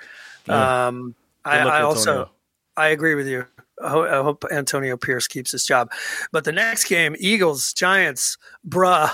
[0.48, 0.86] Yeah.
[0.88, 2.30] Um, I, luck, I also
[2.76, 3.46] I agree with you.
[3.84, 5.92] I hope Antonio Pierce keeps his job.
[6.32, 8.36] But the next game, Eagles, Giants,
[8.68, 9.10] bruh.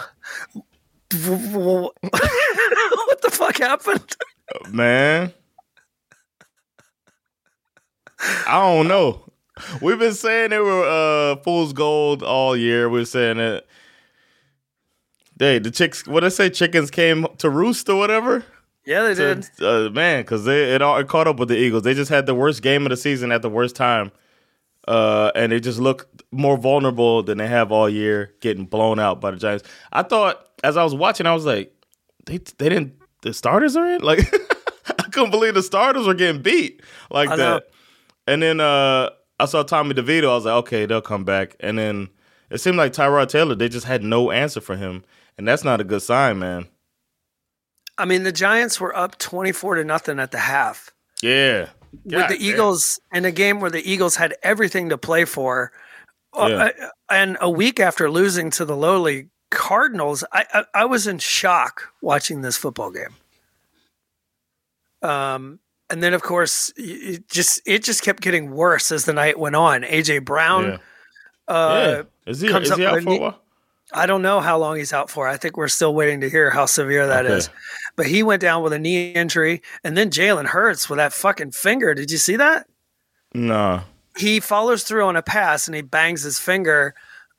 [3.22, 4.16] the fuck happened?
[4.70, 5.32] Man,
[8.46, 9.24] I don't know.
[9.80, 12.88] We've been saying they were uh, fool's gold all year.
[12.88, 13.66] We're saying it.
[15.36, 16.06] They the chicks.
[16.06, 16.50] What I say?
[16.50, 18.44] Chickens came to roost or whatever.
[18.84, 19.46] Yeah, they So, did.
[19.60, 21.82] uh, man, because they it all it caught up with the Eagles.
[21.84, 24.10] They just had the worst game of the season at the worst time,
[24.88, 29.20] uh, and they just look more vulnerable than they have all year, getting blown out
[29.20, 29.68] by the Giants.
[29.92, 31.72] I thought as I was watching, I was like,
[32.26, 34.20] they they didn't the starters are in like
[34.98, 37.54] I couldn't believe the starters were getting beat like I know.
[37.54, 37.64] that.
[38.26, 39.10] And then uh,
[39.40, 40.30] I saw Tommy DeVito.
[40.30, 41.56] I was like, okay, they'll come back.
[41.60, 42.08] And then
[42.50, 43.54] it seemed like Tyrod Taylor.
[43.54, 45.04] They just had no answer for him,
[45.38, 46.68] and that's not a good sign, man.
[47.98, 50.90] I mean, the Giants were up 24 to nothing at the half.
[51.22, 51.68] Yeah.
[52.04, 52.36] with the.
[52.40, 55.72] Eagles in a game where the Eagles had everything to play for,
[56.34, 56.56] Uh, Yeah.
[56.86, 61.18] uh, and a week after losing to the lowly Cardinals, I, I I was in
[61.18, 63.14] shock watching this football game.
[65.02, 65.58] Um,
[65.90, 69.56] and then of course it just it just kept getting worse as the night went
[69.56, 69.82] on.
[69.82, 70.64] AJ Brown,
[71.48, 71.54] Yeah.
[71.54, 71.84] uh,
[72.26, 72.30] yeah.
[72.30, 73.38] Is he, comes is he out for a while?
[73.92, 75.28] I don't know how long he's out for.
[75.28, 77.48] I think we're still waiting to hear how severe that is.
[77.48, 77.56] Okay.
[77.96, 81.50] But he went down with a knee injury, and then Jalen Hurts with that fucking
[81.50, 81.92] finger.
[81.94, 82.66] Did you see that?
[83.34, 83.82] Nah.
[84.16, 86.94] he follows through on a pass and he bangs his finger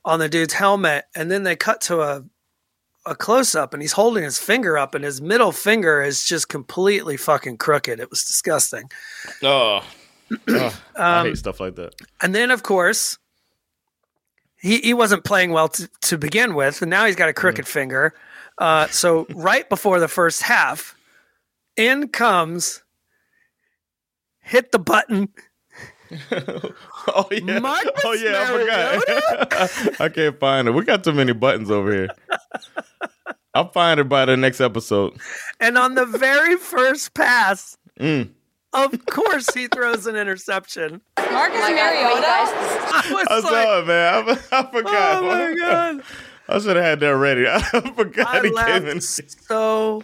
[0.06, 2.24] on the dude's helmet and then they cut to a
[3.06, 6.48] a close up and he's holding his finger up and his middle finger is just
[6.48, 8.00] completely fucking crooked.
[8.00, 8.90] It was disgusting.
[9.42, 9.86] Oh.
[10.50, 11.96] Oh, I Um, hate stuff like that.
[12.22, 13.18] And then of course
[14.56, 17.68] he he wasn't playing well to, to begin with and now he's got a crooked
[17.68, 18.14] finger.
[18.58, 20.96] Uh, so right before the first half
[21.76, 22.84] in comes
[24.40, 25.28] hit the button
[27.08, 27.60] Oh yeah.
[27.60, 30.02] Marcus oh yeah, I forgot.
[30.02, 30.72] I can't find it.
[30.72, 32.08] We got too many buttons over here.
[33.54, 35.14] I'll find it by the next episode.
[35.60, 38.30] And on the very first pass, Mm.
[38.74, 41.02] of course he throws an interception.
[41.18, 41.78] Marcus Mariota.
[42.26, 44.40] I was I like, it, man.
[44.52, 45.24] I, I forgot.
[45.24, 46.04] oh my god!
[46.50, 47.46] I should have had that ready.
[47.48, 47.60] I
[47.96, 49.02] forgot I he came laughed in.
[49.02, 50.04] so.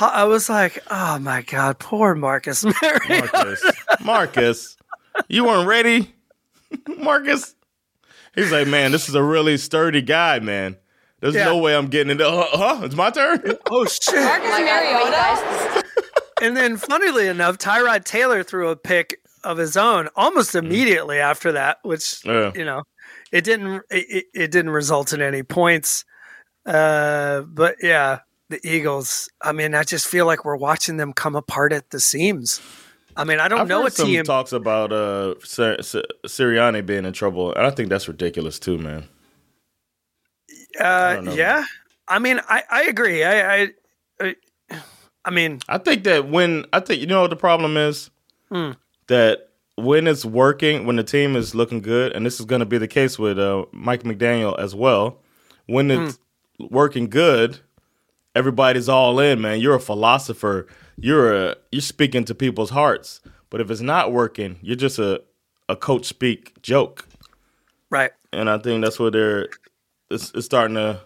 [0.00, 3.28] I was like, oh my god, poor Marcus Mariota.
[3.32, 3.64] Marcus.
[4.02, 4.76] Marcus.
[5.28, 6.14] You weren't ready?
[6.98, 7.54] Marcus.
[8.34, 10.76] He's like, man, this is a really sturdy guy, man.
[11.20, 11.44] There's Yeah.
[11.44, 12.26] no way I'm getting into.
[12.28, 12.80] Uh, huh?
[12.84, 13.42] It's my turn.
[13.70, 14.14] Oh shit!
[14.14, 15.84] Marcus Mariota.
[16.42, 21.52] And then, funnily enough, Tyrod Taylor threw a pick of his own almost immediately after
[21.52, 22.50] that, which Yeah.
[22.54, 22.82] you know,
[23.32, 26.04] it didn't it, it- it didn't result in any points.
[26.66, 28.18] Uh, but yeah,
[28.50, 32.00] the Eagles, I mean, I just feel like we're watching them come apart at the
[32.00, 32.60] seams.
[33.16, 34.24] I mean, I don't I've know heard a some team.
[34.24, 38.78] talks about uh Sir- Sir- Sirianni being in trouble, and I think that's ridiculous too,
[38.78, 39.08] man.
[40.78, 41.64] Uh, don't yeah,
[42.08, 43.22] I mean, I, I agree.
[43.22, 43.68] I, I,
[44.20, 44.34] I,
[45.24, 48.10] I mean, I think that when I think you know what the problem is
[48.50, 48.72] Hmm.
[49.06, 52.66] that when it's working, when the team is looking good, and this is going to
[52.66, 55.20] be the case with uh, Mike McDaniel as well.
[55.66, 56.18] When it's
[56.70, 57.58] working good,
[58.34, 59.60] everybody's all in, man.
[59.60, 60.66] You're a philosopher.
[60.96, 63.20] You're a you're speaking to people's hearts.
[63.50, 65.22] But if it's not working, you're just a
[65.68, 67.06] a coach speak joke.
[67.90, 68.10] right.
[68.32, 69.48] and I think that's where they're
[70.10, 71.00] it's, it's starting to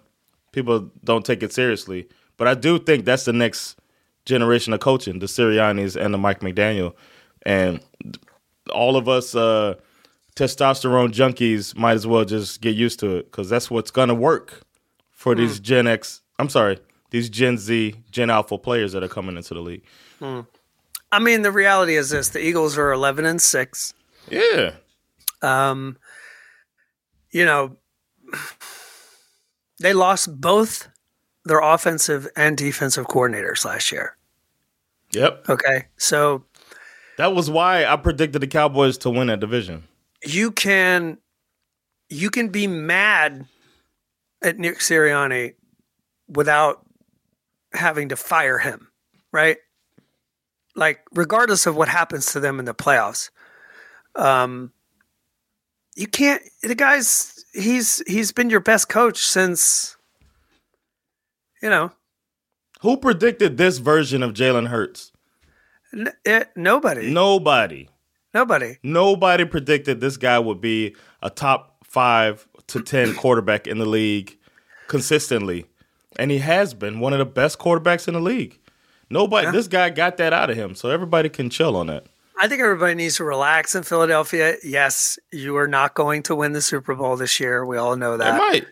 [0.53, 2.09] people don't take it seriously.
[2.36, 3.76] But I do think that's the next
[4.24, 6.95] generation of coaching, the Siriannis and the Mike McDaniel,
[7.45, 7.80] and
[8.72, 9.74] all of us uh,
[10.36, 14.62] testosterone junkies might as well just get used to it because that's what's gonna work
[15.11, 16.22] for these Gen X.
[16.39, 16.78] I'm sorry,
[17.11, 19.82] these Gen Z, Gen Alpha players that are coming into the league.
[21.11, 23.94] I mean, the reality is this: the Eagles are eleven and six.
[24.30, 24.72] Yeah,
[25.42, 25.96] Um,
[27.30, 27.76] you know,
[29.80, 30.88] they lost both
[31.44, 34.16] their offensive and defensive coordinators last year.
[35.12, 35.44] yep.
[35.48, 36.44] Okay, so
[37.16, 39.84] That was why I predicted the Cowboys to win that division.
[40.24, 41.18] you can
[42.11, 43.46] you can be mad
[44.42, 45.54] at Nick Sirianni
[46.28, 46.84] without
[47.72, 48.88] having to fire him,
[49.32, 49.58] right?
[50.74, 53.30] Like regardless of what happens to them in the playoffs.
[54.14, 54.72] Um
[55.96, 59.96] you can't the guy's he's he's been your best coach since
[61.62, 61.90] you know,
[62.82, 65.10] Who predicted this version of Jalen Hurts?
[65.92, 67.10] n- it, nobody.
[67.10, 67.88] Nobody.
[68.32, 68.76] Nobody.
[68.84, 74.38] Nobody predicted this guy would be a top five to 10 quarterback in the league
[74.86, 75.64] consistently.
[76.18, 78.58] And he has been one of the best quarterbacks in the league.
[79.10, 80.74] Nobody, this guy got that out of him.
[80.74, 82.06] So everybody can chill on that.
[82.40, 84.56] I think everybody needs to relax in Philadelphia.
[84.62, 87.64] Yes, you are not going to win the Super Bowl this year.
[87.64, 88.38] We all know They that.
[88.38, 88.66] might.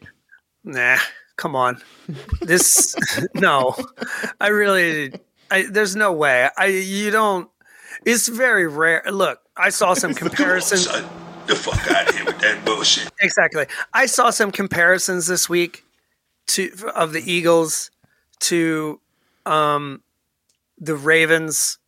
[0.64, 0.98] Nah,
[1.36, 1.80] come on.
[2.42, 2.94] This
[3.34, 3.74] no.
[4.40, 5.12] I really
[5.50, 6.48] I there's no way.
[6.58, 7.48] I you don't
[8.04, 9.02] it's very rare.
[9.10, 11.04] Look, I saw some comparisons Shut
[11.46, 13.10] the fuck out of here with that bullshit.
[13.20, 13.66] exactly.
[13.92, 15.84] I saw some comparisons this week
[16.48, 17.90] to of the Eagles
[18.40, 19.00] to
[19.44, 20.02] um
[20.78, 21.78] the Ravens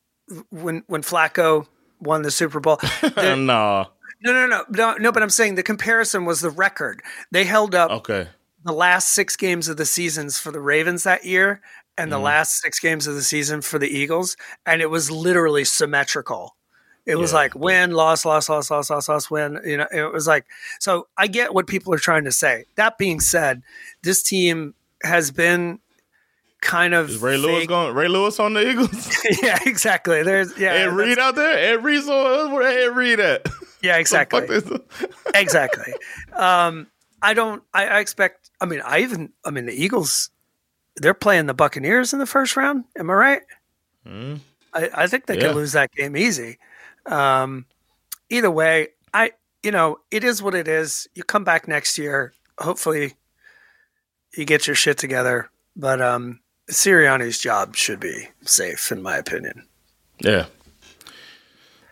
[0.50, 1.66] when when Flacco
[2.00, 2.78] won the Super Bowl.
[3.00, 3.86] The- nah.
[4.22, 5.12] no, no, no, no, no.
[5.12, 7.02] But I'm saying the comparison was the record.
[7.30, 8.28] They held up Okay.
[8.64, 11.60] the last six games of the seasons for the Ravens that year
[11.96, 15.64] and the last six games of the season for the Eagles, and it was literally
[15.64, 16.54] symmetrical.
[17.08, 17.38] It was Yeah.
[17.38, 19.58] like win, loss, loss, loss, loss, loss, loss, win.
[19.64, 20.44] You know, it was like
[20.78, 21.08] so.
[21.16, 22.66] I get what people are trying to say.
[22.76, 23.62] That being said,
[24.02, 25.78] this team has been
[26.60, 27.94] kind of Is Ray Lewis going?
[27.94, 29.16] Ray Lewis on the Eagles?
[29.42, 30.22] yeah, exactly.
[30.22, 31.56] There's yeah, Ed Reed out there?
[31.56, 33.46] Ed Reed's on where Ed Reed at?
[33.80, 34.46] yeah, exactly.
[35.34, 35.94] Exactly.
[36.34, 36.88] Um,
[37.22, 37.62] I don't.
[37.72, 38.50] I, I expect.
[38.60, 39.32] I mean, I even.
[39.44, 40.30] I mean, the Eagles.
[40.96, 42.84] They're playing the Buccaneers in the first round.
[42.98, 43.42] Am I right?
[44.04, 44.40] I,
[44.74, 45.48] I think they Yeah.
[45.48, 46.58] could lose that game easy.
[47.08, 47.66] Um,
[48.30, 49.32] either way, I.
[49.64, 51.08] You know, it is what it is.
[51.16, 52.32] You come back next year.
[52.58, 53.14] Hopefully,
[54.36, 55.50] you get your shit together.
[55.74, 56.38] But um,
[56.70, 59.64] Sirianni's job should be safe, in my opinion.
[60.20, 60.46] Yeah.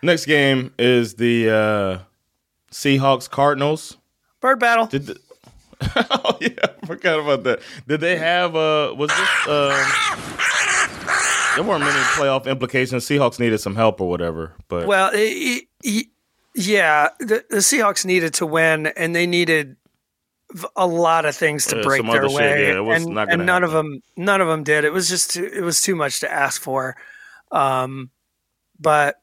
[0.03, 1.99] Next game is the uh,
[2.71, 3.97] Seahawks Cardinals.
[4.41, 4.87] Bird battle.
[4.87, 5.21] Did the,
[6.11, 7.61] oh yeah, I forgot about that.
[7.89, 9.85] Did they have uh was this um
[11.57, 13.05] there weren't many playoff implications.
[13.05, 16.05] Seahawks needed some help or whatever, but Well, i i
[16.55, 19.77] yeah, the, the Seahawks needed to win, and they needed
[20.75, 23.45] a lot of things to Yeah, break some their way, yeah, it was and, and
[23.45, 24.85] none of them, none of them did.
[24.85, 26.97] It was just, too, it was too much to ask for.
[27.53, 28.11] Um,
[28.81, 29.17] but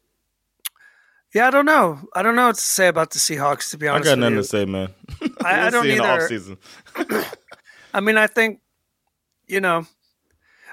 [1.33, 1.99] yeah, I don't know.
[2.13, 3.71] I don't know what to say about the Seahawks.
[3.71, 4.89] To be honest, I got nothing to say, man.
[5.43, 6.27] I, I don't see in the either.
[6.29, 6.57] offseason.
[7.95, 8.59] I mean, I think,
[9.47, 9.87] you know,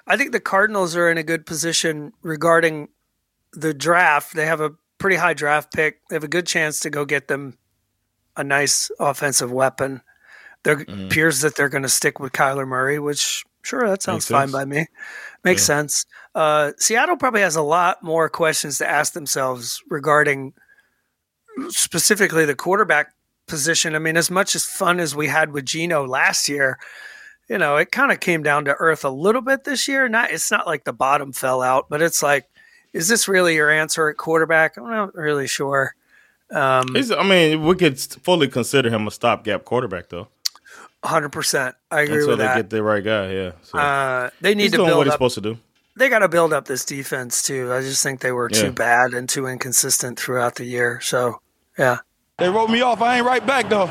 [0.07, 2.89] I think the Cardinals are in a good position regarding
[3.53, 4.35] the draft.
[4.35, 6.01] They have a pretty high draft pick.
[6.09, 7.57] They have a good chance to go get them
[8.37, 10.03] a nice offensive weapon.
[10.63, 11.07] There Mm-hmm.
[11.07, 14.49] appears that they're going to stick with Kyler Murray, which sure that sounds Makes fine
[14.49, 14.53] sense.
[14.53, 14.87] by me.
[15.43, 16.05] Makes sense.
[16.35, 20.53] Uh, Seattle probably has a lot more questions to ask themselves regarding
[21.69, 23.13] specifically the quarterback
[23.47, 23.95] position.
[23.95, 26.79] I mean, as much as fun as we had with Gino last year,
[27.51, 30.09] you know, it kind of came down to earth a little bit this year.
[30.09, 32.49] Not it's not like the bottom fell out, but it's like,
[32.93, 34.79] is this really your answer at quarterback?
[34.79, 35.95] I'm not really sure.
[36.53, 40.29] Um, He's, I mean, we could fully consider him a stopgap quarterback, though.
[41.05, 41.75] hundred percent.
[41.91, 42.29] I agree with that.
[42.29, 42.57] until with they that.
[42.57, 43.33] get the right guy.
[43.33, 45.17] Yeah, so uh, they need he's to doing build what he's up.
[45.19, 45.59] supposed to do.
[45.97, 47.73] They got to build up this defense too.
[47.73, 48.63] I just think they were Yeah.
[48.63, 51.01] too bad and too inconsistent throughout the year.
[51.03, 51.41] So
[51.79, 51.99] yeah,
[52.39, 53.03] They wrote me off.
[53.03, 53.91] I ain't right back though.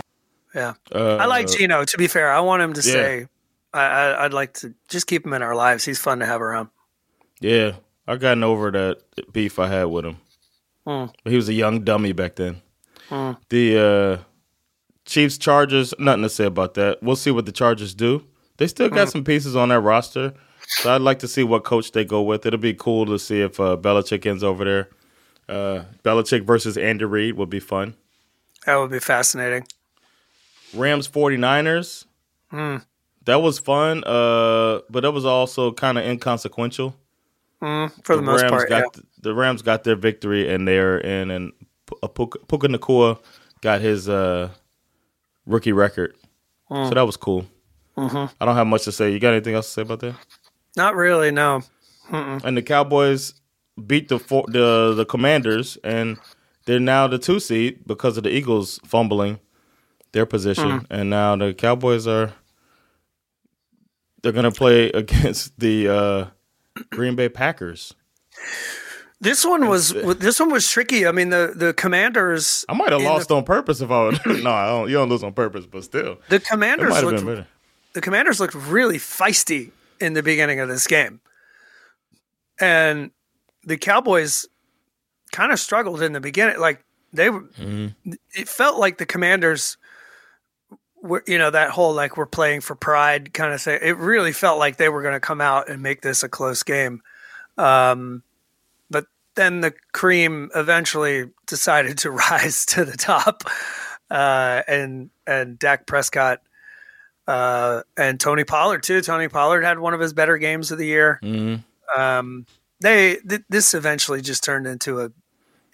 [0.56, 0.74] yeah.
[0.94, 1.84] Uh, I like Gino.
[1.86, 2.92] To be fair, I want him to yeah.
[2.92, 3.28] stay.
[3.74, 5.86] I, I, I'd like to just keep him in our lives.
[5.86, 6.70] He's fun to have around.
[7.40, 7.74] Yeah,
[8.08, 10.18] I gotten over that beef I had with him.
[10.86, 12.62] But he was a young dummy back then.
[13.10, 13.34] Hmm.
[13.50, 14.24] The uh,
[15.06, 17.04] Chiefs Chargers, nothing to say about that.
[17.04, 18.24] We'll see what the Chargers do.
[18.58, 19.12] They still got Hmm.
[19.12, 20.34] some pieces on that roster,
[20.80, 22.46] so I'd like to see what coach they go with.
[22.46, 24.90] It'll be cool to see if uh, Belichick ends over there.
[25.48, 27.96] Uh, Belichick versus Andy Reid would be fun.
[28.66, 29.66] That would be fascinating.
[30.74, 32.06] Rams 49ers.
[32.50, 32.78] Hmm.
[33.26, 36.96] That was fun, uh, but that was also kind of inconsequential.
[37.62, 38.86] Mm, for the, most Rams part, got yeah.
[38.94, 41.52] th- the Rams got their victory, and they're in, and
[42.02, 43.20] uh, Puka, Puka Nacua
[43.62, 44.50] got his uh,
[45.46, 46.16] rookie record,
[46.72, 46.88] Mm.
[46.88, 47.46] so that was cool.
[47.98, 48.32] Mhm.
[48.40, 49.12] I don't have much to say.
[49.12, 50.16] You got anything else to say about that?
[50.78, 51.32] Not really.
[51.32, 51.62] No.
[52.10, 52.42] Mm-mm.
[52.46, 53.34] And the Cowboys
[53.86, 56.18] beat the four, the the Commanders, and
[56.66, 59.40] they're now the two seed because of the Eagles fumbling
[60.14, 60.86] their position, Mm.
[60.90, 62.32] and now the Cowboys are
[64.22, 66.26] they're gonna play against the uh,
[66.92, 67.94] Green Bay Packers.
[69.22, 71.06] This one was this one was tricky.
[71.06, 72.66] I mean, the the Commanders.
[72.70, 74.20] I might have in the- lost on purpose if I would.
[74.44, 77.46] no, I don't, you don't lose on purpose, but still, The Commanders looked
[77.94, 81.20] the Commanders looked really feisty in the beginning of this game,
[82.60, 83.12] and
[83.64, 84.46] the Cowboys
[85.32, 86.60] kind of struggled in the beginning.
[86.60, 87.44] Like they, were
[88.34, 89.78] it felt like the Commanders
[91.02, 93.80] were, you know, that whole like we're playing for pride kind of thing.
[93.82, 96.64] It really felt like they were going to come out and make this a close
[96.64, 97.02] game.
[97.58, 98.24] Um,
[98.90, 103.44] but then the cream eventually decided to rise to the top,
[104.10, 106.42] uh, and and Dak Prescott
[107.28, 109.02] uh, and Tony Pollard too.
[109.02, 111.20] Tony Pollard had one of his better games of the year.
[111.22, 111.64] Mhm.
[111.96, 112.46] Um,
[112.82, 115.12] they th- this eventually just turned into a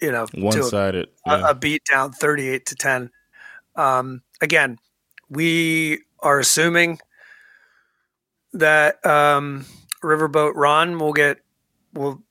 [0.00, 1.50] you know One-sided, a, yeah.
[1.50, 3.10] a beat down, thirty eight to ten.
[3.74, 4.78] Um, again,
[5.28, 6.98] we are assuming
[8.52, 9.66] that um,
[10.02, 11.38] Riverboat Ron will get
[11.92, 12.22] will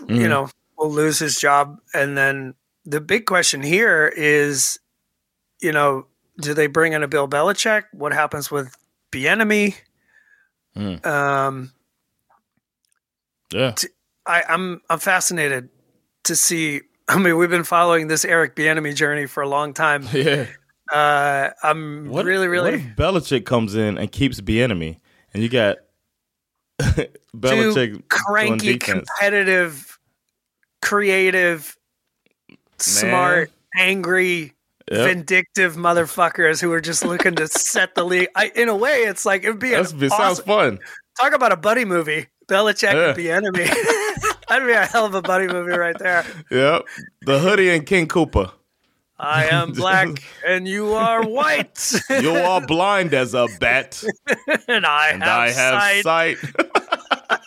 [0.00, 0.28] you Mhm.
[0.28, 4.78] know will lose his job, and then the big question here is,
[5.60, 6.06] you know,
[6.40, 7.84] do they bring in a Bill Belichick?
[7.92, 8.74] What happens with
[9.12, 9.76] Bieniemy?
[10.76, 11.06] Mm.
[11.06, 11.72] Um,
[13.52, 13.74] Yeah.
[14.26, 15.68] I, I'm I'm fascinated
[16.24, 16.80] to see.
[17.08, 20.06] I mean, we've been following this Eric Bieniemy journey for a long time.
[20.12, 20.46] Yeah.
[20.92, 25.00] Uh, I'm What, really, really What if Belichick comes in and keeps enemy,
[25.32, 25.78] and you got
[27.36, 29.98] Belichick two cranky, competitive,
[30.82, 31.76] creative,
[32.78, 34.52] smart, angry,
[34.90, 35.06] Yep.
[35.08, 38.28] vindictive motherfuckers who are just looking to set the league.
[38.34, 40.80] I, in a way, it's like it'd be an That's, it sounds fun.
[41.20, 42.26] talk about a buddy movie.
[42.48, 43.10] Belichick Yeah.
[43.10, 43.64] and enemy.
[44.48, 46.26] That'd be a hell of a buddy movie right there.
[46.50, 46.82] Yep.
[47.22, 48.50] The hoodie and King Cooper.
[49.22, 51.92] I am black and you are white.
[52.10, 54.02] You are blind as a bat,
[54.68, 56.38] and I and have, I have sight.
[56.38, 57.40] sight.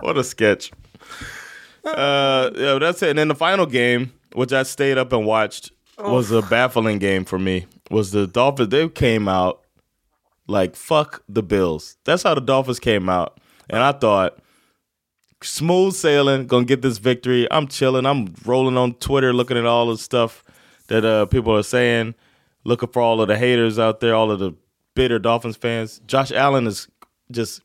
[0.00, 0.70] what a sketch.
[1.84, 3.10] Uh, yeah, that's it.
[3.10, 7.24] And then the final game, which I stayed up and watched, was a baffling game
[7.24, 7.66] for me.
[7.90, 8.68] Was the Dolphins?
[8.70, 9.62] They came out
[10.46, 11.96] like fuck the Bills.
[12.04, 13.38] That's how the Dolphins came out,
[13.68, 14.38] and I thought
[15.42, 17.48] smooth sailing, gonna get this victory.
[17.50, 18.06] I'm chilling.
[18.06, 20.44] I'm rolling on Twitter, looking at all this stuff
[20.92, 22.14] that uh, people are saying,
[22.64, 24.52] looking for all of the haters out there, all of the
[24.94, 26.02] bitter Dolphins fans.
[26.06, 26.86] Josh Allen is
[27.30, 27.62] just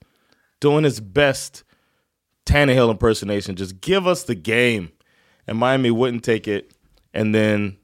[0.62, 1.66] doing his best
[2.46, 3.58] Tannehill impersonation.
[3.58, 4.94] Just give us the game,
[5.46, 6.72] and Miami wouldn't take it.
[7.14, 7.76] And then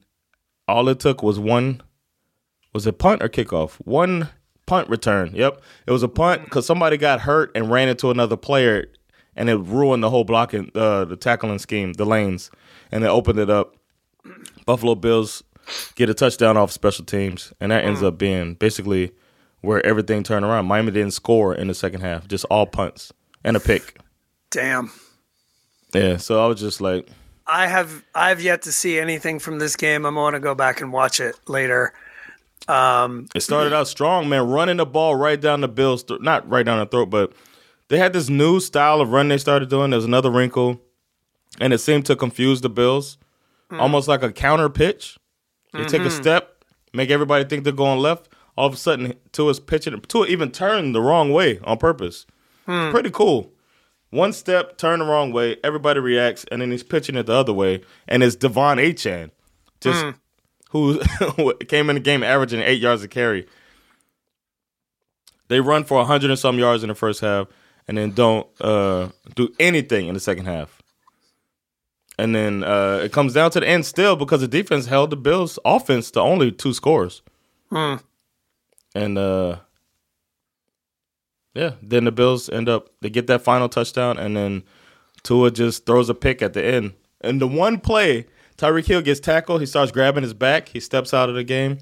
[0.66, 1.82] all it took was one.
[2.72, 3.74] Was it punt or kickoff?
[3.84, 4.30] One
[4.64, 5.32] punt return.
[5.34, 8.86] Yep, it was a punt because somebody got hurt and ran into another player,
[9.36, 12.50] and it ruined the whole blocking, uh, the tackling scheme, the lanes,
[12.90, 13.76] and it opened it up.
[14.66, 15.42] Buffalo Bills
[15.94, 19.12] get a touchdown off special teams, and that ends up being basically
[19.60, 20.66] where everything turned around.
[20.66, 23.12] Miami didn't score in the second half, just all punts
[23.42, 23.98] and a pick.
[24.50, 24.92] Damn.
[25.94, 27.08] Yeah, so I was just like,
[27.46, 30.04] I have I've yet to see anything from this game.
[30.06, 31.92] I'm going to go back and watch it later.
[32.68, 36.48] Um, It started out strong, man, running the ball right down the Bills, th- not
[36.48, 37.32] right down the throat, but
[37.88, 39.90] they had this new style of run they started doing.
[39.90, 40.80] There's another wrinkle,
[41.60, 43.18] and it seemed to confuse the Bills,
[43.80, 45.18] almost like a counter pitch.
[45.72, 46.10] They take a Mhm.
[46.20, 48.28] step, make everybody think they're going left.
[48.56, 50.00] All of a sudden, Tua's pitching.
[50.02, 52.26] Tua even turned the wrong way on purpose.
[52.66, 52.90] Hmm.
[52.90, 53.52] Pretty cool.
[54.10, 55.56] One step, turn the wrong way.
[55.64, 57.82] Everybody reacts, and then he's pitching it the other way.
[58.06, 59.30] And it's De'Von Achane,
[59.80, 60.10] just Hmm.
[60.70, 61.00] who
[61.68, 63.46] came in the game averaging eight yards a carry.
[65.48, 67.48] They run for 100 and some yards in the first half
[67.88, 70.80] and then don't uh, do anything in the second half.
[72.18, 75.16] And then uh, it comes down to the end still because the defense held the
[75.16, 77.22] Bills' offense to only two scores.
[77.70, 77.96] Hmm.
[78.94, 79.56] And uh,
[81.54, 84.62] yeah, then the Bills end up they get that final touchdown, and then
[85.24, 86.94] Tua just throws a pick at the end.
[87.20, 89.60] And the one play, Tyreek Hill gets tackled.
[89.60, 90.68] He starts grabbing his back.
[90.68, 91.78] He steps out of the game.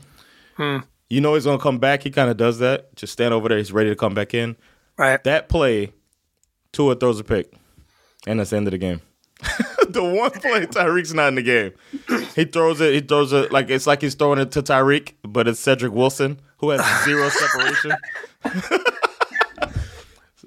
[0.57, 0.79] Hmm.
[1.11, 2.03] You know he's gonna come back.
[2.03, 2.97] He kind of does that.
[2.97, 3.59] Just stand over there.
[3.59, 4.57] He's ready to come back in.
[4.97, 5.23] Right.
[5.25, 5.93] That play,
[6.73, 7.53] Tua throws a pick,
[8.27, 9.03] and that's the end of the game.
[9.89, 11.73] the one play Tyreek's not in the game.
[12.35, 12.95] He throws it.
[12.95, 16.41] He throws it like it's like he's throwing it to Tyreek, but it's Cedric Wilson
[16.59, 17.93] who has zero separation.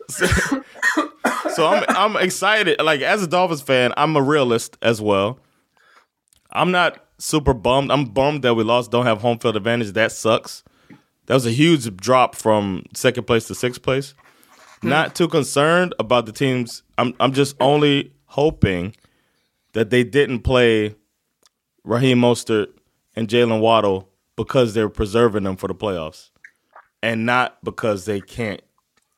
[0.07, 0.25] so,
[1.53, 2.79] so I'm I'm excited.
[2.81, 5.39] Like as a Dolphins fan, I'm a realist as well.
[6.51, 7.91] I'm not super bummed.
[7.91, 8.91] I'm bummed that we lost.
[8.91, 9.91] Don't have home field advantage.
[9.91, 10.63] That sucks.
[11.25, 14.13] That was a huge drop from second place to sixth place.
[14.83, 16.83] Not too concerned about the teams.
[16.97, 18.95] I'm I'm just only hoping
[19.76, 20.95] that they didn't play
[21.84, 22.69] Raheem Mostert
[23.15, 26.32] and Jalen Waddle because they're preserving them for the playoffs,
[27.03, 28.61] and not because they can't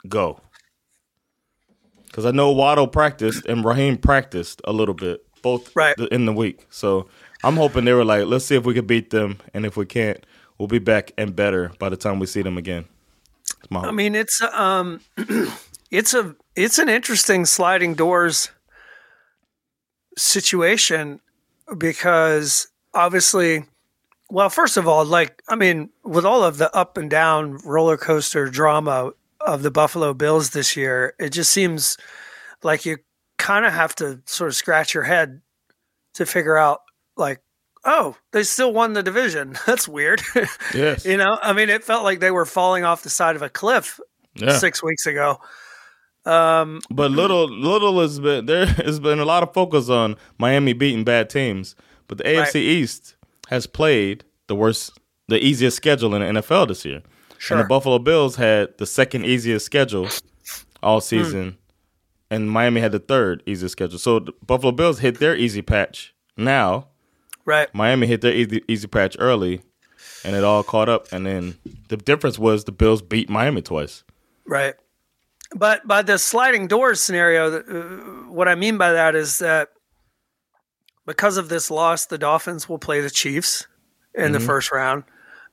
[0.09, 0.39] go.
[2.05, 5.95] Because I know Waddle practiced and Raheem practiced a little bit, both Right.
[6.11, 6.65] in the week.
[6.69, 7.07] So
[7.43, 9.85] I'm hoping they were like, let's see if we can beat them, and if we
[9.85, 10.25] can't,
[10.57, 12.85] we'll be back and better by the time we see them again.
[13.61, 13.89] It's my hope.
[13.89, 15.01] I mean, it's um,
[15.91, 18.49] it's a it's an interesting sliding doors
[20.17, 21.19] situation
[21.77, 23.63] because obviously,
[24.29, 27.97] well, first of all, like I mean, with all of the up and down roller
[27.97, 29.11] coaster drama
[29.41, 31.97] of the Buffalo Bills this year, it just seems
[32.63, 32.97] like you
[33.37, 35.41] kind of have to sort of scratch your head
[36.15, 36.81] to figure out
[37.15, 37.39] like.
[37.89, 39.55] Oh, they still won the division.
[39.65, 40.21] That's weird.
[40.73, 41.05] Yes.
[41.05, 43.49] you know, I mean, it felt like they were falling off the side of a
[43.49, 43.97] cliff
[44.35, 44.57] Yeah.
[44.57, 45.39] six weeks ago.
[46.27, 50.73] Um, But little little has been there has been a lot of focus on Miami
[50.73, 51.75] beating bad teams.
[52.07, 52.55] But the AFC Right.
[52.55, 53.15] East
[53.49, 54.97] has played the worst
[55.27, 57.01] the easiest schedule in the NFL this year.
[57.37, 57.57] Sure.
[57.57, 60.07] And the Buffalo Bills had the second easiest schedule
[60.81, 61.03] all Hmm.
[61.05, 61.57] season.
[62.29, 63.99] And Miami had the third easiest schedule.
[63.99, 66.87] So the Buffalo Bills hit their easy patch now.
[67.45, 67.73] right.
[67.73, 69.61] Miami hit their easy, easy patch early
[70.25, 71.55] and it all caught up and then
[71.87, 74.03] the difference was the Bills beat Miami twice.
[74.45, 74.75] Right.
[75.55, 79.69] But by the sliding doors scenario, uh, what I mean by that is that
[81.05, 83.65] because of this loss, the Dolphins will play the Chiefs
[84.13, 85.03] in the first round,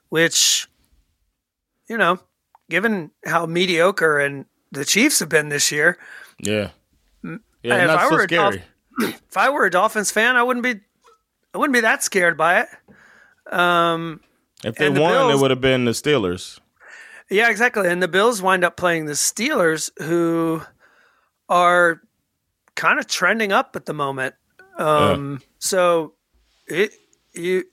[0.08, 0.66] which,
[1.88, 2.18] you know,
[2.70, 5.96] given how mediocre and the Chiefs have been this year,
[6.40, 6.70] Yeah.
[7.22, 8.62] if Yeah, not I so were a scary.
[8.98, 10.80] Dolph- if I were a Dolphins fan, I wouldn't be,
[11.54, 12.68] I wouldn't be that scared by it.
[13.54, 14.20] Um,
[14.64, 16.58] If they the won, it would have been the Steelers.
[17.30, 17.88] Yeah, exactly.
[17.88, 20.62] And the Bills wind up playing the Steelers, who
[21.48, 22.00] are
[22.74, 24.34] kind of trending up at the moment.
[24.78, 26.14] Um, So
[26.66, 26.92] it
[27.32, 27.64] you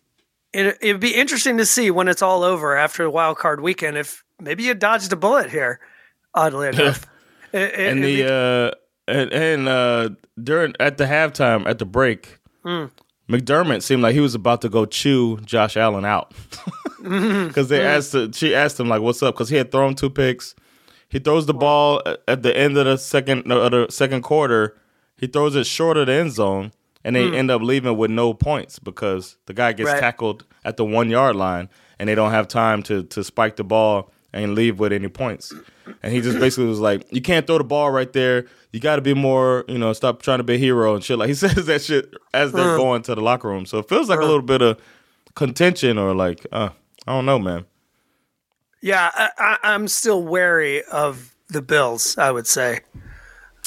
[0.54, 3.98] it it'd be interesting to see when it's all over after the wild card weekend
[3.98, 5.80] if maybe you dodged a bullet here.
[6.34, 7.06] Oddly enough,
[7.52, 8.72] It- it- and it'd be- the uh
[9.08, 10.10] and, and uh
[10.42, 12.86] during at the halftime at the break Hmm.
[13.30, 16.34] McDermott seemed like he was about to go chew Josh Allen out
[17.48, 20.56] because they asked she asked him like what's up because he had thrown two picks
[21.10, 24.78] he throws the ball at- the end of the second of the second quarter
[25.18, 26.72] he throws it short of the end zone
[27.04, 30.00] and they end up leaving with no points because the guy gets Right.
[30.00, 33.64] tackled at the one yard line and they don't have time to to spike the
[33.64, 35.52] ball and leave with any points.
[36.02, 38.46] And he just basically was like, "You can't throw the ball right there.
[38.72, 41.18] You got to be more, you know, stop trying to be a hero and shit."
[41.20, 43.66] Like he says that shit as they're going to the locker room.
[43.66, 44.80] So it feels like a little bit of
[45.36, 46.70] contention or like, uh,
[47.08, 47.66] I don't know, man.
[48.82, 52.18] yeah, I, I, I'm still wary of the Bills.
[52.18, 52.82] I would say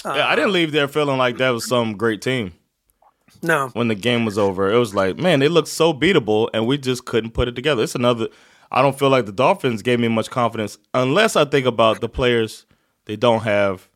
[0.05, 2.53] yeah, I didn't leave there feeling like that was some great team.
[3.43, 3.69] no.
[3.69, 4.71] when the game was over.
[4.73, 7.83] It was like, man, they looked so beatable, and we just couldn't put it together.
[7.83, 8.29] It's another.
[8.71, 12.09] I don't feel like the Dolphins gave me much confidence unless I think about the
[12.09, 12.67] players
[13.07, 13.89] they don't have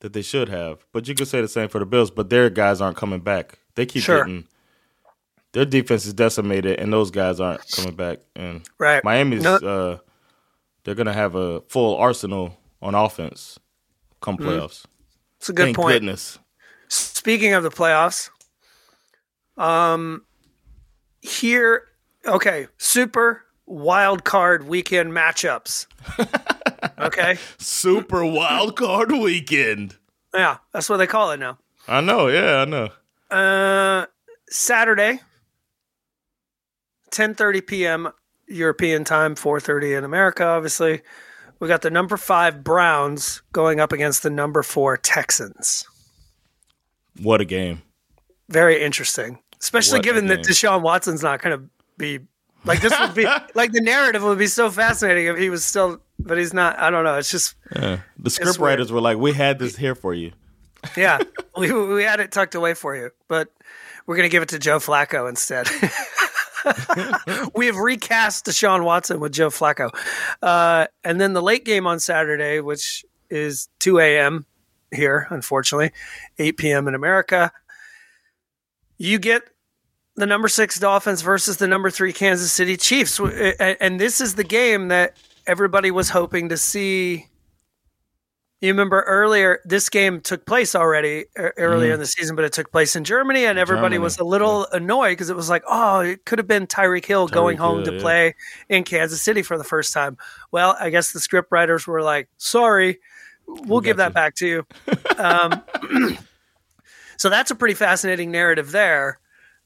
[0.00, 0.84] that they should have.
[0.92, 3.58] But you could say the same for the Bills, but their guys aren't coming back.
[3.74, 4.18] They keep Sure.
[4.24, 4.46] getting
[5.52, 8.18] their defense is decimated, and those guys aren't coming back.
[8.34, 9.02] And Right.
[9.04, 9.98] Miami's No- uh,
[10.84, 13.58] they're gonna have a full arsenal on offense
[14.20, 14.84] come playoffs.
[15.38, 15.56] It's a Mm-hmm.
[15.56, 15.92] good Thank point.
[15.94, 16.38] goodness.
[16.88, 18.30] Speaking of the playoffs,
[19.56, 20.24] um,
[21.20, 21.88] here,
[22.26, 25.86] okay, super wild card weekend matchups.
[26.98, 29.96] okay, Super wild card weekend.
[30.34, 31.58] yeah, that's what they call it now.
[31.88, 32.88] I know, yeah, I know.
[33.30, 34.06] Uh,
[34.50, 35.20] Saturday,
[37.12, 38.10] ten thirty p.m.
[38.48, 41.02] European time, four thirty in America, obviously.
[41.60, 45.86] We got the number five Browns going up against the number four Texans.
[47.22, 47.82] What a game.
[48.48, 50.40] Very interesting, especially What given that.
[50.40, 52.18] Deshaun Watson's not going to be
[52.64, 52.92] like this.
[52.98, 56.52] Would be like the narrative would be so fascinating if he was still, but he's
[56.52, 56.78] not.
[56.80, 57.16] I don't know.
[57.16, 58.00] It's just Yeah.
[58.18, 58.70] The script weird.
[58.72, 60.32] writers were like, "We had this here for you."
[60.96, 61.20] yeah,
[61.56, 63.48] we we had it tucked away for you, but
[64.06, 65.68] we're going to give it to Joe Flacco instead.
[67.54, 69.90] we have recast Deshaun Watson with Joe Flacco,
[70.42, 74.46] uh, and then the late game on Saturday, which is two a.m.
[74.90, 75.92] here, unfortunately,
[76.38, 76.88] eight p.m.
[76.88, 77.52] in America.
[78.98, 79.42] You get
[80.16, 84.44] the number six Dolphins versus the number three Kansas City Chiefs, and this is the
[84.44, 87.28] game that everybody was hoping to see.
[88.62, 92.52] You remember earlier, this game took place already e- earlier in the season, but it
[92.52, 95.64] took place in Germany, and everybody Germany, was a little annoyed because it was like,
[95.66, 98.00] oh, it could have been Tyreek Hill going home Hill, to yeah.
[98.00, 98.34] play
[98.68, 100.16] in Kansas City for the first time.
[100.52, 103.00] Well, I guess the script writers were like, sorry,
[103.48, 104.66] we'll give that got back to you.
[105.18, 105.60] um,
[107.16, 109.18] so that's a pretty fascinating narrative there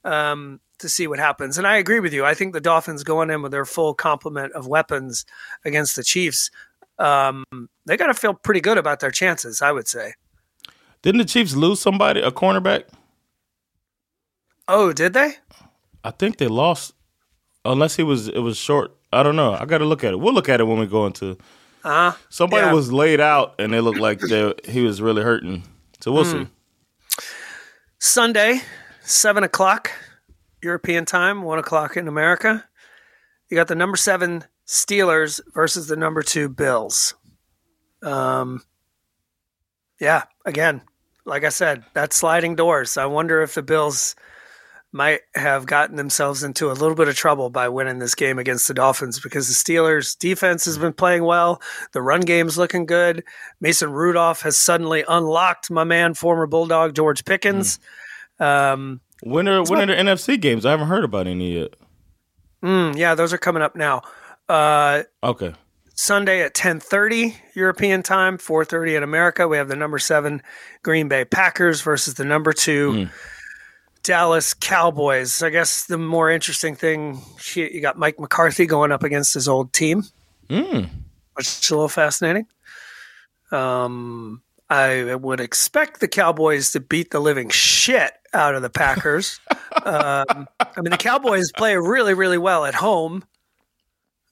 [0.05, 1.59] um, to see what happens.
[1.59, 2.25] And I agree with you.
[2.25, 5.27] I think the Dolphins going in with their full complement of weapons
[5.67, 6.51] against the Chiefs,
[6.99, 7.45] um,
[7.87, 9.63] they got to feel pretty good about their chances.
[9.63, 10.15] I would say.
[11.03, 12.85] Didn't the Chiefs lose somebody, a cornerback?
[14.69, 15.35] Oh, did they?
[16.03, 16.95] I think they lost,
[17.65, 18.93] unless he was it was short.
[19.13, 19.53] I don't know.
[19.55, 20.17] I got to look at it.
[20.19, 21.37] We'll look at it when we go into.
[21.85, 22.73] Uh, Somebody yeah.
[22.73, 25.63] was laid out, and it looked like they, he was really hurting.
[26.01, 26.45] So we'll Hmm.
[26.45, 27.25] see.
[28.01, 28.61] Sunday,
[29.03, 29.91] seven o'clock
[30.63, 32.65] European time, one o'clock in America.
[33.49, 37.15] You got the number seven Steelers versus the number two Bills.
[38.03, 38.63] Um,
[40.01, 40.83] yeah, again,
[41.25, 42.97] like I said, that's sliding doors.
[42.97, 44.15] I wonder if the Bills
[44.93, 48.67] might have gotten themselves into a little bit of trouble by winning this game against
[48.67, 51.61] the Dolphins because the Steelers defense has been playing well.
[51.93, 53.23] The run game's looking good.
[53.61, 57.79] Mason Rudolph has suddenly unlocked my man, former Bulldog George Pickens.
[58.39, 60.65] Um, When are when are the NFC games?
[60.65, 61.75] I haven't heard about any yet.
[62.63, 64.03] mm, yeah, those are coming up now.
[64.49, 65.55] Uh, Okay.
[65.99, 69.49] Sunday at 10:30 European time, 4:30 in America.
[69.49, 70.43] We have the number 7
[70.83, 73.09] Green Bay Packers versus the number 2
[74.03, 75.43] Dallas Cowboys.
[75.43, 77.23] I guess the more interesting thing
[77.55, 80.05] you got Mike McCarthy going up against his old team,
[80.51, 80.91] Mm.
[81.35, 82.47] which is a little fascinating.
[83.51, 89.39] Um I would expect the Cowboys to beat the living shit out of the Packers.
[89.85, 93.23] um, I mean, the Cowboys play really, really well at home,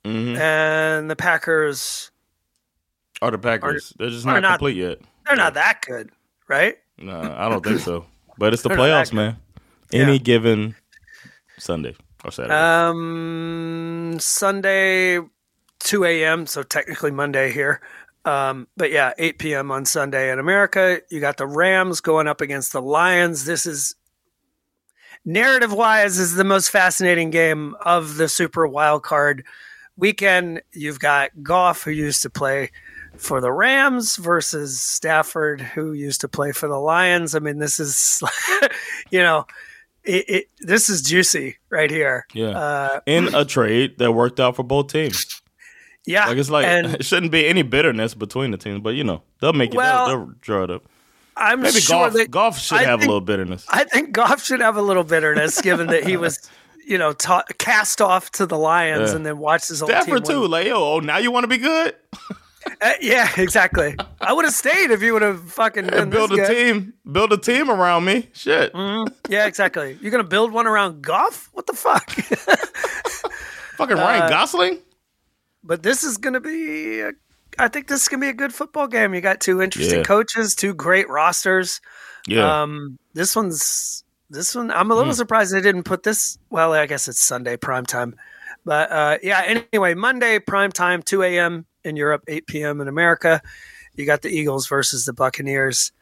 [0.05, 2.11] hmm and the Packers
[3.23, 3.93] Are the Packers?
[3.99, 4.99] They're just not, not- complete yet.
[5.27, 6.11] They're not that good,
[6.49, 6.77] right?
[6.99, 8.05] No, I don't think so.
[8.37, 9.37] But it's the playoffs, man.
[9.93, 10.19] Any Yeah.
[10.19, 10.75] given
[11.59, 11.95] Sunday
[12.25, 12.55] or Saturday.
[12.55, 15.21] Um, Sunday,
[15.81, 17.81] 2 a.m., so technically Monday here.
[18.27, 19.71] Um, but yeah, 8 p.m.
[19.71, 21.01] on Sunday in America.
[21.11, 23.45] You got the Rams going up against the Lions.
[23.47, 23.95] This is
[25.25, 29.45] narrative wise is the most fascinating game of the Super Wild Card
[29.97, 30.63] weekend.
[30.73, 32.71] You've got Goff, who used to play
[33.17, 37.35] for the Rams, versus Stafford, who used to play for the Lions.
[37.35, 38.23] I mean, this is,
[39.11, 39.47] you know,
[40.03, 42.27] it, it this is juicy right here.
[42.35, 42.49] yeah.
[42.51, 45.41] Uh, In a trade that worked out for both teams.
[46.07, 49.05] yeah, Like it's like and it shouldn't be any bitterness between the teams, but you
[49.05, 49.77] know they'll make it.
[49.77, 50.83] Well, they'll, they'll draw it up.
[51.37, 52.13] I'm Maybe sure Goff.
[52.15, 53.65] that Goff should I have think- a little bitterness.
[53.69, 56.39] I think Goff should have a little bitterness, given that he was,
[56.87, 59.17] you know, ta- cast off to the Lions Yeah.
[59.17, 60.41] and then watch his old Stafford team too.
[60.43, 60.51] win.
[60.51, 61.95] Like yo, oh now you want to be good
[62.81, 63.95] Uh, yeah, exactly.
[64.23, 66.49] I would have stayed if you would have fucking done and build a good.
[66.49, 66.95] team.
[67.11, 68.31] Build a team around me.
[68.33, 68.73] Shit.
[68.73, 69.13] Mhm.
[69.29, 69.99] Yeah, exactly.
[70.01, 71.51] You're gonna build one around Goff?
[71.53, 72.11] What the fuck?
[73.77, 74.79] Fucking Ryan Uh, Gosling.
[75.63, 77.01] but this is gonna be.
[77.01, 77.13] A,
[77.59, 79.15] I think this is gonna be a good football game.
[79.15, 80.05] You got two interesting Yeah.
[80.05, 81.81] coaches, two great rosters.
[82.27, 82.63] Yeah.
[82.63, 84.04] Um, this one's
[84.35, 84.71] this one.
[84.71, 85.17] I'm a little Hmm.
[85.17, 86.39] surprised they didn't put this.
[86.51, 88.17] Well, I guess it's Sunday prime time,
[88.65, 89.63] but uh, yeah.
[89.73, 91.67] Anyway, Monday prime time, 2 a.m.
[91.85, 92.81] in Europe, 8 p.m.
[92.81, 93.41] in America.
[93.95, 95.93] You got the Eagles versus the Buccaneers.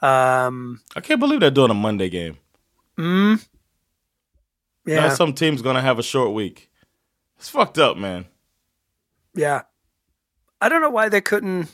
[0.00, 2.38] Um, I can't believe they're doing a Monday game.
[2.98, 3.36] mm,
[4.86, 6.70] Now yeah, some team's gonna have a short week.
[7.38, 8.26] It's fucked up, man.
[9.34, 9.62] yeah.
[10.60, 11.68] I don't know why they couldn't.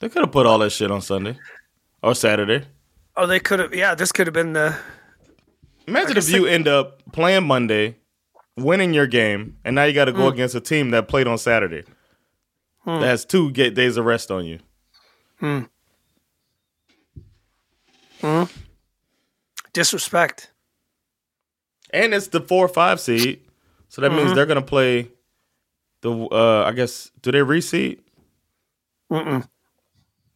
[0.00, 1.38] They could have put all that shit on Sunday
[2.02, 2.66] or Saturday.
[3.16, 3.72] Oh, they could have.
[3.74, 4.74] Yeah, this could have been the.
[5.86, 7.96] Imagine if you end up playing Monday,
[8.56, 10.16] winning your game, and now you got to Mm.
[10.16, 11.82] go against a team that played on Saturday.
[12.84, 13.00] Hmm.
[13.00, 14.58] That has two get days of rest on you.
[15.40, 15.60] Hmm.
[18.20, 18.44] Hmm.
[19.72, 20.50] Disrespect.
[21.90, 23.40] And it's the four or five seed,
[23.88, 24.16] so that Mm-hmm.
[24.18, 25.08] means they're gonna play
[26.00, 26.10] the.
[26.12, 28.00] Uh, I guess do they reseed?
[29.10, 29.46] Mm-mm.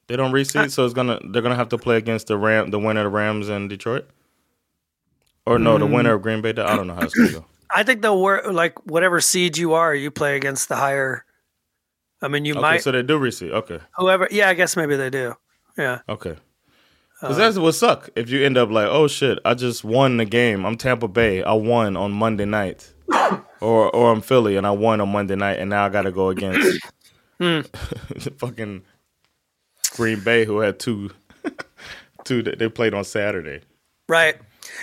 [0.09, 2.79] They don't reseed, so it's gonna they're gonna have to play against the Ram, the
[2.79, 4.09] winner of the Rams and Detroit,
[5.47, 5.93] or no, the Mm.
[5.95, 6.51] winner of Green Bay.
[6.51, 7.45] I don't know how it's gonna go.
[7.71, 11.25] I think they'll work like whatever seed you are, you play against the higher.
[12.23, 13.51] I mean, you okay, might so they do reseed.
[13.53, 14.29] Okay, whoever.
[14.31, 15.35] Yeah, I guess maybe they do.
[15.77, 16.01] Yeah.
[16.09, 16.37] okay.
[17.21, 20.27] Because that's what suck if you end up like, oh shit, I just won the
[20.27, 20.67] game.
[20.67, 21.43] I'm Tampa Bay.
[21.43, 22.93] I won on Monday night,
[23.61, 26.13] or or I'm Philly and I won on Monday night, and now I got to
[26.13, 26.79] go against
[28.39, 28.83] fucking
[29.97, 31.11] Green Bay, who had two
[32.25, 33.63] two that they played on Saturday.
[34.09, 34.37] Right.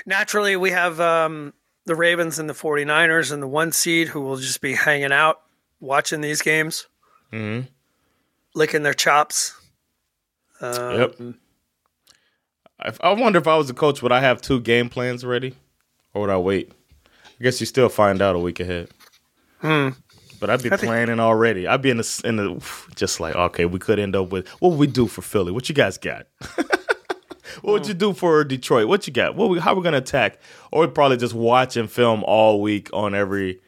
[0.06, 1.53] Naturally, we have um,
[1.86, 5.41] the Ravens and the 49ers and the one seed who will just be hanging out
[5.80, 6.88] watching these games,
[7.32, 7.68] Mm-hmm.
[8.56, 9.56] licking their chops.
[10.61, 11.15] Um, Yep.
[12.86, 15.56] If, I wonder if I was a coach, would I have two game plans ready,
[16.14, 16.72] or would I wait?
[17.40, 18.90] I guess you still find out a week ahead.
[19.61, 19.90] Hmm.
[20.40, 21.68] But I'd be I think- planning already.
[21.68, 22.61] I'd be in the in the
[22.95, 25.52] just like okay, we could end up with what would we do for Philly?
[25.53, 26.28] What you guys got?
[27.61, 28.88] what would you do for Detroit?
[28.88, 29.35] What you got?
[29.35, 30.39] What we, how we gonna attack?
[30.71, 33.61] Or we'd probably just watch and film all week on every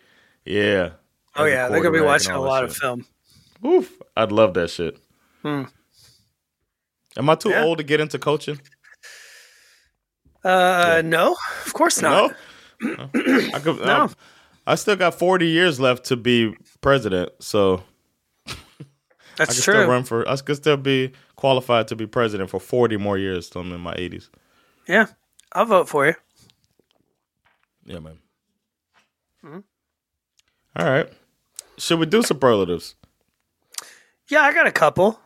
[0.45, 0.91] yeah.
[1.35, 1.67] Oh, yeah.
[1.67, 3.05] They're going to be watching a lot of film.
[3.65, 4.97] Oof, I'd love that shit.
[5.41, 5.63] Hmm.
[7.17, 7.63] Am I too Yeah.
[7.63, 8.61] old to get into coaching?
[10.43, 11.35] Uh, No,
[11.65, 12.35] of course not.
[12.81, 13.09] No,
[13.53, 13.79] I could.
[13.79, 14.09] no.
[14.67, 17.83] I still got forty years left to be president, so
[19.37, 19.73] That's can true.
[19.75, 20.27] still run for.
[20.27, 23.49] I could still be qualified to be president for forty more years.
[23.49, 24.29] So I'm in my eighties.
[24.87, 25.07] Yeah.
[25.53, 26.13] I'll vote for you.
[27.85, 28.17] Yeah, man.
[29.43, 29.63] Mhm.
[30.75, 31.09] All right.
[31.77, 32.95] Should we do superlatives?
[34.29, 35.19] Yeah, I got a couple.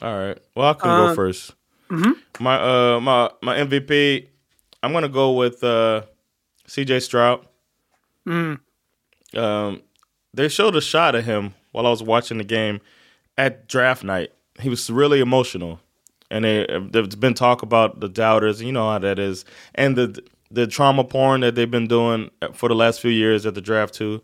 [0.00, 0.38] All right.
[0.54, 1.52] Well, I can Uh, go 1st
[1.90, 2.12] mhm.
[2.40, 4.28] My uh my my MVP.
[4.82, 6.02] I'm gonna go with uh
[6.66, 7.00] C.J.
[7.00, 7.44] Stroud.
[8.26, 8.60] Mm.
[9.34, 9.82] um,
[10.34, 12.80] they showed a shot of him while I was watching the game
[13.38, 14.32] at draft night.
[14.60, 15.80] He was really emotional,
[16.30, 18.60] and they, there's been talk about the doubters.
[18.60, 22.68] You know how that is, and the the trauma porn that they've been doing for
[22.68, 24.22] the last few years at the draft too.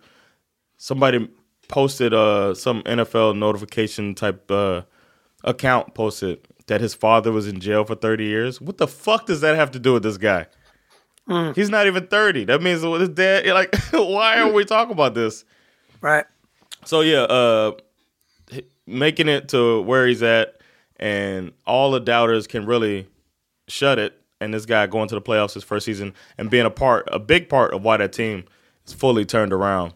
[0.77, 1.29] Somebody
[1.69, 4.83] posted uh some NFL notification type uh
[5.45, 8.61] account posted that his father was in jail for 30 years.
[8.61, 10.47] What the fuck does that have to do with this guy?
[11.29, 11.55] Mm.
[11.55, 12.45] He's not even 30.
[12.47, 15.45] That means his dad like why are we talking about this?
[16.01, 16.25] Right.
[16.85, 17.73] So yeah, uh
[18.87, 20.61] making it to where he's at
[20.97, 23.07] and all the doubters can really
[23.69, 26.71] shut it and this guy going to the playoffs his first season and being a
[26.71, 28.45] part a big part of why that team
[28.87, 29.95] is fully turned around.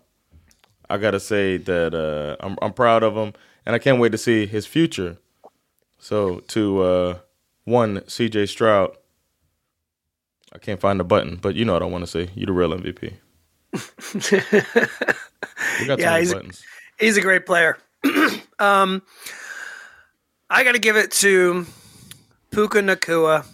[0.91, 3.35] I got to say that uh I'm I'm proud of him
[3.67, 5.19] and I can't wait to see his future.
[5.99, 7.19] So to uh
[7.65, 8.97] one CJ Stroud
[10.53, 12.31] I can't find the button, but you know what I want to say.
[12.35, 13.13] you're the real MVP.
[15.81, 16.63] We got yeah, he's, buttons.
[16.99, 17.79] he's a great player.
[18.59, 19.03] um,
[20.51, 21.67] I got to give it to
[22.51, 23.45] Puka Nacua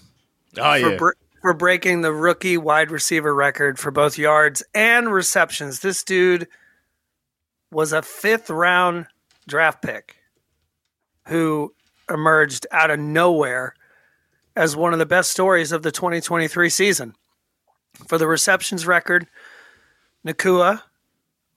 [0.57, 0.97] Oh for, yeah.
[0.97, 5.81] br- for breaking the rookie wide receiver record for both yards and receptions.
[5.81, 6.49] This dude
[7.71, 9.07] was a fifth round
[9.47, 10.17] draft pick
[11.27, 11.75] who
[12.09, 13.75] emerged out of nowhere
[14.57, 17.15] as one of the best stories of the 2023 season.
[18.07, 19.27] For the receptions record,
[20.27, 20.83] Nacua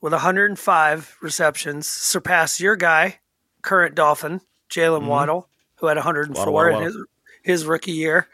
[0.02, 3.20] with 105 receptions surpassed your guy,
[3.68, 4.40] current Dolphin,
[4.70, 5.08] Jalen Mhm.
[5.08, 6.98] Waddle, who had 104 Waddle, Waddle, in his,
[7.44, 8.28] his rookie year.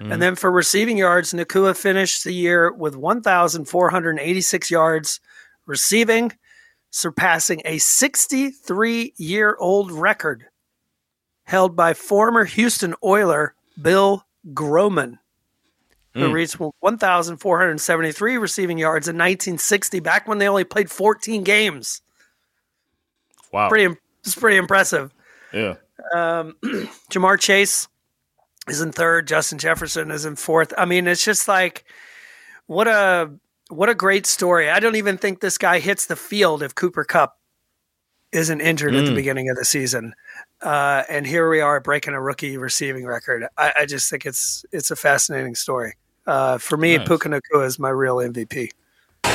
[0.00, 0.12] Mhm.
[0.12, 5.20] And then for receiving yards, Nacua finished the year with 1,486 yards
[5.66, 6.32] receiving,
[6.90, 10.46] surpassing a 63 year old record
[11.44, 15.18] held by former Houston Oiler Bill Groman,
[16.12, 16.32] who Mm.
[16.32, 22.02] reached 1,473 receiving yards in 1960, back when they only played 14 games.
[23.52, 23.68] Wow.
[23.68, 25.12] Pretty, it's pretty impressive.
[25.52, 25.74] Yeah.
[26.14, 26.56] Um,
[27.10, 27.88] Ja'Marr Chase
[28.68, 29.28] is in third.
[29.28, 30.72] Justin Jefferson is in fourth.
[30.76, 31.84] I mean, it's just like
[32.66, 33.30] what a
[33.70, 34.70] what a great story.
[34.70, 37.38] I don't even think this guy hits the field if Cooper Kupp
[38.32, 39.14] isn't injured at the Mm.
[39.14, 40.12] beginning of the season.
[40.60, 43.46] Uh, and here we are breaking a rookie receiving record.
[43.56, 45.94] I, I just think it's it's a fascinating story.
[46.26, 47.06] Uh, for me, Nice.
[47.06, 48.70] Puka Nacua is my real MVP.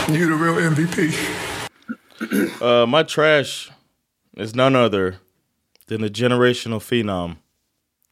[0.09, 1.13] You the real MVP.
[2.61, 3.69] Uh, my trash
[4.39, 5.17] is none other
[5.87, 7.37] than the generational phenom,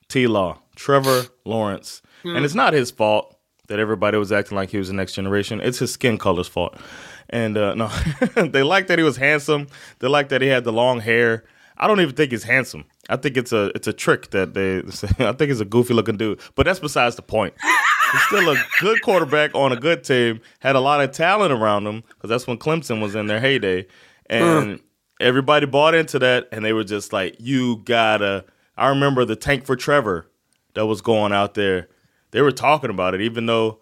[0.08, 2.02] T Law, Trevor Lawrence.
[2.24, 3.38] And it's not his fault
[3.68, 5.62] that everybody was acting like he was the next generation.
[5.62, 6.78] It's his skin color's fault.
[7.30, 7.88] And uh, no,
[8.36, 9.68] they like that he was handsome.
[10.00, 11.46] They like that he had the long hair.
[11.78, 12.86] I don't even think he's handsome.
[13.10, 14.80] I think it's a it's a trick that they.
[15.26, 16.40] I think he's a goofy looking dude.
[16.56, 17.54] But that's besides the point.
[18.12, 20.42] He's still a good quarterback on a good team.
[20.60, 23.86] Had a lot of talent around him because that's when Clemson was in their heyday,
[24.30, 24.80] and
[25.20, 26.48] everybody bought into that.
[26.52, 28.46] And they were just like, "You gotta
[28.78, 30.30] I remember the tank for Trevor
[30.76, 31.88] that was going out there.
[32.32, 33.80] They were talking about it, even though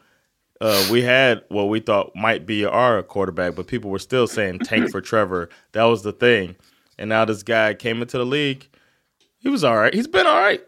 [0.62, 4.60] uh, we had what we thought might be our quarterback, but people were still saying
[4.60, 5.49] tank for Trevor.
[5.74, 6.56] That was the thing.
[6.98, 8.68] And now this guy came into the league.
[9.38, 9.94] He was all right.
[9.94, 10.64] He's been all right.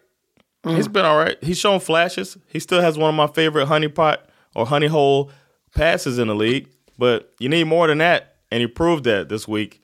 [0.66, 1.38] He's been all right.
[1.42, 2.38] He's shown flashes.
[2.48, 5.32] He still has one of my favorite honey pot or honey hole
[5.74, 6.68] passes in the league,
[6.98, 8.36] but you need more than that.
[8.52, 9.82] And he proved that this week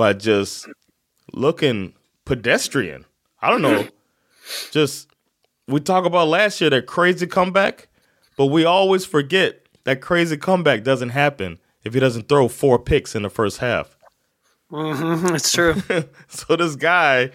[0.00, 0.66] by just
[1.34, 1.92] looking
[2.24, 3.04] pedestrian.
[3.42, 3.86] I don't know.
[4.70, 5.10] just
[5.68, 7.88] we talk about last year that crazy comeback,
[8.38, 13.14] but we always forget that crazy comeback doesn't happen if he doesn't throw four picks
[13.14, 13.98] in the first half.
[14.72, 15.74] Mm-hmm, it's true.
[16.28, 17.30] so this guy,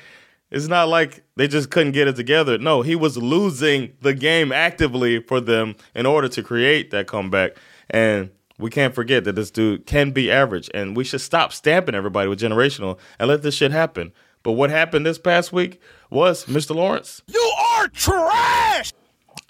[0.50, 2.58] it's not like they just couldn't get it together.
[2.58, 7.58] No, he was losing the game actively for them in order to create that comeback.
[7.92, 11.96] And we can't forget that this dude can be average, and we should stop stamping
[11.96, 14.14] everybody with generational and let this shit happen.
[14.44, 16.76] But what happened this past week was Mr.
[16.76, 17.22] Lawrence.
[17.28, 18.94] You are trash.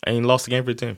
[0.03, 0.97] And he lost the game for the team.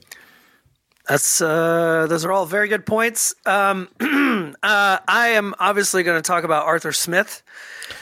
[1.08, 3.34] That's uh, those are all very good points.
[3.46, 7.42] Um, uh, I am obviously going to talk about Arthur Smith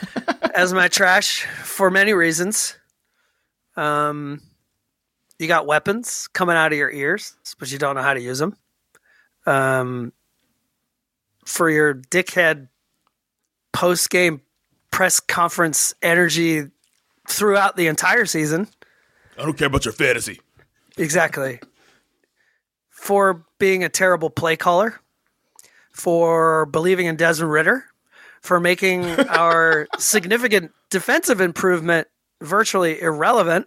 [0.55, 2.77] as my trash for many reasons.
[3.77, 4.43] Um,
[5.39, 8.39] you got weapons coming out of your ears, but you don't know how to use
[8.39, 8.57] them.
[9.47, 10.13] Um,
[11.45, 12.69] for your dickhead
[13.73, 14.41] post game
[14.91, 16.65] press conference energy
[17.29, 18.69] throughout the entire season.
[19.39, 20.41] I don't care about your fantasy.
[20.97, 21.61] Exactly.
[22.91, 25.01] For being a terrible play caller,
[25.93, 27.85] for believing in Desmond Ridder,
[28.41, 32.09] for making our significant defensive improvement
[32.41, 33.67] virtually irrelevant,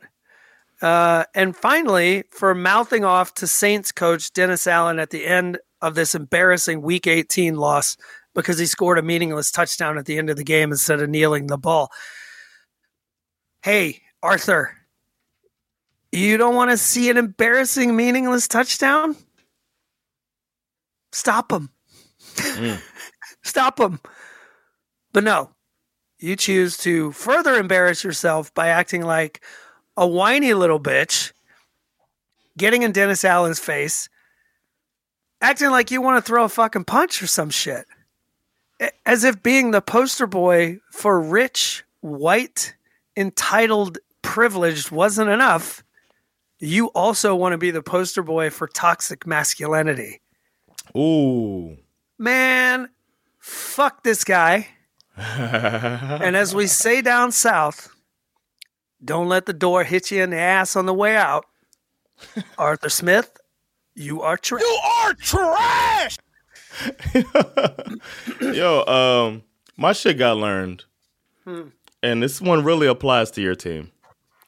[0.82, 5.96] uh, and finally for mouthing off to Saints coach Dennis Allen at the end of
[5.96, 7.98] this embarrassing Week 18 loss
[8.36, 11.48] because he scored a meaningless touchdown at the end of the game instead of kneeling
[11.48, 11.90] the ball.
[13.62, 14.76] Hey, Arthur,
[16.12, 19.16] you don't want to see an embarrassing, meaningless touchdown?
[21.12, 21.70] Stop him.
[23.44, 24.00] Stop him.
[25.12, 25.52] But no,
[26.20, 29.44] you choose to further embarrass yourself by acting like
[30.00, 31.32] a whiny little bitch,
[32.58, 34.10] getting in Dennis Allen's face,
[35.42, 37.86] acting like you want to throw a fucking punch or some shit.
[39.06, 42.76] As if being the poster boy for rich, white,
[43.16, 45.84] entitled, privileged wasn't enough
[46.60, 50.22] you also want to be the poster boy for toxic masculinity.
[50.96, 51.78] Ooh.
[52.18, 52.90] Man,
[53.40, 54.68] fuck this guy.
[55.18, 57.94] and as we say down south,
[59.04, 61.46] don't let the door hit you in the ass on the way out.
[62.58, 63.38] Arthur Smith,
[63.96, 64.62] you are trash.
[64.62, 66.18] You are trash.
[68.42, 69.44] Yo, um,
[69.78, 70.86] my shit got learned.
[71.46, 71.70] Hmm.
[72.02, 73.92] And this one really applies to your team.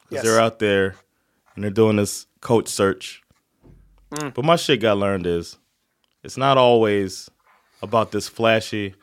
[0.10, 0.24] Because Yes.
[0.24, 0.96] they're out there
[1.56, 3.22] and they're doing this coach search.
[4.12, 4.34] Mm.
[4.34, 5.58] But my shit got learned is
[6.24, 7.30] it's not always
[7.82, 8.96] about this flashy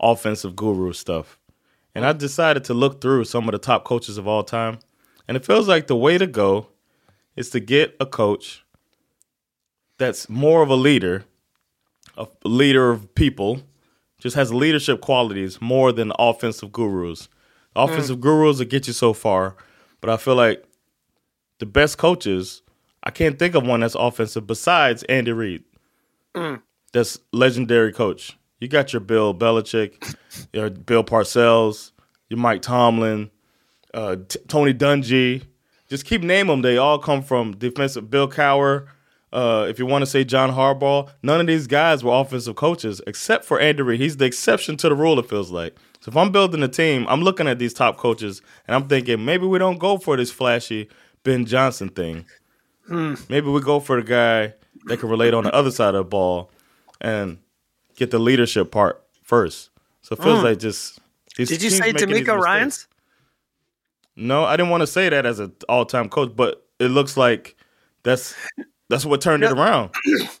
[0.00, 1.38] offensive guru stuff.
[1.94, 4.78] And I decided to look through some of the top coaches of all time.
[5.28, 6.68] And it feels like the way to go
[7.34, 8.64] is to get a coach
[9.98, 11.24] that's more of a leader,
[12.16, 13.62] a leader of people,
[14.18, 17.28] just has leadership qualities more than offensive gurus.
[17.74, 19.56] Offensive gurus will get you so far,
[20.00, 20.64] but I feel like
[21.58, 22.62] the best coaches,
[23.02, 25.64] I can't think of one that's offensive besides Andy Reid.
[26.92, 28.36] That's legendary coach.
[28.60, 30.16] You got your Bill Belichick,
[30.52, 31.92] your Bill Parcells,
[32.30, 33.30] your Mike Tomlin,
[33.96, 35.42] uh, T- Tony Dungy.
[35.88, 36.62] Just keep naming them.
[36.62, 38.10] They all come from defensive.
[38.10, 38.86] Bill Cowher.
[39.32, 43.00] Uh, if you want to say John Harbaugh, none of these guys were offensive coaches
[43.06, 44.00] except for Andy Reid.
[44.00, 45.18] He's the exception to the rule.
[45.18, 45.76] It feels like.
[46.00, 49.24] So if I'm building a team, I'm looking at these top coaches and I'm thinking
[49.24, 50.88] maybe we don't go for this flashy
[51.24, 52.24] Ben Johnson thing.
[52.88, 54.54] Maybe we go for the guy
[54.84, 56.50] that can relate on the other side of the ball
[57.00, 57.38] and
[57.96, 59.70] get the leadership part first.
[60.02, 60.44] So it feels Mm.
[60.44, 61.00] like just.
[61.34, 62.38] Did you say DeMeco.
[62.38, 62.86] Ryans?
[64.16, 67.56] No, I didn't want to say that as an all-time coach, but it looks like
[68.02, 68.34] that's
[68.88, 69.90] that's what turned it around.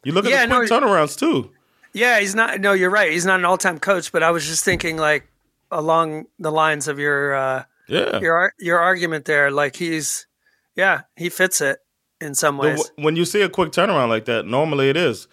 [0.04, 1.50] You look at Yeah, the quick no, turnarounds too.
[1.92, 2.60] Yeah, he's not.
[2.60, 3.10] No, you're right.
[3.12, 5.28] He's not an all-time coach, but I was just thinking like
[5.70, 8.18] along the lines of your uh, Yeah.
[8.20, 9.50] your your argument there.
[9.50, 10.26] Like he's,
[10.74, 11.78] yeah, he fits it
[12.20, 12.90] in some The- ways.
[12.96, 15.26] when you see a quick turnaround like that, normally it is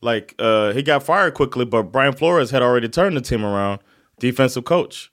[0.00, 3.80] like uh, he got fired quickly, but Brian Flores had already turned the team around.
[4.20, 5.12] Defensive coach,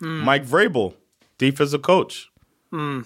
[0.00, 0.94] Mike Vrabel,
[1.50, 2.30] defensive coach.
[2.70, 3.00] Hmm.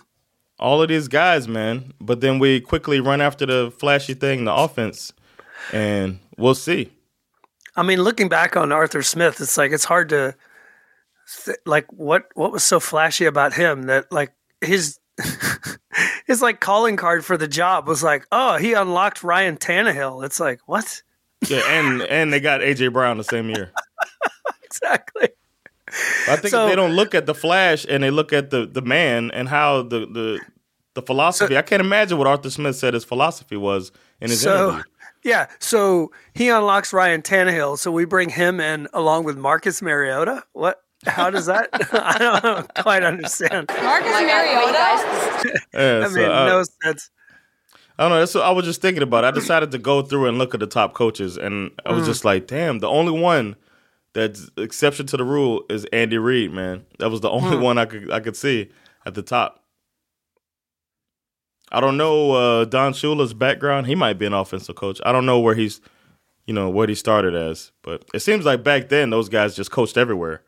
[0.59, 1.93] All of these guys, man.
[2.01, 5.13] But then we quickly run after the flashy thing, the offense,
[5.73, 6.93] and we'll see.
[7.75, 10.35] I mean, looking back on Arthur Smith, it's like it's hard to
[11.45, 14.99] th- like what what was so flashy about him that like his
[16.27, 20.25] his like calling card for the job was like, oh, he unlocked Ryan Tannehill.
[20.25, 21.03] It's like what?
[21.49, 23.73] Yeah, and and they got AJ Brown the same year.
[24.65, 25.29] exactly.
[26.29, 28.83] I think So- they don't look at the flash and they look at the the
[28.83, 30.41] man and how the the
[30.95, 31.57] the philosophy.
[31.57, 34.83] I can't imagine what Arthur Smith said his philosophy was in his So interview.
[35.25, 37.79] yeah, so he unlocks Ryan Tannehill.
[37.79, 40.43] So we bring him in along with Marcus Mariota.
[40.53, 40.83] What?
[41.07, 41.69] How does that?
[41.93, 43.69] I don't quite understand.
[43.69, 45.45] Marcus Mariota?
[45.45, 45.53] Yeah,
[46.01, 47.11] That so made I- no sense.
[47.99, 48.19] I don't know.
[48.19, 49.25] That's what I was just thinking about.
[49.25, 52.07] I decided to go through and look at the top coaches, and I was Mm.
[52.07, 53.57] just like, damn, the only one
[54.17, 56.87] that's exception to the rule is Andy Reid, man.
[56.99, 57.61] That was the only Mm.
[57.63, 58.71] one I could I could see
[59.05, 59.63] at the top.
[61.71, 63.87] I don't know uh, Don Shula's background.
[63.87, 65.01] He might be an offensive coach.
[65.05, 65.81] I don't know where he's,
[66.47, 69.71] you know, what he started as, but it seems like back then those guys just
[69.71, 70.43] coached everywhere.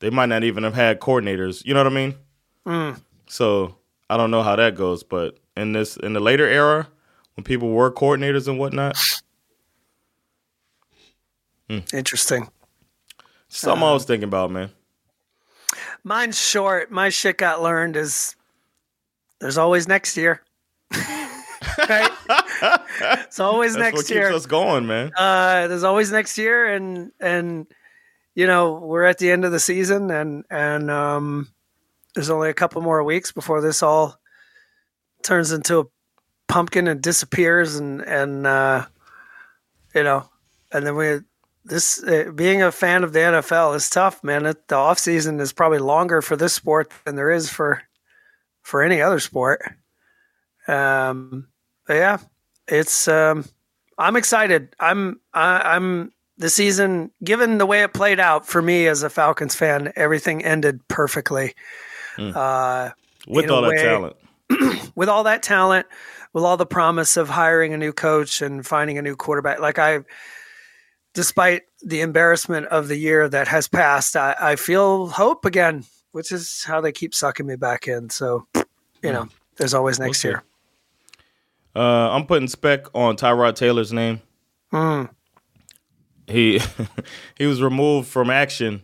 [0.00, 1.64] They might not even have had coordinators.
[1.64, 2.14] You know what I mean?
[2.66, 3.00] Mm.
[3.28, 3.76] So
[4.10, 6.88] I don't know how that goes, but in this in the later era,
[7.34, 8.98] when people were coordinators and whatnot,
[11.94, 12.48] Interesting.
[13.50, 14.70] Something I was thinking about, man.
[16.02, 16.90] Mine's short.
[16.90, 18.34] My shit got learned is
[19.40, 20.42] there's always next year.
[21.88, 22.10] right?
[23.02, 24.32] It's always That's what next keeps year.
[24.32, 25.12] us going, man.
[25.16, 27.66] Uh, there's always next year, and and
[28.34, 31.48] you know we're at the end of the season, and and um,
[32.14, 34.18] there's only a couple more weeks before this all
[35.22, 35.84] turns into a
[36.48, 38.86] pumpkin and disappears, and and uh,
[39.94, 40.28] you know,
[40.72, 41.20] and then we
[41.70, 44.44] this uh, being a fan of the NFL is tough, man.
[44.44, 47.82] It, the off season is probably longer for this sport than there is for
[48.62, 49.62] for any other sport.
[50.66, 51.48] Um,
[51.88, 52.18] yeah,
[52.66, 53.44] it's um,
[53.96, 54.74] I'm excited.
[54.80, 57.12] I'm I, I'm the season.
[57.22, 61.54] Given the way it played out for me as a Falcons fan, everything ended perfectly.
[62.18, 62.90] Uh,
[63.28, 64.16] With all that talent,
[64.96, 65.86] with all that talent,
[66.32, 69.60] with all the promise of hiring a new coach and finding a new quarterback.
[69.60, 70.00] Like I,
[71.14, 76.32] despite the embarrassment of the year that has passed, I, I feel hope again, which
[76.32, 78.10] is how they keep sucking me back in.
[78.10, 78.46] So,
[79.02, 80.30] you know, there's always next Okay.
[80.34, 80.42] year.
[81.76, 84.20] uh, I'm putting spec on Tyrod Taylor's name.
[84.70, 85.04] Hmm.
[86.26, 86.60] He
[87.36, 88.82] he was removed from action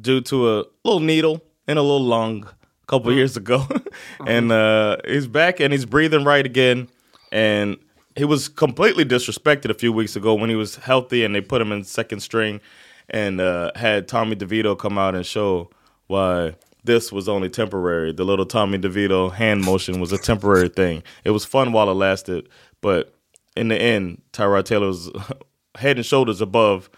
[0.00, 3.66] due to a little needle in a little lung a couple years ago,
[4.26, 6.88] and uh, he's back and he's breathing right again.
[7.32, 7.78] And
[8.16, 11.62] he was completely disrespected a few weeks ago when he was healthy, and they put
[11.62, 12.60] him in second string,
[13.08, 15.70] and uh, had Tommy DeVito come out and show
[16.06, 18.12] why this was only temporary.
[18.12, 21.02] The little Tommy DeVito hand motion was a temporary thing.
[21.24, 22.48] It was fun while it lasted,
[22.80, 23.14] but
[23.56, 25.10] in the end, Tyrod Taylor was
[25.76, 26.90] head and shoulders above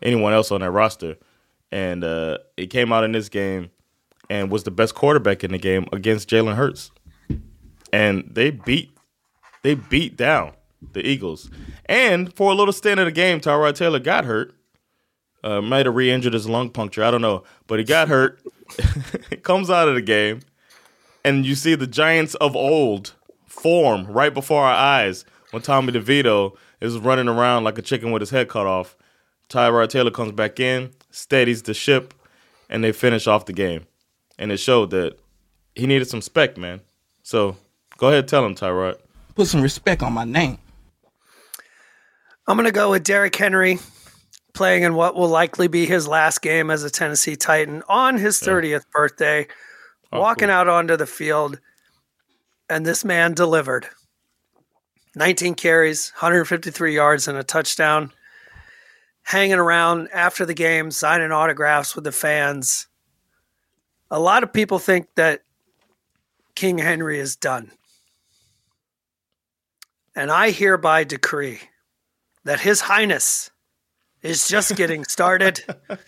[0.00, 1.16] anyone else on that roster.
[1.70, 3.70] And uh, he came out in this game
[4.28, 6.90] and was the best quarterback in the game against Jalen Hurts.
[7.92, 8.96] And they beat
[9.62, 10.52] they beat down
[10.92, 11.50] the Eagles.
[11.86, 14.54] And for a little stint of the game, Tyrod Taylor got hurt.
[15.44, 17.02] Uh, might have re-injured his lung puncture.
[17.02, 18.40] I don't know, but he got hurt.
[19.42, 20.40] comes out of the game,
[21.24, 23.14] and you see the Giants of old
[23.46, 28.22] form right before our eyes when Tommy DeVito is running around like a chicken with
[28.22, 28.96] his head cut off.
[29.48, 32.14] Tyrod Taylor comes back in, steadies the ship,
[32.70, 33.86] and they finish off the game.
[34.38, 35.18] And it showed that
[35.74, 36.80] he needed some spec, man.
[37.22, 37.56] So
[37.98, 38.96] go ahead, tell him, Tyrod.
[39.34, 40.58] Put some respect on my name.
[42.46, 43.78] I'm going to go with Derrick Henry
[44.52, 48.40] playing in what will likely be his last game as a Tennessee Titan on his
[48.40, 49.46] 30th birthday,
[50.12, 51.60] oh, walking out onto the field,
[52.68, 53.86] and this man delivered
[55.14, 58.12] 19 carries, 153 yards, and a touchdown.
[59.24, 62.88] Hanging around after the game, signing autographs with the fans.
[64.10, 65.42] A lot of people think that
[66.56, 67.70] King Henry is done.
[70.16, 71.60] And I hereby decree
[72.44, 73.50] that His Highness
[74.22, 75.64] is just getting started.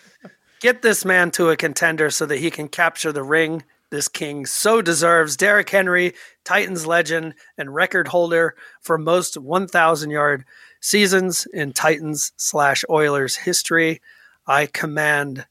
[0.60, 4.46] Get this man to a contender so that he can capture the ring this king
[4.46, 5.36] so deserves.
[5.36, 10.44] Derrick Henry, Titans legend and record holder for most 1,000 yard
[10.80, 14.00] seasons in Titans slash Oilers history.
[14.46, 15.46] I command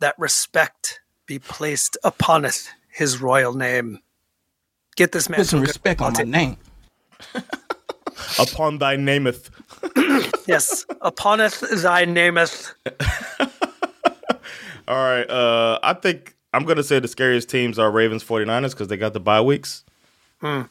[0.00, 4.00] that respect be placed uponeth his royal name.
[4.96, 6.56] Get this man Put some to a good respect on my name.
[8.38, 9.50] Upon thy nameth.
[10.46, 12.72] Yes, uponeth thy nameth.
[14.88, 15.28] All right.
[15.28, 18.96] Uh, I think I'm going to say the scariest teams are Ravens 49ers because they
[18.96, 19.84] got the bye weeks.
[20.40, 20.62] Hmm.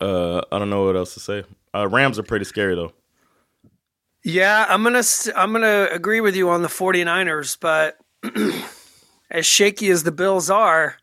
[0.00, 1.44] Uh, I don't know what else to say.
[1.74, 2.92] Uh, Rams are pretty scary, though.
[4.22, 5.02] Yeah, I'm gonna
[5.34, 7.96] I'm gonna agree with you on the 49ers, but
[9.30, 10.96] as shaky as the Bills are,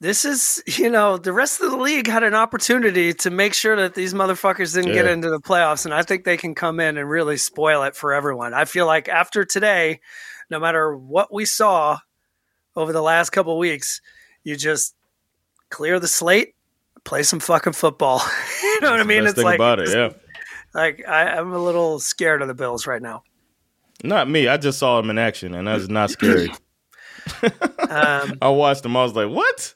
[0.00, 3.76] this is, you know, the rest of the league had an opportunity to make sure
[3.76, 5.84] that these motherfuckers didn't get into the playoffs.
[5.84, 8.54] And I think they can come in and really spoil it for everyone.
[8.54, 10.00] I feel like after today,
[10.50, 11.98] no matter what we saw
[12.76, 14.00] over the last couple weeks,
[14.42, 14.94] you just
[15.70, 16.54] clear the slate,
[17.04, 18.20] play some fucking football.
[18.62, 19.26] you know what I mean?
[19.26, 20.10] It's like, about it, yeah.
[20.74, 23.22] Like I, I'm a little scared of the Bills right now.
[24.02, 24.48] Not me.
[24.48, 26.52] I just saw him in action, and that's not scary.
[27.88, 28.96] Um, I watched him.
[28.96, 29.74] I was like, "What?"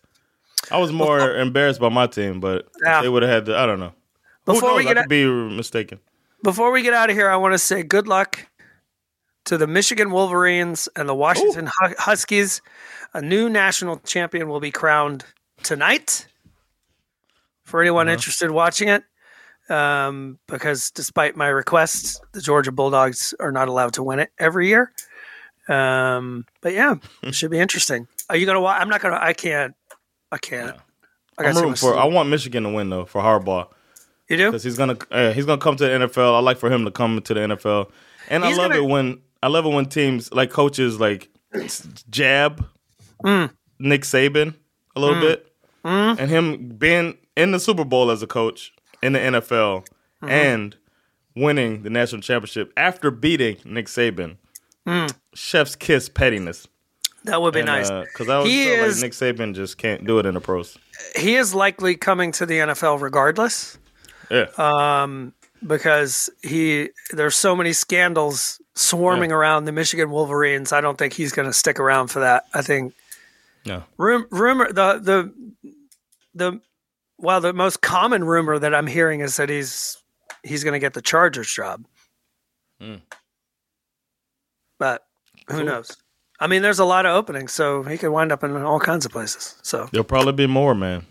[0.70, 3.03] I was more embarrassed by my team, but Yeah.
[3.03, 3.57] they would have had the.
[3.57, 3.93] I don't know.
[4.45, 4.95] Before Who we knows?
[4.95, 6.01] get could be mistaken.
[6.43, 8.47] Before we get out of here, I want to say good luck
[9.47, 12.61] to the Michigan Wolverines and the Washington Hu- Huskies.
[13.15, 15.24] A new national champion will be crowned
[15.62, 16.27] tonight.
[17.65, 19.03] For anyone interested watching it,
[19.69, 24.69] um, because despite my requests, the Georgia Bulldogs are not allowed to win it every
[24.69, 24.90] year.
[25.69, 28.09] Um, but yeah, it should be interesting.
[28.31, 28.81] Are you gonna watch?
[28.81, 29.19] I'm not gonna.
[29.20, 29.74] I can't.
[30.32, 30.76] I can't.
[31.38, 31.76] I I'm got rooting for.
[31.76, 31.96] sleep.
[31.96, 33.68] I want Michigan to win though for Harbaugh.
[34.28, 34.46] You do?
[34.48, 36.34] because he's gonna uh, he's gonna come to the NFL.
[36.36, 37.90] I like for him to come to the NFL,
[38.28, 41.28] and He's I love gonna- it when I love it when teams like coaches like
[42.10, 42.66] jab
[43.24, 43.50] Mm.
[43.80, 44.55] Nick Saban
[44.94, 45.20] a little Mm.
[45.22, 45.52] bit,
[45.84, 46.18] Mm.
[46.20, 48.72] and him being in the Super Bowl as a coach
[49.02, 49.84] in the NFL
[50.22, 50.28] Mhm.
[50.30, 50.76] and
[51.34, 54.36] winning the national championship after beating Nick Saban.
[54.86, 55.12] Mm.
[55.34, 56.66] Chef's kiss pettiness.
[57.28, 57.88] That would be And, nice.
[57.90, 60.76] uh, Cause I He is- like Nick Saban just can't do it in the pros.
[61.16, 63.78] he is likely coming to the NFL regardless.
[64.30, 64.46] Yeah.
[64.59, 65.32] Um,
[65.66, 70.72] because he there's so many scandals swarming around the Michigan Wolverines.
[70.72, 72.44] I don't think he's going to stick around for that.
[72.55, 72.94] I think
[73.66, 73.82] No.
[73.96, 75.32] rum, rumor the the
[76.34, 76.60] the
[77.16, 79.96] well the most common rumor that I'm hearing is that he's
[80.44, 81.84] he's going to get the Chargers job.
[82.80, 83.00] Mm.
[84.78, 85.05] But
[85.48, 85.64] who Cool.
[85.64, 85.96] knows?
[86.40, 89.05] I mean, there's a lot of openings, so he could wind up in all kinds
[89.05, 89.56] of places.
[89.62, 91.05] So, There'll probably be more, man.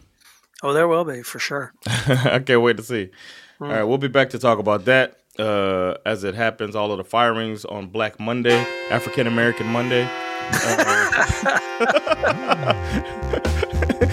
[0.64, 1.74] oh, there will be for sure.
[1.88, 3.10] I can't wait to see.
[3.58, 3.64] Hmm.
[3.66, 6.76] All right, we'll be back to talk about that uh, as it happens.
[6.76, 10.08] All of the firings on Black Monday, African American Monday,
[10.54, 11.84] uh,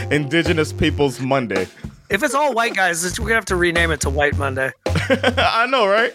[0.10, 1.66] Indigenous Peoples Monday.
[2.10, 4.72] If it's all white guys, we're gonna have to rename it to White Monday.
[4.86, 6.12] I know, right?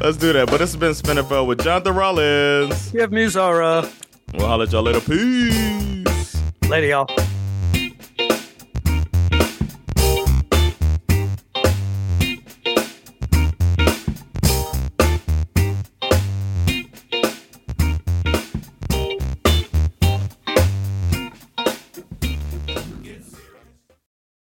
[0.00, 0.46] Let's do that.
[0.48, 2.92] But this has been SveNFL with Jonathan Rollins.
[2.94, 3.90] You have Muzara.
[4.32, 5.00] We'll holler at y'all later.
[5.00, 6.42] Peace.
[6.68, 7.06] Lady, y'all.